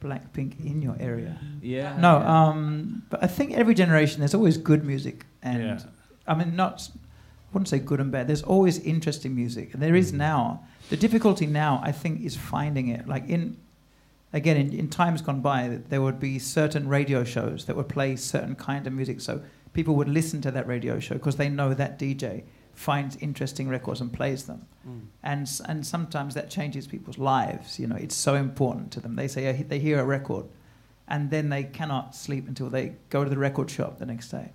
[0.02, 1.38] Blackpink in your area.
[1.62, 1.98] Yeah.
[2.00, 5.80] No, um, but I think every generation there's always good music, and Yeah.
[6.28, 8.28] I mean not, I wouldn't say good and bad.
[8.28, 10.00] There's always interesting music, and there Mm.
[10.06, 10.62] is now.
[10.90, 13.08] The difficulty now, I think, is finding it.
[13.08, 13.58] Like in,
[14.34, 18.16] again, in, in times gone by, there would be certain radio shows that would play
[18.16, 19.42] certain kind of music, so
[19.74, 22.44] people would listen to that radio show because they know that DJ
[22.74, 24.66] finds interesting records and plays them
[25.24, 27.80] and and sometimes that changes people's lives.
[27.80, 29.16] You know, it's so important to them.
[29.16, 30.46] They say uh, they hear a record,
[31.08, 34.54] and then they cannot sleep until they go to the record shop the next day,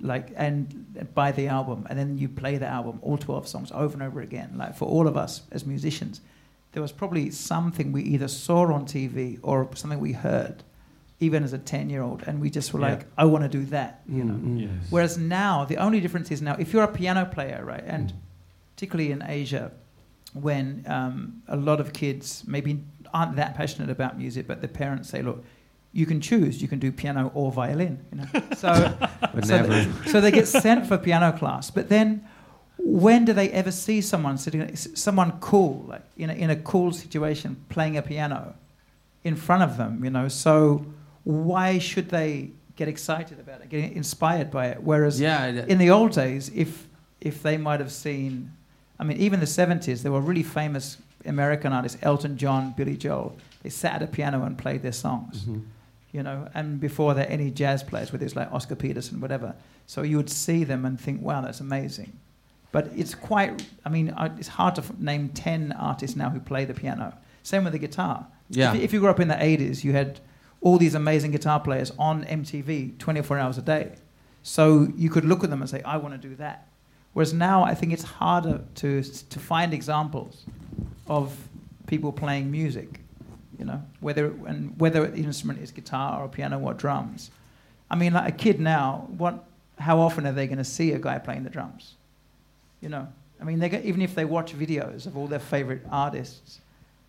[0.00, 3.94] like and buy the album, and then you play the album, all twelve songs over
[3.94, 4.54] and over again.
[4.56, 6.20] Like for all of us as musicians,
[6.72, 10.62] there was probably something we either saw on TV or something we heard,
[11.20, 12.88] even as a ten-year-old, and we just were Yeah.
[12.90, 14.02] like, I want to do that.
[14.08, 14.34] You know.
[14.34, 14.60] Mm, mm.
[14.62, 14.70] Yes.
[14.90, 18.12] Whereas now, the only difference is now, if you're a piano player, right, and
[18.74, 19.70] particularly in Asia,
[20.32, 22.82] when um, a lot of kids maybe
[23.12, 25.44] aren't that passionate about music, but their parents say, look,
[25.92, 28.26] you can choose, you can do piano or violin, you know.
[28.56, 28.72] So,
[29.44, 29.68] so, never.
[29.68, 32.26] th- so they get sent for piano class, but then
[32.92, 36.92] when do they ever see someone sitting, someone cool, like in a, in a cool
[36.92, 38.54] situation, playing a piano
[39.24, 40.28] in front of them, you know?
[40.28, 40.84] So
[41.24, 44.82] why should they get excited about it, get inspired by it?
[44.82, 45.46] Whereas yeah.
[45.46, 46.86] in the old days, if
[47.20, 48.52] if they might have seen,
[49.00, 53.36] I mean, even the seventies, there were really famous American artists, Elton John, Billy Joel.
[53.62, 55.62] They sat at a piano and played their songs, Mhm.
[56.12, 56.48] you know.
[56.52, 59.54] And before that, any jazz players, whether it's like Oscar Peterson, whatever.
[59.86, 62.12] So you would see them and think, wow, that's amazing.
[62.72, 63.66] But it's quite.
[63.84, 67.16] I mean, uh, it's hard to f- name ten artists now who play the piano.
[67.42, 68.26] Same with the guitar.
[68.48, 68.70] Yeah.
[68.70, 70.20] If, you- if you grew up in the 80s, you had
[70.60, 73.92] all these amazing guitar players on MTV 24 hours a day.
[74.42, 76.68] So you could look at them and say, I want to do that.
[77.14, 80.44] Whereas now, I think it's harder to, to find examples
[81.08, 81.36] of
[81.86, 83.00] people playing music,
[83.58, 87.30] you know, whether, and whether the instrument is guitar or piano or drums.
[87.90, 89.44] I mean, like a kid now, what,
[89.78, 91.96] how often are they going to see a guy playing the drums?
[92.82, 93.08] You know,
[93.40, 96.60] I mean, they get, even if they watch videos of all their favorite artists,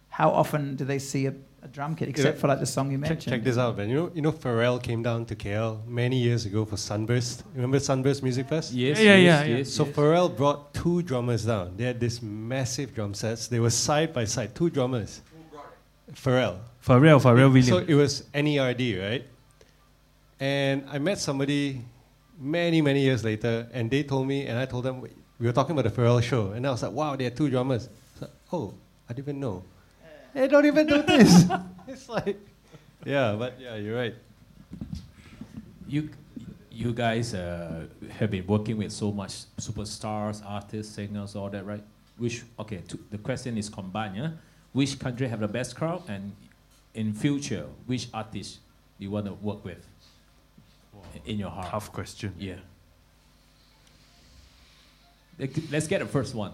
[0.10, 1.34] how often do they see a,
[1.64, 2.41] a drum kit, except Yeah.
[2.41, 3.22] for like the song you mentioned?
[3.34, 3.90] check this out, man.
[3.90, 7.44] You know, you know, Pharrell came down to KL many years ago for Sunburst.
[7.56, 8.72] Remember Sunburst Music Fest?
[8.72, 9.58] Yes, Yeah, yeah, yes, yeah, yeah.
[9.58, 9.95] yes, So yes.
[9.95, 11.74] Pharrell brought two drummers down.
[11.76, 13.48] They had this massive drum sets.
[13.48, 15.22] They were side by side, two drummers.
[16.14, 16.58] Pharrell.
[16.86, 17.70] Pharrell, Pharrell Williams.
[17.70, 19.26] So it was NERD, right?
[20.40, 21.82] And I met somebody
[22.40, 25.02] many, many years later, and they told me, and I told them,
[25.44, 27.49] we were talking about the Pharrell show, and I was like, wow, there are two
[27.49, 27.90] drummers.
[28.15, 28.74] I like, oh,
[29.10, 29.61] I didn't even know.
[30.34, 31.44] They don't even do this.
[31.90, 32.40] it's like,
[33.03, 34.15] yeah, but yeah, you're right.
[35.86, 36.10] You,
[36.72, 41.84] you guys uh, have been working with so much superstars, artists, singers, all that, right?
[42.18, 44.15] Which okay, to, the question is combined.
[44.15, 44.30] Yeah,
[44.72, 46.32] which country have the best crowd, and
[46.94, 48.60] in future, which artist
[48.98, 49.86] you want to work with
[51.26, 51.68] in your heart?
[51.68, 52.34] Tough question.
[52.40, 52.60] Yeah.
[55.39, 56.53] Let- Let's get the first one.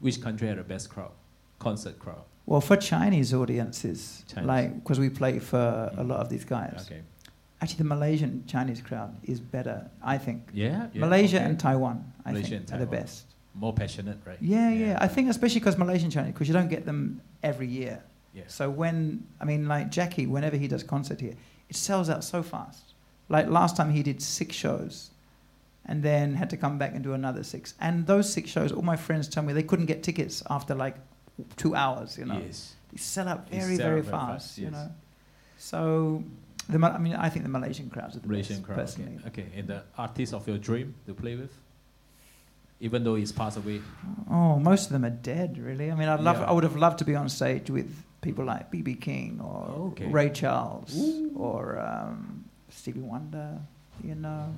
[0.00, 1.12] Which country had the best crowd,
[1.58, 2.24] concert crowd?
[2.46, 4.48] Well, for Chinese audiences, Chinese.
[4.48, 6.10] like because we play for a mm-hmm.
[6.10, 6.86] lot of these guys.
[6.86, 7.02] Okay.
[7.60, 10.48] Actually, the Malaysian Chinese crowd is better, I think.
[10.54, 10.88] Yeah.
[10.92, 11.44] yeah Malaysia okay.
[11.44, 13.26] and Taiwan, I Malaysia think, and are the best.
[13.54, 14.38] more passionate, right?
[14.40, 14.98] Yeah, yeah.
[15.00, 18.02] I think especially because Malaysian Chinese, because you don't get them every year.
[18.34, 18.44] Yeah.
[18.46, 21.34] So when I mean, like Jacky, whenever he does concert here,
[21.68, 22.94] it sells out so fast.
[23.28, 25.09] Like last time he did six shows,
[25.86, 27.74] and then had to come back and do another six.
[27.80, 30.96] And those six shows, all my friends tell me they couldn't get tickets after like
[31.56, 32.16] two hours.
[32.18, 32.74] You know, Yes.
[32.92, 34.46] they sell out very, sell very very fast.
[34.48, 34.72] fast, You yes.
[34.72, 34.90] know,
[35.58, 36.22] so
[36.68, 38.76] the I mean, I think the Malaysian crowds are the Malaysian best, crowd.
[38.78, 39.18] personally.
[39.26, 39.42] Okay.
[39.42, 39.58] okay.
[39.58, 41.52] And the artist of your dream to play with?
[42.82, 43.82] Even though he's passed away.
[44.30, 45.90] Oh, most of them are dead, really.
[45.90, 46.46] I mean, I'd love, Yeah.
[46.48, 50.06] I would have loved to be on stage with people like BB King or okay.
[50.06, 50.98] Ray Charles
[51.36, 53.58] or um, Stevie Wonder,
[54.02, 54.54] you know,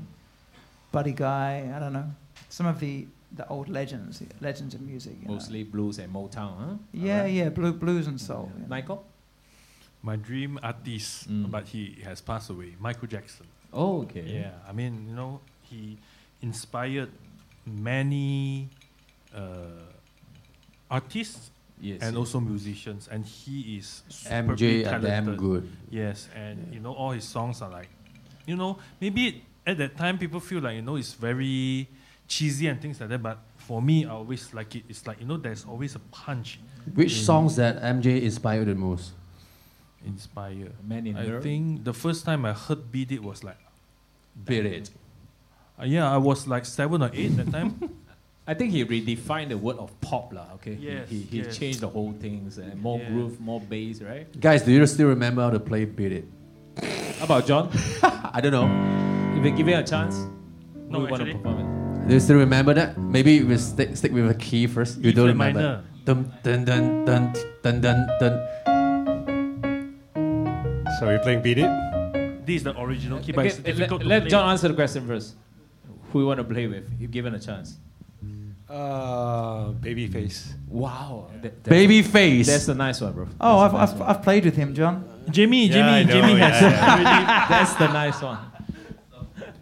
[0.92, 1.72] Buddy Guy.
[1.74, 2.10] I don't know.
[2.48, 5.14] Some of the, the old legends, legends of music.
[5.22, 5.34] you know.
[5.34, 6.74] Mostly blues and Motown, huh?
[6.92, 7.32] Yeah, Alright.
[7.32, 8.48] yeah, blue, blues and soul.
[8.50, 8.56] Yeah.
[8.56, 8.68] you know.
[8.68, 9.04] Michael?
[10.02, 11.50] My dream artist, Mm.
[11.50, 13.46] but he has passed away, Michael Jackson.
[13.72, 14.26] Oh, okay.
[14.26, 15.96] Yeah, I mean, you know, he
[16.42, 17.08] inspired
[17.64, 18.68] many
[19.34, 19.40] uh,
[20.90, 21.50] artists
[21.80, 21.98] Yes.
[22.02, 22.18] and yes.
[22.18, 25.68] also musicians, and he is MJ superbly are damn good.
[25.90, 27.88] Yes, and you know all his songs are like,
[28.46, 31.88] you know, maybe at that time people feel like you know it's very
[32.28, 34.84] cheesy and things like that, but for me, I always like it.
[34.88, 36.58] It's like you know, there's always a punch
[36.94, 39.12] Which songs that MJ inspired the most?
[40.04, 40.72] inspire.
[40.82, 41.40] Man in I Mirror.
[41.42, 43.58] think the first time I heard Beat It was like,
[44.44, 44.90] Beat it.
[45.80, 47.78] uh, yeah, I was like seven or eight at that time.
[48.46, 50.46] I think he redefined the word of pop lah.
[50.54, 50.74] Okay.
[50.74, 51.56] He- Yes, He, he, yes.
[51.56, 53.10] changed the whole things and more Yeah.
[53.10, 54.26] groove, more bass, right?
[54.40, 56.24] Guys, do you still remember how to play Beat It?
[57.20, 57.70] How about John?
[58.02, 59.21] I don't know.
[59.42, 60.26] If we give it a chance,
[60.88, 62.06] No, we want to perform it.
[62.08, 62.96] Do you still remember that?
[62.98, 64.98] Maybe we stick stick with a key first.
[65.02, 65.60] You E don't remember.
[65.60, 65.84] minor.
[66.04, 67.32] Dun dun dun dun
[67.62, 68.34] dun dun dun.
[70.98, 71.70] So we're playing Beat It?
[72.46, 74.30] This is the original key, but it's Okay, difficult let, to let play.
[74.30, 75.34] John answer the question first.
[76.12, 76.84] Who you want to play with?
[77.00, 77.78] You given a chance.
[78.68, 80.54] Uh, Babyface.
[80.68, 81.30] Wow.
[81.42, 82.46] That, that- Baby face.
[82.46, 83.28] That's a nice one, bro.
[83.40, 84.08] Oh, I've, nice I've, one.
[84.10, 85.04] I've played with him, John.
[85.30, 87.46] Jimmy, Yeah, I Jamie, yeah, has yeah.
[87.52, 88.38] That's the nice one.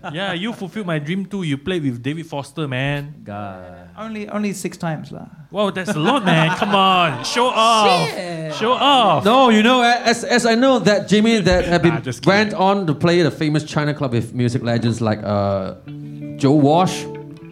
[0.03, 0.17] Already.
[0.17, 1.43] Yeah, you fulfilled my dream too.
[1.43, 3.15] You played with David Foster, man.
[3.25, 3.91] God.
[3.99, 5.13] Only only six times.
[5.13, 5.27] lah.
[5.51, 6.57] Wow, that's a lot, man.
[6.57, 8.09] Come on, show off,
[8.57, 9.25] show off.
[9.25, 12.39] No, you know, as, as I know that Jimmy that have been Nah, just kidding.
[12.39, 15.75] went on to play the famous China Club with music legends like uh,
[16.37, 17.05] Joe Walsh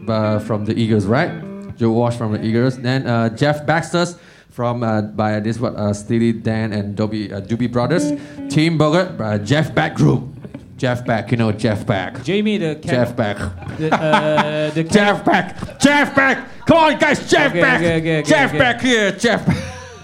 [0.09, 1.31] uh, from the Eagles, right?
[1.77, 2.79] Joe Walsh from the Eagles.
[2.79, 4.17] Then uh, Jeff Baxter's
[4.51, 8.11] from uh, by this what uh, Steely Dan and Doobie, uh, Doobie Brothers.
[8.49, 10.38] Tim Bogert, uh, Jeff Beck Group.
[10.79, 12.23] Jeff Beck, you know Jeff Beck.
[12.23, 13.37] Jamie, the can- Jeff Beck.
[13.79, 15.79] The, uh, the can- Jeff Beck.
[15.81, 16.49] Jeff Beck.
[16.67, 17.29] Come on, guys.
[17.29, 17.81] Jeff Okay, Beck.
[17.81, 18.59] okay, okay, okay, Jeff okay.
[18.59, 19.13] Beck here.
[19.13, 19.45] Jeff.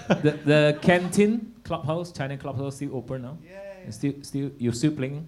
[0.07, 3.37] The, the canteen clubhouse, China clubhouse, still open now.
[3.43, 5.27] Yeah, And Still, still, you're still playing.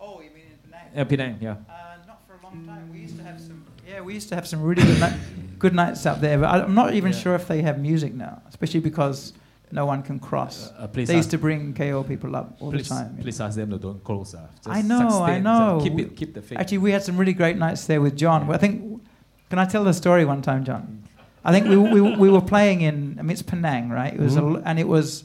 [0.00, 0.98] Oh, you mean in Penang?
[0.98, 1.50] Uh, Penang, yeah.
[1.50, 2.90] Uh, not for a long time.
[2.92, 3.64] We used to have some.
[3.86, 5.16] Yeah, we used to have some really good, ni-
[5.58, 6.38] good nights up there.
[6.38, 7.18] But I- I'm not even Yeah.
[7.18, 9.32] sure if they have music now, especially because
[9.72, 10.72] no one can cross.
[10.78, 13.10] Uh, please They used to bring KO people up all please, the time.
[13.12, 13.22] you know.
[13.22, 14.34] please ask them to don't close.
[14.34, 14.46] Uh.
[14.66, 15.80] I know, I know.
[15.82, 16.58] Keep it, keep the faith.
[16.58, 18.50] Actually, we had some really great nights there with John.
[18.50, 19.02] I think.
[19.50, 21.04] Can I tell the story one time, John?
[21.44, 23.16] I think we, we, we were playing in.
[23.18, 24.12] I mean, it's Penang, right?
[24.12, 25.24] It was, a, and it was,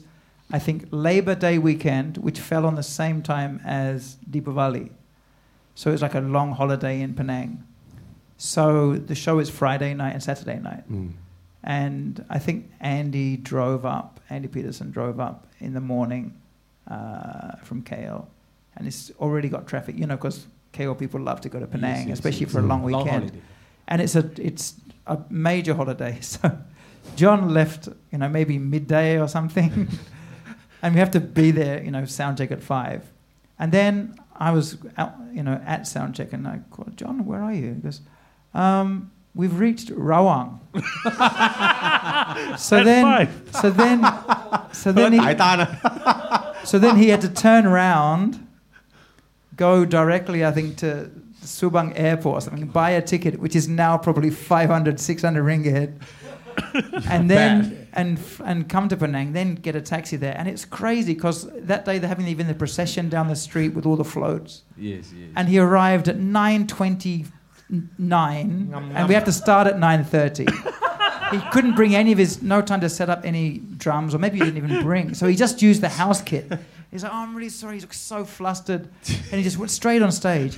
[0.50, 4.90] I think, Labor Day weekend, which fell on the same time as Deepavali.
[5.74, 7.64] So it was like a long holiday in Penang.
[8.38, 10.84] So the show is Friday night and Saturday night.
[11.66, 16.38] And I think Andy drove up, Andy Peterson drove up in the morning
[16.90, 18.26] uh, from KL.
[18.76, 22.08] And it's already got traffic, you know, because KL people love to go to Penang,
[22.08, 22.52] yes, especially yes.
[22.52, 23.22] for a long Long weekend.
[23.30, 23.40] holiday.
[23.88, 24.74] and it's a, it's
[25.06, 26.18] a major holiday.
[26.32, 26.58] So
[27.16, 29.88] John left, you know, maybe midday or something.
[30.82, 33.10] and we have to be there, you know, sound check at five.
[33.58, 37.40] And then I was, out, you know, at sound check and I called, John, where
[37.42, 37.74] are you?
[37.74, 38.00] He goes,
[38.52, 40.60] um, we've reached Rawang.
[42.58, 44.02] so At then, so then,
[44.72, 45.18] so then he,
[46.64, 48.46] so then he had to turn around,
[49.56, 51.10] go directly, I think, to
[51.42, 55.94] Subang Airport or something, buy a ticket, which is now probably 500, 600 ringgit,
[57.10, 60.34] and then and f- and come to Penang, then get a taxi there.
[60.36, 63.86] And it's crazy because that day they're having even the procession down the street with
[63.86, 64.62] all the floats.
[64.76, 65.30] Yes, yes.
[65.36, 66.18] And he arrived at
[68.00, 70.50] 9.29, and we have to start at 9.30.
[71.32, 74.38] he couldn't bring any of his, no time to set up any drums, or maybe
[74.38, 75.14] he didn't even bring.
[75.14, 76.52] So he just used the house kit.
[76.90, 77.74] He's like, oh, I'm really sorry.
[77.74, 78.88] He looks so flustered.
[79.08, 80.56] And he just went straight on stage.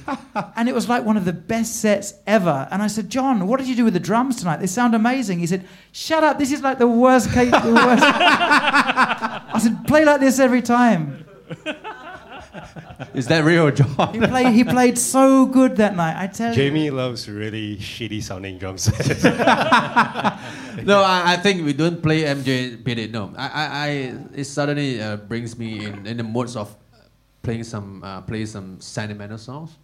[0.55, 2.68] And it was like one of the best sets ever.
[2.70, 4.59] And I said, John, what did you do with the drums tonight?
[4.59, 5.38] They sound amazing.
[5.38, 6.38] He said, shut up.
[6.38, 7.51] This is like the worst case.
[7.51, 8.02] The worst.
[8.05, 11.24] I said, play like this every time.
[13.15, 14.12] Is that real, John?
[14.12, 16.20] He played, he played so good that night.
[16.20, 16.57] I tell you.
[16.57, 19.24] Jamie loves really shitty sounding drum sets.
[19.24, 23.11] no, I, I think we don't play MJ beat it.
[23.11, 23.89] No, I, I, I
[24.35, 26.74] it suddenly uh, brings me in, in the moods of
[27.43, 29.77] playing some uh, play some sentimental songs.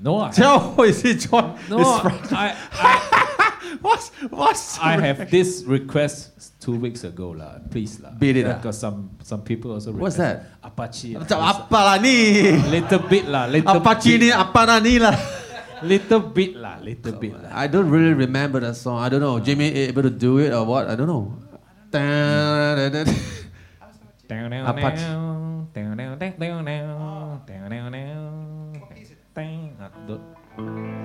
[0.00, 1.58] No, I, No, is it John?
[1.70, 3.35] no, I, I,
[3.84, 7.62] what's what's I have this request two weeks ago lah.
[7.70, 8.14] Please lah.
[8.16, 8.46] Beat it.
[8.46, 8.90] Because uh.
[8.90, 9.92] some some people also.
[9.92, 10.62] What's request that?
[10.62, 11.14] Apache.
[11.14, 11.20] lah.
[11.24, 12.18] Macam apa lah ni?
[12.70, 13.44] Little bit lah.
[13.46, 14.28] Little Apa bit ni?
[14.30, 14.36] lah.
[14.42, 15.16] Apa lah ni lah?
[15.84, 16.76] Little bit lah.
[16.80, 17.52] Little bit lah.
[17.52, 18.98] I don't really remember that song.
[18.98, 19.36] I don't know.
[19.38, 20.88] Jimmy able to do it or what?
[20.88, 21.36] I don't know.
[24.26, 25.06] Down, down, Apache.
[25.06, 28.72] down, down, down, down, down, down, down, down, down.
[29.36, 29.76] Dang.
[30.08, 30.95] Don't- down, down, down,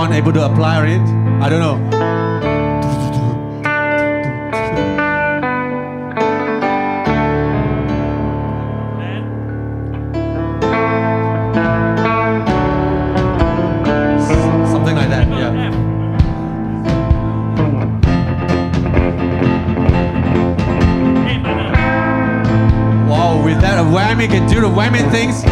[0.00, 1.00] John able to apply it?
[1.42, 1.76] I don't know.
[14.72, 15.50] Something like that, yeah.
[23.06, 25.44] Wow, with that a whammy can do the whammy things.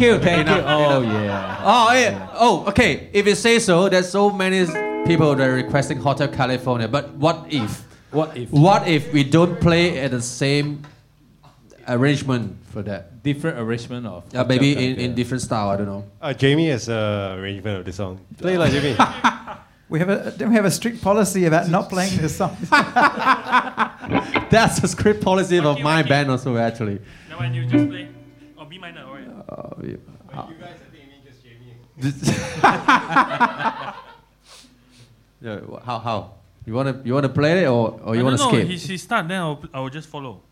[0.00, 0.54] Thank you, thank you.
[0.54, 1.60] Enough, Oh yeah.
[1.62, 2.28] Oh, yeah.
[2.32, 3.10] Oh, okay.
[3.12, 4.64] If you say so, there's so many
[5.06, 6.88] people that are requesting Hotel California.
[6.88, 7.84] But what if?
[8.10, 10.82] What if What if we don't play at the same
[11.86, 13.22] arrangement for that?
[13.22, 15.68] different arrangement of Yeah, maybe in, in different style.
[15.68, 16.04] I don't know.
[16.22, 18.18] Uh, Jamie has a arrangement of the song.
[18.38, 18.96] Play like Jamie.
[19.90, 22.56] We have a don't we have a strict policy about not playing this song?
[24.48, 26.08] That's the script policy of Okay, my okay.
[26.08, 27.00] band also actually.
[27.28, 28.08] Now when you just play,
[28.56, 29.19] or B minor, alright.
[29.50, 29.88] Uh, yeah.
[29.88, 29.98] you
[30.30, 31.74] guys, I think you mean just Jamie.
[35.42, 36.34] Yeah, how how?
[36.66, 38.58] You wanna you wanna play it or, or you I wanna don't know.
[38.58, 38.68] skip?
[38.68, 40.42] He, he start, then I'll, I will just follow.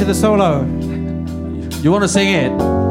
[0.03, 0.65] to the solo.
[1.81, 2.82] You wanna sing it?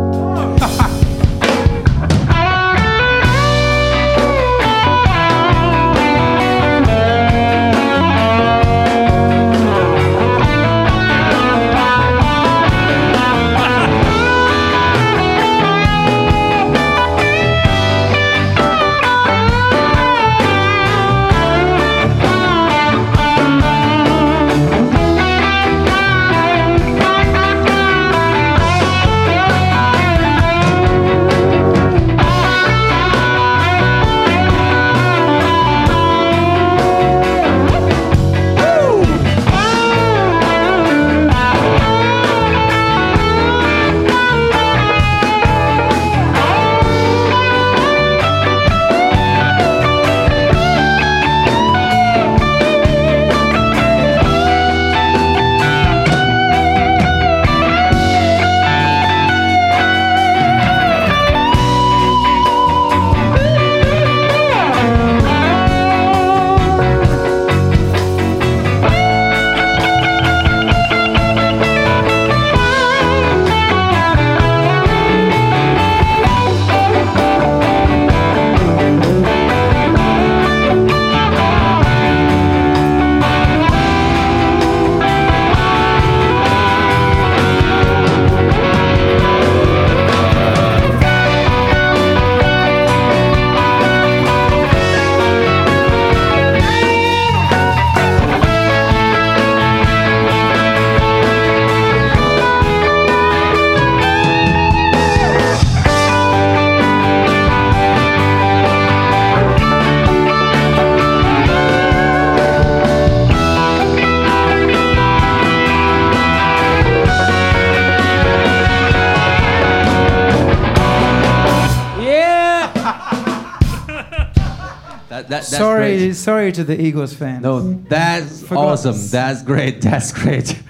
[125.83, 126.15] Sorry, great.
[126.17, 127.43] sorry to the Eagles fans.
[127.43, 128.65] No, that's Forgot.
[128.67, 128.97] awesome.
[129.11, 129.81] That's great.
[129.89, 130.61] That's great.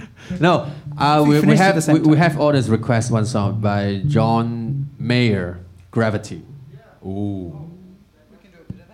[0.40, 2.30] no, uh, We we, we, have the same we, we time.
[2.30, 5.59] have orders request one song by John Mayer,
[5.90, 6.43] Gravity.
[7.05, 7.68] Ooh.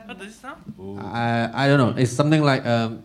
[0.06, 0.62] How does it sound?
[1.00, 2.00] I I don't know.
[2.00, 3.02] It's something like um.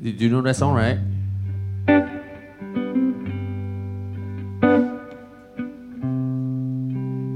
[0.00, 0.98] Do you know that song, right?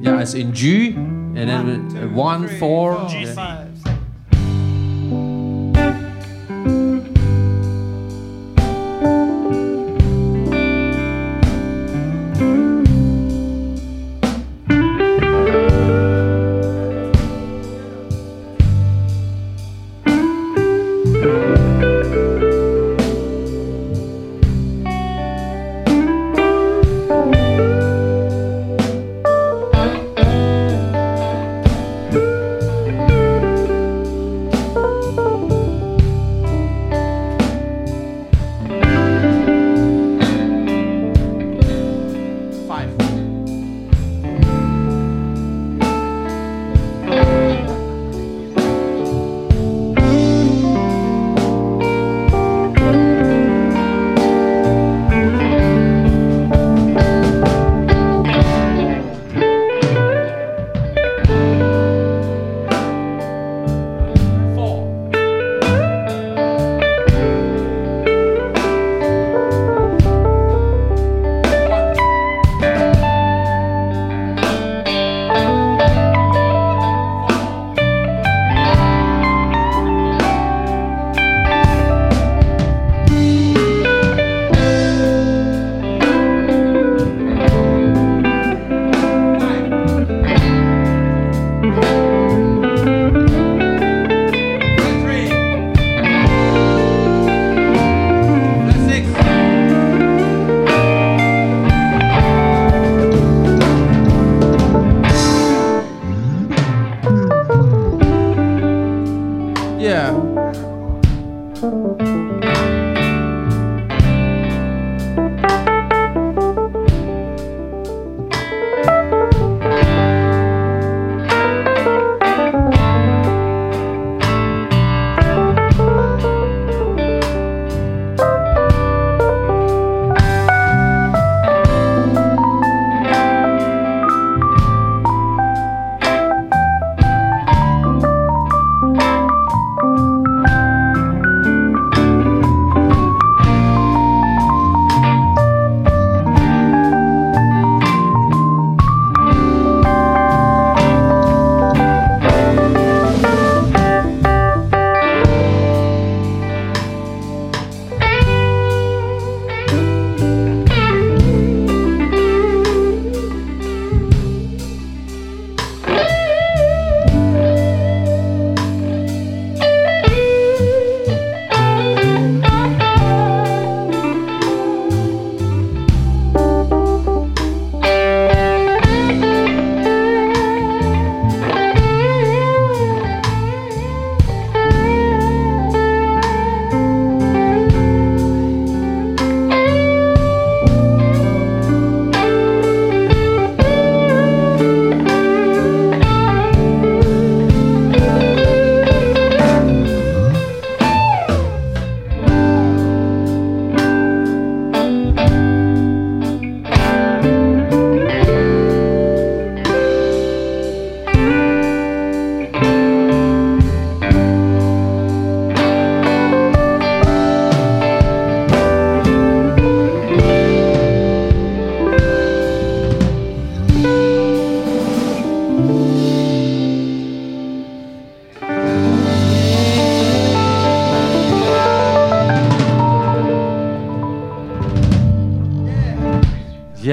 [0.03, 3.09] Yeah, it's in G And then One, two, one, three, four.
[3.09, 3.09] four, yeah.
[3.09, 3.35] five, six.
[3.37, 3.72] Five.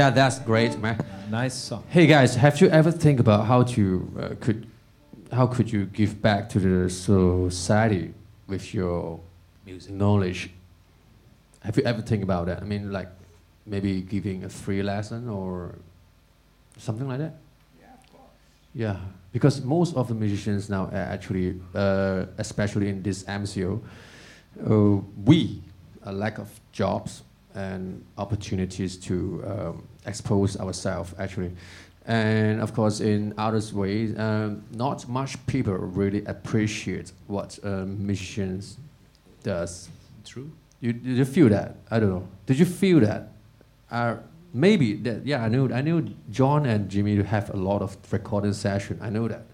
[0.09, 0.97] Yeah, that's great, man.
[1.29, 1.83] Nice song.
[1.89, 4.65] Hey guys, have you ever think about how to uh, could
[5.31, 8.15] how could you give back to the society
[8.47, 9.19] with your
[9.67, 10.49] music knowledge?
[11.61, 12.59] Have you ever think about that?
[12.59, 13.09] I mean, like
[13.67, 15.75] maybe giving a free lesson or
[16.77, 17.35] something like that.
[18.73, 18.97] Yeah,
[19.31, 23.79] because most of the musicians now are actually, uh, especially in this MCO,
[24.65, 25.61] uh, we
[26.01, 27.21] a lack of jobs
[27.55, 31.51] and opportunities to um, expose ourselves actually,
[32.05, 38.77] and of course in other ways, um, not much people really appreciate what um, musicians
[39.43, 39.89] does.
[40.25, 40.51] True.
[40.81, 41.75] You did you feel that?
[41.91, 42.27] I don't know.
[42.45, 43.31] Did you feel that?
[43.91, 44.17] Uh,
[44.53, 45.25] maybe that.
[45.25, 45.71] Yeah, I knew.
[45.73, 48.99] I knew John and Jimmy to have a lot of recording session.
[49.01, 49.45] I know that.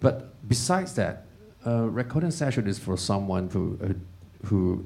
[0.00, 1.26] But besides that,
[1.66, 4.84] uh, recording session is for someone who uh, who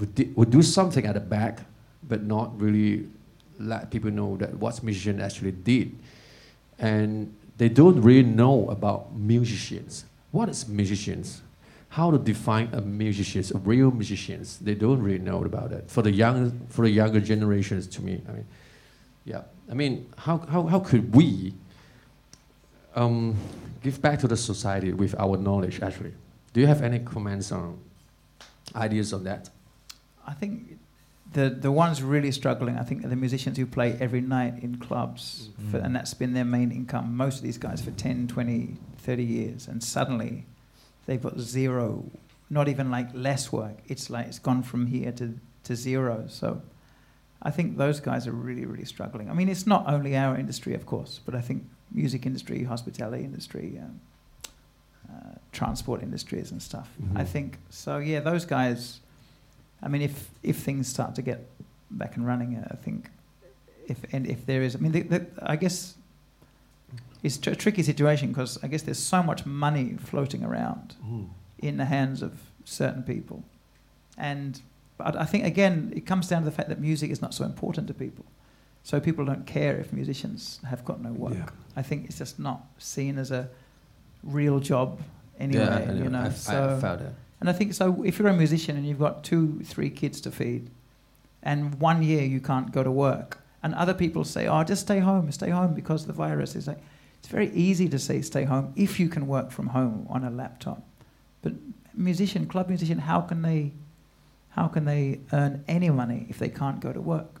[0.00, 1.60] would, di- would do something at the back,
[2.08, 3.08] but not really
[3.58, 5.96] let people know that what musician actually did.
[6.78, 10.06] And they don't really know about musicians.
[10.30, 11.42] What is musicians?
[11.90, 14.58] How to define a musicians, a real musicians?
[14.58, 15.90] They don't really know about it.
[15.90, 18.46] For the young, for the younger generations, to me, I mean,
[19.24, 19.42] yeah.
[19.70, 21.52] I mean, how how, how could we
[22.94, 23.36] um,
[23.82, 25.82] give back to the society with our knowledge?
[25.82, 26.14] Actually,
[26.52, 27.78] do you have any comments on
[28.74, 29.50] ideas on that?
[30.26, 30.78] I think
[31.32, 34.76] the the ones really struggling, I think, are the musicians who play every night in
[34.76, 37.16] clubs, for, and that's been their main income.
[37.16, 40.44] Most of these guys for 10, 20, 30 years, and suddenly
[41.06, 42.04] they've got zero,
[42.50, 43.76] not even like less work.
[43.88, 45.34] It's like it's gone from here to,
[45.64, 46.24] to zero.
[46.28, 46.62] So
[47.42, 49.30] I think those guys are really, really struggling.
[49.30, 53.24] I mean, it's not only our industry, of course, but I think music industry, hospitality
[53.24, 54.00] industry, um,
[55.08, 56.88] uh, transport industries and stuff.
[57.14, 57.28] I Mhm.
[57.28, 57.98] think so.
[57.98, 59.00] Yeah, those guys.
[59.82, 61.48] I mean, if if things start to get
[61.90, 63.10] back and running, I think
[63.86, 65.94] if and if there is, I mean, the, the, I guess
[67.22, 71.24] it's tr- a tricky situation because I guess there's so much money floating around hmm.
[71.58, 72.32] in the hands of
[72.64, 73.42] certain people,
[74.16, 74.60] and
[74.96, 77.44] but I think again it comes down to the fact that music is not so
[77.44, 78.24] important to people,
[78.82, 81.34] so people don't care if musicians have got no work.
[81.34, 81.48] Yeah.
[81.76, 83.48] I think it's just not seen as a
[84.22, 85.00] real job
[85.38, 85.64] anyway.
[85.64, 87.14] yeah, you know, I, so I felt that.
[87.40, 88.02] And I think so.
[88.02, 90.70] If you're a musician and you've got two, three kids to feed,
[91.42, 95.00] and one year you can't go to work, and other people say, "Oh, just stay
[95.00, 96.80] home, stay home," because the virus is like,
[97.18, 100.30] it's very easy to say stay home if you can work from home on a
[100.30, 100.82] laptop.
[101.42, 101.52] But
[101.94, 103.72] musician, club musician, how can they,
[104.50, 107.40] how can they earn any money if they can't go to work?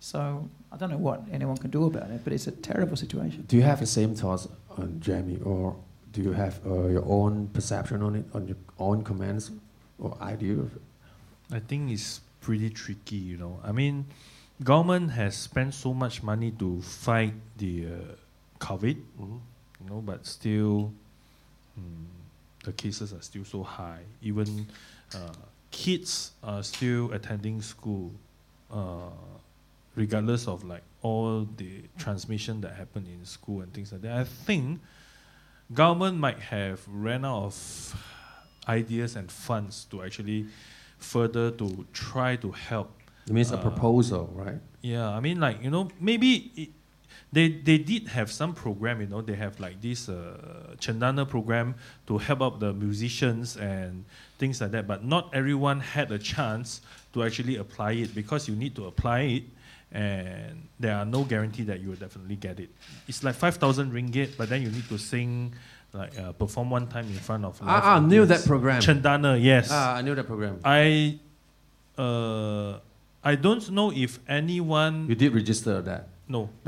[0.00, 3.44] So I don't know what anyone can do about it, but it's a terrible situation.
[3.48, 5.76] Do you have the same thoughts on Jamie, or
[6.16, 9.50] do you have uh, your own perception on it, on your own comments
[9.98, 10.82] or idea of it?
[11.52, 13.60] I think it's pretty tricky, you know.
[13.62, 14.06] I mean,
[14.64, 17.90] government has spent so much money to fight the uh,
[18.60, 20.90] COVID, you know, but still,
[21.78, 22.06] mm,
[22.64, 24.00] the cases are still so high.
[24.22, 24.66] Even
[25.14, 25.36] uh,
[25.70, 28.10] kids are still attending school,
[28.72, 29.12] uh,
[29.94, 34.16] regardless of like all the transmission that happened in school and things like that.
[34.16, 34.80] I think
[35.72, 38.04] government might have ran out of
[38.68, 40.46] ideas and funds to actually
[40.98, 42.90] further to try to help.
[43.26, 44.60] It means a Uh, proposal, right?
[44.82, 46.70] Yeah, I mean, like you know, maybe it,
[47.32, 49.00] they they did have some program.
[49.00, 51.74] You know, they have like this uh, Cendana program
[52.06, 54.04] to help out the musicians and
[54.38, 54.86] things like that.
[54.86, 56.80] But not everyone had a chance
[57.12, 59.44] to actually apply it because you need to apply it,
[59.92, 62.70] and there are no guarantee that you will definitely get it.
[63.08, 65.54] It's like five thousand ringgit, but then you need to sing.
[65.92, 67.58] Like uh, perform one time in front of.
[67.62, 68.82] live Ah, I knew that program.
[68.82, 69.68] Cendana, yes.
[69.70, 70.60] Ah, I knew that program.
[70.62, 71.18] I
[71.96, 72.78] uh,
[73.24, 76.08] I don't know if anyone You did register that.
[76.28, 76.50] no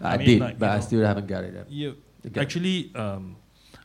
[0.00, 0.80] I, mean, did, like, but I know.
[0.80, 1.66] still haven't got it yet.
[1.70, 1.96] you
[2.32, 3.36] get- actually um,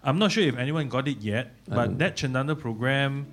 [0.03, 3.25] I'm not sure if anyone got it yet, but that Cendana program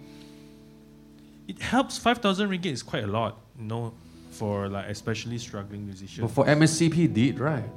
[1.46, 3.94] it helps five thousand ringgit is quite a lot, you know,
[4.38, 6.20] for like especially struggling musicians.
[6.22, 7.68] But for MSCP, did right?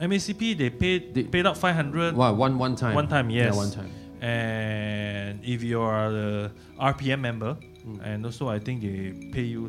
[0.00, 2.94] MACP they paid They- paid out five hundred One, one, one time.
[2.94, 3.52] One time, yes.
[3.52, 3.90] Yeah, one time.
[4.24, 6.50] and if you are the
[6.80, 7.56] RPM member,
[8.02, 9.68] and also I think they pay you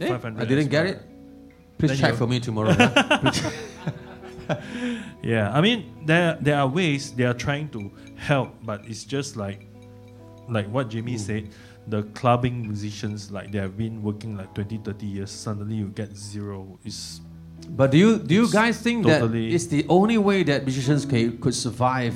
[0.00, 1.02] Eh, 500 I didn't get it.
[1.78, 2.72] Please Then check for me tomorrow.
[5.22, 9.36] Yeah, I mean there there are ways they are trying to help, but it's just
[9.36, 9.68] like
[10.48, 11.54] like what Jamie said,
[11.88, 16.16] the clubbing musicians like they have been working like 20, 30 years, suddenly you get
[16.16, 16.78] zero.
[16.84, 17.20] It's
[17.68, 21.04] But do you do you guys think totally- that it's the only way that musicians
[21.04, 22.14] can, could survive?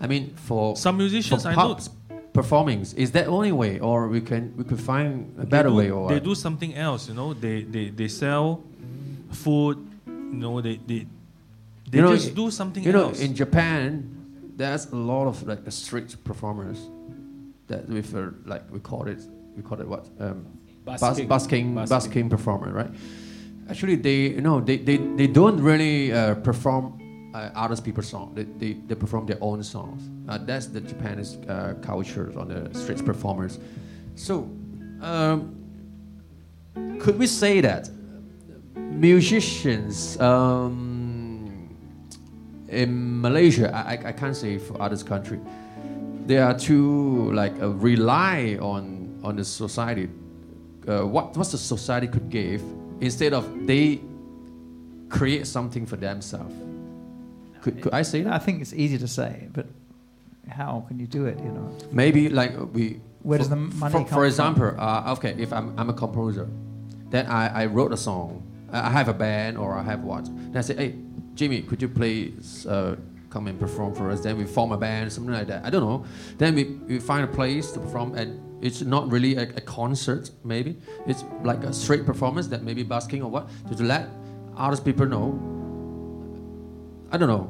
[0.00, 1.90] I mean, for some musicians for I know pubs
[2.32, 5.90] performing, is that only way, or we can we could find a better do, way,
[5.90, 8.62] or they do something else, you know, they they, they sell
[9.30, 11.06] food, you know, they they,
[11.90, 14.10] they You know, just do something You know, in Japan,
[14.56, 16.78] there's a lot of like street performers
[17.68, 19.20] that with uh, like we call it
[19.56, 20.46] we call it what um,
[20.84, 21.28] bus, Busking.
[21.28, 21.96] busking Busking.
[21.96, 22.90] busking performer, right?
[23.70, 27.00] Actually, they you know they, they, they don't really uh, perform
[27.34, 28.34] uh, other people's songs.
[28.36, 30.02] They, they, they perform their own songs.
[30.28, 33.58] Uh, that's the Japanese uh, culture on the street performers.
[34.16, 34.48] So,
[35.00, 35.56] um,
[37.00, 37.88] could we say that
[38.90, 41.68] musicians um,
[42.68, 45.40] in Malaysia, I, I- I can't say for others country,
[46.26, 50.08] they are too like uh, rely on on the society.
[50.88, 52.62] Uh, what what the society could give
[53.00, 54.00] instead of they
[55.08, 56.54] create something for themselves.
[57.62, 59.66] Could, could I say I think it's easy to say, but
[60.48, 61.38] how can you do it?
[61.38, 63.00] You know, Maybe like we.
[63.22, 64.24] Where does for- the money for, come For from?
[64.26, 66.46] example, uh, okay, if I'm, I'm a composer,
[67.08, 68.42] then I, I wrote a song.
[68.70, 70.24] I I have a band or I have what.
[70.26, 70.94] Then I say, hey,
[71.34, 72.96] Jimmy, could you please uh,
[73.34, 74.20] come and perform for us?
[74.26, 75.60] Then we form a band, something like that.
[75.66, 75.98] I don't know.
[76.38, 78.28] Then we, we find a place to perform, and
[78.66, 80.72] it's not really a, a concert, maybe.
[81.10, 84.04] It's like a straight performance that maybe busking or what, to, to let
[84.56, 85.26] other people know.
[87.12, 87.46] I don't know.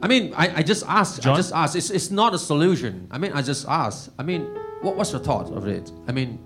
[0.00, 1.26] I mean, I, I just asked.
[1.26, 1.74] I just asked.
[1.74, 3.08] It's, it's not a solution.
[3.10, 4.10] I mean, I just asked.
[4.20, 4.42] I mean,
[4.82, 5.90] what, what's your thought of it?
[6.06, 6.38] I mean,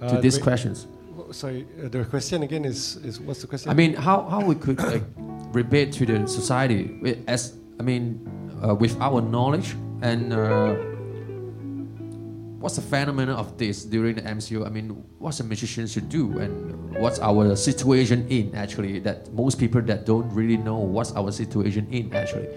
[0.00, 0.86] to Uh, these wait, questions.
[1.30, 3.70] Sorry, uh, the question again is, is what's the question?
[3.70, 5.06] I mean, how, how we could like,
[5.52, 8.20] rebate to the society as I mean,
[8.62, 10.74] uh, with our knowledge and uh,
[12.62, 14.64] what's the phenomenon of this during the MCO?
[14.66, 19.58] I mean, what's a musician should do and what's our situation in actually that most
[19.58, 22.48] people that don't really know what's our situation in actually.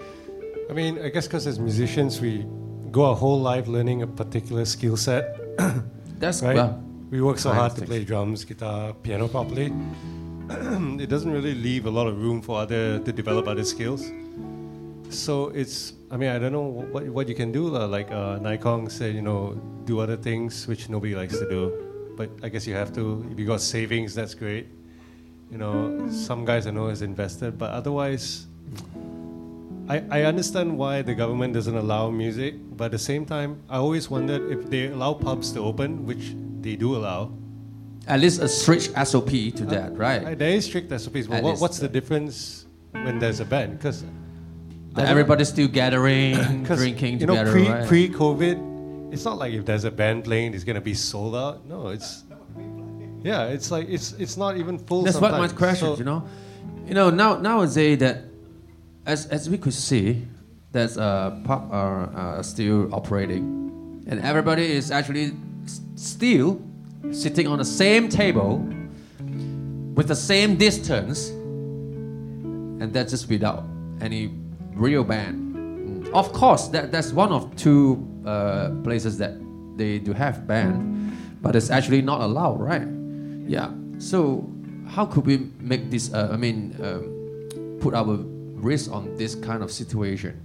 [0.70, 2.46] I mean, I guess because as musicians, we
[2.90, 5.36] go our whole life learning a particular skill set,
[6.18, 6.56] That's right?
[6.56, 9.72] well, we work so hard to play drums, guitar, piano properly.
[11.00, 14.12] it doesn't really leave a lot of room for other to develop other skills.
[15.10, 17.68] So it's, I mean, I don't know what what you can do.
[17.68, 19.54] Like uh, Nai Kong said, you know,
[19.84, 21.72] do other things which nobody likes to do.
[22.16, 23.26] But I guess you have to.
[23.30, 24.68] If you got savings, that's great.
[25.50, 28.46] You know, some guys I know has invested, but otherwise,
[29.88, 33.76] I, I understand why the government doesn't allow music, but at the same time, I
[33.76, 37.30] always wondered if they allow pubs to open, which they do allow.
[38.06, 40.38] At least a strict SOP to that, Uh, right?
[40.38, 43.72] there is strict SOPs, but what, what's the uh, difference when there's a ban?
[43.76, 44.04] Because
[44.96, 47.86] everybody's still gathering, drinking you know, together, pre right?
[47.88, 51.66] pre COVID, it's not like if there's a band playing, it's gonna be sold out.
[51.66, 52.24] No, it's
[53.22, 55.02] yeah, it's like it's it's not even full.
[55.02, 55.52] That's what my sometimes.
[55.58, 55.88] question.
[55.88, 56.22] So- you know,
[56.86, 58.24] you know now nowadays that
[59.04, 60.22] as as we could see,
[60.72, 65.32] there's a pub are uh, still operating, and everybody is actually
[65.64, 66.60] s- still
[67.10, 68.58] sitting on the same table
[69.94, 73.64] with the same distance, and that's just without
[74.00, 74.30] any
[74.74, 75.54] real band.
[75.54, 76.12] Mm.
[76.12, 79.32] Of course, that that's one of two uh, places that
[79.76, 81.12] they do have band,
[81.42, 82.86] but it's actually not allowed, right?
[83.46, 83.72] Yeah.
[83.98, 84.50] So
[84.88, 86.12] how could we make this?
[86.12, 88.18] Uh, I mean, um, put our
[88.60, 90.40] risk on this kind of situation?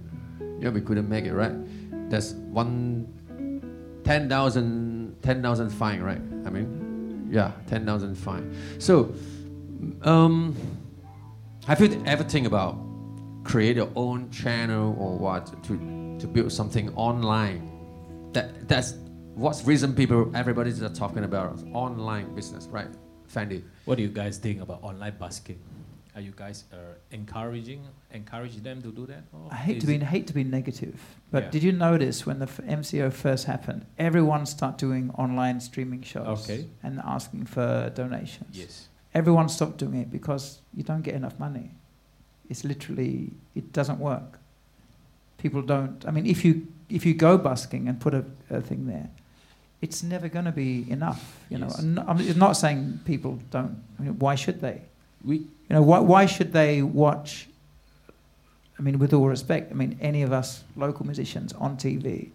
[0.60, 1.54] Yeah, we couldn't make it, right?
[2.10, 3.08] That's one
[4.04, 6.20] ten thousand ten thousand fine, right?
[6.46, 8.54] I mean, yeah, ten thousand fine.
[8.78, 9.14] So,
[10.02, 10.54] um,
[11.66, 12.76] have you ever think about
[13.44, 17.68] create your own channel or what to to build something online?
[18.32, 18.94] That that's
[19.34, 22.88] what's reason people everybody's talking about online business, right?
[23.32, 23.62] Fendi.
[23.86, 25.58] What do you guys think about online busking?
[26.14, 26.76] Are you guys uh,
[27.10, 27.80] encouraging
[28.12, 29.24] encourage them to do that?
[29.50, 31.50] I hate to be hate to be negative, but Yeah.
[31.50, 36.44] did you notice when the f- MCO first happened, everyone started doing online streaming shows
[36.44, 36.66] Okay.
[36.82, 38.54] and asking for donations.
[38.58, 38.88] Yes.
[39.14, 41.70] Everyone stopped doing it because you don't get enough money.
[42.50, 44.38] It's literally it doesn't work.
[45.38, 46.04] People don't.
[46.06, 49.08] I mean, if you if you go busking and put a, a thing there,
[49.80, 51.22] it's never going to be enough.
[51.48, 51.78] You know, Yes.
[51.78, 53.82] and I'm it's not saying people don't.
[53.98, 54.82] I mean, why should they?
[55.24, 57.48] We You know, why, why should they watch?
[58.78, 62.30] I mean, with all respect, I mean, any of us local musicians on TV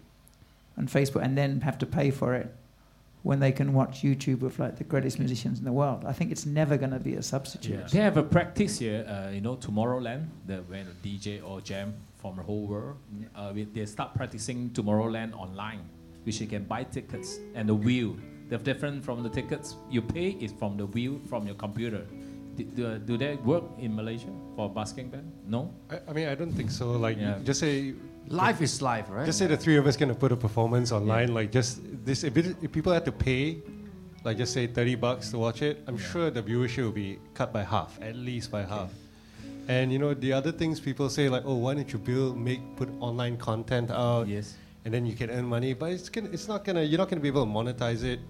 [0.76, 2.54] and Facebook and then have to pay for it
[3.22, 6.04] when they can watch YouTube with like the greatest musicians in the world.
[6.06, 7.88] I think it's never going to be a substitute.
[7.88, 11.94] They have a practice here, uh, you know, Tomorrowland, the, when a DJ or jam
[12.20, 12.96] from the whole world,
[13.36, 15.80] uh, they start practicing Tomorrowland online,
[16.24, 18.16] which you can buy tickets and the wheel.
[18.48, 22.06] They're different from the tickets you pay is from the wheel from your computer.
[22.58, 25.30] Do, do, uh, do they work in Malaysia for busking band?
[25.46, 25.70] No.
[25.90, 26.92] I, I mean, I don't think so.
[26.98, 27.38] Like, Yeah.
[27.44, 27.94] just say
[28.28, 29.24] Life is life, right?
[29.24, 31.32] Just say the three of us gonna put a performance online.
[31.32, 33.62] Like just this, if, it, if people had to pay,
[34.22, 37.54] like just say thirty bucks to watch it, I'm sure the viewership will be cut
[37.56, 38.90] by half, at least by half.
[39.68, 42.60] And you know the other things people say like, oh, why don't you build, make,
[42.76, 44.56] put online content out, Yes.
[44.84, 45.72] and then you can earn money.
[45.72, 48.20] But it's gonna, it's not gonna, you're not gonna be able to monetize it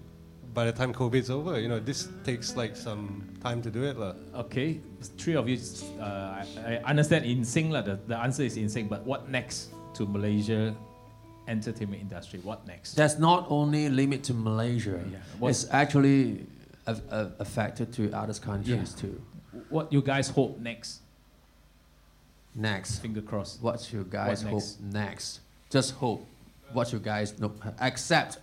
[0.53, 1.59] by the time COVID's over.
[1.59, 4.13] You know, this takes like some time to do it, lah.
[4.35, 4.79] Okay,
[5.17, 5.57] three of you,
[5.99, 9.29] uh, I, I understand in sync, lah, the, the answer is in sync, but what
[9.29, 10.73] next to Malaysia
[11.47, 12.39] entertainment industry?
[12.43, 12.93] What next?
[12.95, 14.99] That's not only limit to Malaysia.
[15.11, 15.17] Yeah.
[15.39, 16.45] What- It's actually
[16.87, 19.01] a, a, affected to other countries Yeah.
[19.01, 19.21] too.
[19.69, 21.01] what you guys hope next?
[22.55, 23.61] Next, Finger crossed.
[23.61, 24.81] what's your guys What hope next?
[24.81, 25.39] next?
[25.69, 26.25] Just hope.
[26.73, 28.37] What you guys no, accept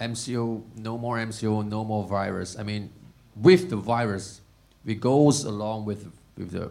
[0.00, 2.58] MCO, no more MCO, no more virus.
[2.58, 2.90] I mean,
[3.36, 4.40] with the virus,
[4.86, 6.70] it goes along with with the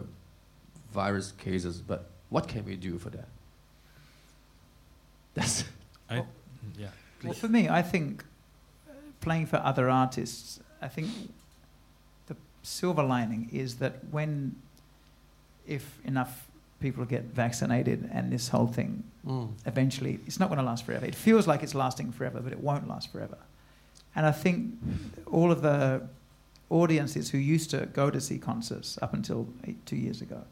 [0.92, 1.80] virus cases.
[1.80, 3.28] But what can we do for that?
[5.34, 5.64] That's
[6.08, 6.24] I,
[6.76, 6.88] yeah.
[7.22, 8.24] Well, for me, I think
[8.88, 11.08] uh, playing for other artists, I think
[12.26, 14.56] the silver lining is that when
[15.66, 16.48] if enough
[16.80, 19.50] people get vaccinated and this whole thing Mm.
[19.66, 21.04] eventually it's not going to last forever.
[21.04, 23.36] It feels like it's lasting forever, but it won't last forever.
[24.16, 24.74] And I think
[25.26, 26.02] all of the
[26.70, 30.42] audiences who used to go to see concerts up until eight, two years ago,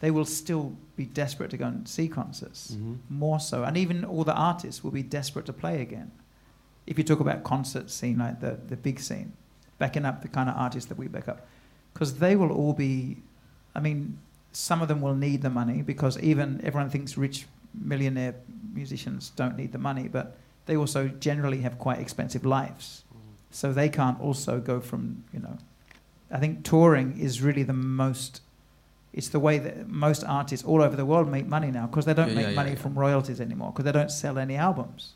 [0.00, 2.98] they will still be desperate to go and see concerts, Mhm.
[3.08, 3.62] more so.
[3.64, 6.10] And even all the artists will be desperate to play again.
[6.86, 9.32] If you talk about concert scene, like the, the big scene,
[9.78, 11.46] backing up the kind of artists that we back up,
[11.94, 13.18] because they will all be,
[13.74, 14.18] I mean,
[14.52, 18.34] some of them will need the money because even everyone thinks rich millionaire
[18.72, 20.36] musicians don't need the money, but
[20.66, 23.04] they also generally have quite expensive lives.
[23.50, 25.58] So they can't also go from, you know,
[26.30, 28.40] I think touring is really the most,
[29.12, 32.14] it's the way that most artists all over the world make money now because they
[32.14, 32.76] don't Yeah, make yeah, money yeah.
[32.76, 35.12] from royalties anymore because they don't sell any albums.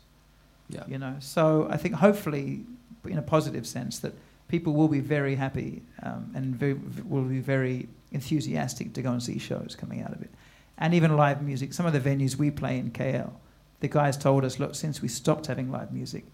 [0.69, 0.83] Yeah.
[0.87, 2.65] You know, so I think hopefully,
[3.05, 4.13] in a positive sense, that
[4.49, 6.73] people will be very happy um, and very,
[7.05, 10.29] will be very enthusiastic to go and see shows coming out of it.
[10.77, 11.73] And even live music.
[11.73, 13.31] Some of the venues we play in KL,
[13.79, 16.25] the guys told us, look, since we stopped having live music,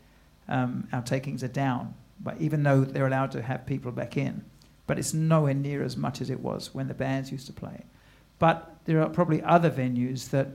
[0.50, 1.94] um, our takings are down.
[2.20, 4.44] But even though they're allowed to have people back in,
[4.86, 7.84] but it's nowhere near as much as it was when the bands used to play.
[8.40, 10.48] But there are probably other venues that,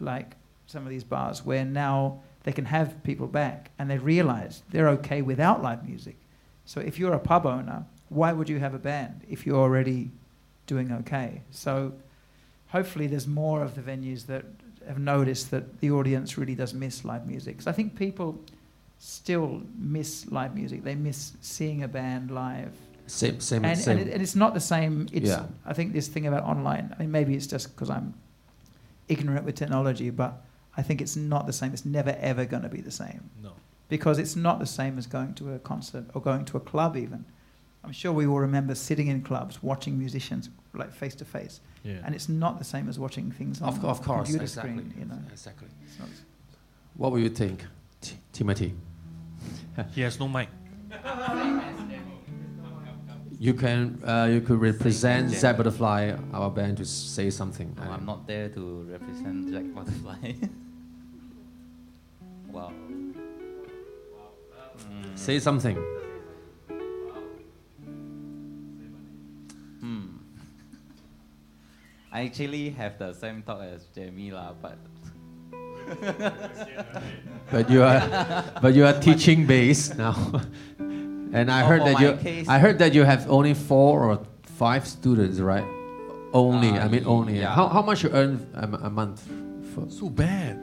[0.00, 0.36] like
[0.66, 4.88] some of these bars, where now they can have people back and they realize they're
[4.88, 6.16] okay without live music.
[6.64, 10.10] So if you're a pub owner, why would you have a band if you're already
[10.66, 11.42] doing okay?
[11.50, 11.92] So
[12.68, 14.44] hopefully there's more of the venues that
[14.86, 17.62] have noticed that the audience really does miss live music.
[17.62, 18.38] So I think people
[18.98, 20.84] still miss live music.
[20.84, 22.72] They miss seeing a band live.
[23.08, 23.98] Same, same, And, same.
[23.98, 25.08] and, it, and it's not the same.
[25.12, 25.46] It's, Yeah.
[25.64, 28.14] I think this thing about online, I mean, maybe it's just because I'm
[29.08, 30.42] ignorant with technology, but
[30.76, 31.72] I think it's not the same.
[31.72, 33.52] It's never, ever going to be the same No.
[33.88, 36.96] because it's not the same as going to a concert or going to a club
[36.96, 37.24] even.
[37.84, 42.00] I'm sure we all remember sitting in clubs watching musicians like face to face, Yeah.
[42.04, 44.42] and it's not the same as watching things on of, co- of a course, computer
[44.44, 44.72] exactly.
[44.72, 44.94] screen.
[44.98, 45.68] You know, Exactly.
[46.96, 47.64] What would you think,
[48.00, 48.74] T- Timothy?
[49.94, 50.48] He has no mic.
[53.38, 57.76] You can uh, you could represent Zap Butterfly, our band, to say something.
[57.76, 60.32] No, I'm not there to represent Jack Butterfly.
[62.50, 62.72] wow.
[64.90, 65.76] Mm, Say something.
[69.80, 70.15] hmm.
[72.16, 74.78] I actually have the same thought as Jamie lah, but
[77.52, 78.00] But you are
[78.64, 80.16] but you are teaching bass now,
[81.36, 84.24] and I Oh, heard that you case- I heard that you have only four or
[84.56, 85.64] five students, right?
[86.32, 87.38] Only, Uh, I mean only.
[87.38, 87.52] yeah.
[87.54, 89.20] How, how much you earn a month?
[89.76, 90.56] For, So bad.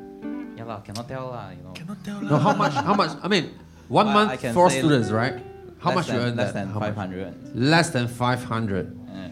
[0.57, 1.73] yeah lah, cannot tell lah, you know.
[1.77, 2.73] Cannot tell no, how much?
[2.73, 3.11] How much?
[3.21, 3.53] I mean,
[3.93, 5.37] one I- I month, can four students, right?
[5.79, 6.65] How Less much you than- earn Less that?
[6.65, 6.97] than How much?
[6.97, 7.55] 500.
[7.55, 8.85] Less than five hundred.
[9.05, 9.29] Uh,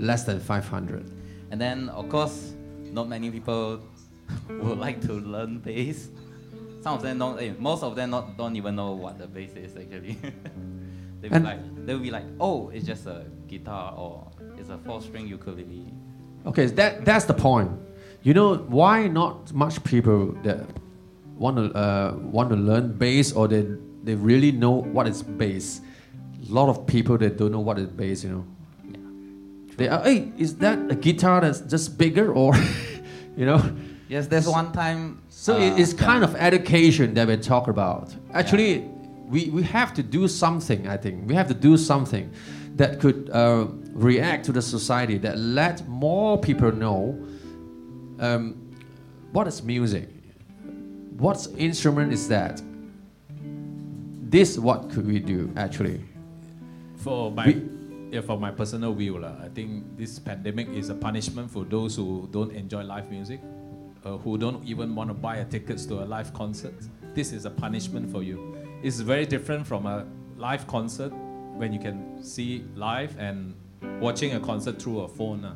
[0.00, 1.04] Less than five hundred.
[1.50, 2.52] And then, of course,
[2.92, 3.80] not many people
[4.48, 6.08] would like to learn bass.
[6.82, 7.38] Some of them don't.
[7.38, 10.16] Eh, most of them not don't even know what the bass is actually.
[11.20, 15.26] they'll be like, they'll be like, oh, it's just a guitar or it's a four-string
[15.26, 15.92] ukulele.
[16.46, 17.70] Okay, that that's the point.
[18.22, 20.66] You know why not much people that
[21.36, 23.66] want to uh, want to learn bass or they
[24.04, 25.80] they really know what is bass.
[26.48, 28.24] A lot of people that don't know what is bass.
[28.24, 28.46] You know,
[29.80, 30.02] they are.
[30.02, 32.54] Hey, is that a guitar that's just bigger or,
[33.36, 33.60] you know?
[34.08, 35.22] Yes, there's one time.
[35.30, 36.04] So uh, it's yeah.
[36.04, 38.14] kind of education that we talk about.
[38.34, 38.80] Actually,
[39.26, 41.26] we, we have to do something, I think.
[41.26, 42.30] We have to do something
[42.76, 47.18] that could uh, react to the society, that let more people know
[48.18, 48.74] um,
[49.32, 50.10] what is music,
[51.16, 52.60] what instrument is that.
[54.30, 56.04] This what could we do actually?
[56.96, 57.79] For my We-
[58.10, 61.94] yeah, for my personal view, lah, I think this pandemic is a punishment for those
[61.94, 63.40] who don't enjoy live music,
[64.04, 66.74] uh, who don't even want to buy a tickets to a live concert.
[67.14, 68.56] This is a punishment for you.
[68.82, 70.06] It's very different from a
[70.36, 71.12] live concert
[71.54, 73.54] when you can see live and
[74.00, 75.42] watching a concert through a phone.
[75.42, 75.54] lah.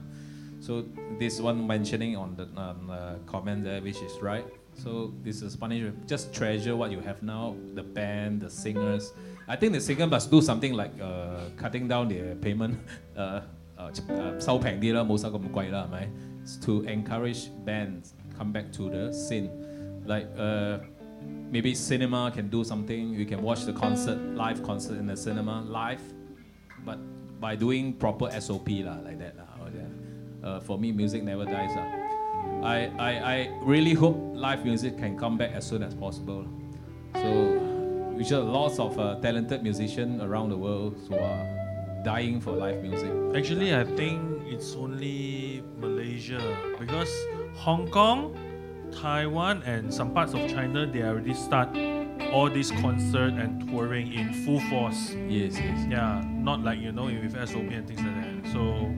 [0.61, 0.85] So
[1.19, 4.47] this one mentioning on the uh, comment there, which is right.
[4.75, 6.07] So this is punishment.
[6.07, 9.13] Just treasure what you have now, the band, the singers.
[9.48, 12.76] I think the singer must do something like uh, cutting down their payment,
[13.18, 13.42] uh,
[13.78, 16.10] uh, 呃收平啲啦，冇收咁贵啦，系咪？
[16.66, 19.50] To encourage bands come back to the scene,
[20.06, 20.80] like uh,
[21.52, 23.14] maybe cinema can do something.
[23.14, 26.02] You can watch the concert, live concert in the cinema, live,
[26.86, 26.98] but
[27.40, 29.46] by doing proper SOP lah, like that lah.
[29.64, 30.48] or that.
[30.48, 31.88] Uh, for me, music never dies lah.
[32.64, 36.46] I, I, I really hope live music can come back as soon as possible.
[37.16, 37.60] So,
[38.17, 42.81] we are lots of uh, talented musicians around the world who are dying for live
[42.81, 43.11] music.
[43.35, 46.41] Actually, I think it's only Malaysia
[46.79, 47.11] because
[47.57, 48.39] Hong Kong,
[48.93, 51.75] Taiwan, and some parts of China they already start
[52.31, 55.15] all this concert and touring in full force.
[55.27, 55.87] Yes, yes.
[55.91, 58.53] Yeah, not like you know with SOP and things like that.
[58.53, 58.95] So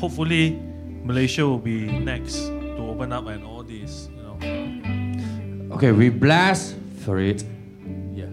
[0.00, 0.56] hopefully
[1.04, 4.08] Malaysia will be next to open up and all this.
[4.08, 5.74] You know.
[5.76, 6.74] Okay, we bless
[7.04, 7.44] for it.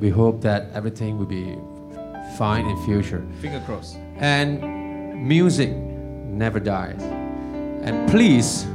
[0.03, 1.57] We hope that everything will be
[2.37, 3.25] fine in future.
[3.39, 3.95] Finger crossed.
[4.17, 7.01] And music never dies.
[7.01, 8.65] And please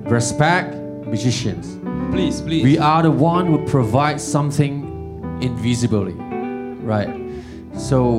[0.00, 0.74] respect
[1.06, 1.78] musicians.
[2.12, 2.62] Please, please.
[2.62, 7.08] We are the one who provide something invisibly, right?
[7.74, 8.18] So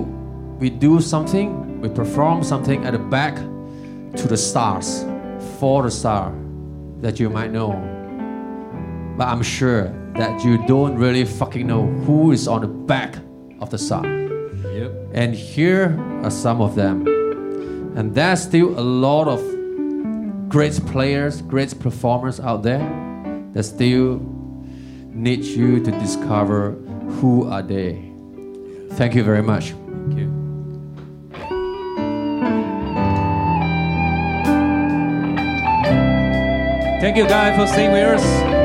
[0.58, 5.06] we do something, we perform something at the back to the stars,
[5.60, 6.34] for the star
[7.02, 7.70] that you might know.
[9.16, 13.16] But I'm sure that you don't really fucking know who is on the back
[13.62, 14.06] of the star.
[14.06, 14.92] Yep.
[15.14, 17.08] And here are some of them.
[17.96, 19.40] And there's still a lot of
[20.50, 22.86] great players, great performers out there
[23.54, 24.20] that still
[25.08, 26.72] need you to discover
[27.22, 28.12] who are they.
[28.92, 29.72] Thank you very much.
[29.72, 30.40] Thank you.
[37.00, 38.59] Thank you, guys, for staying with us.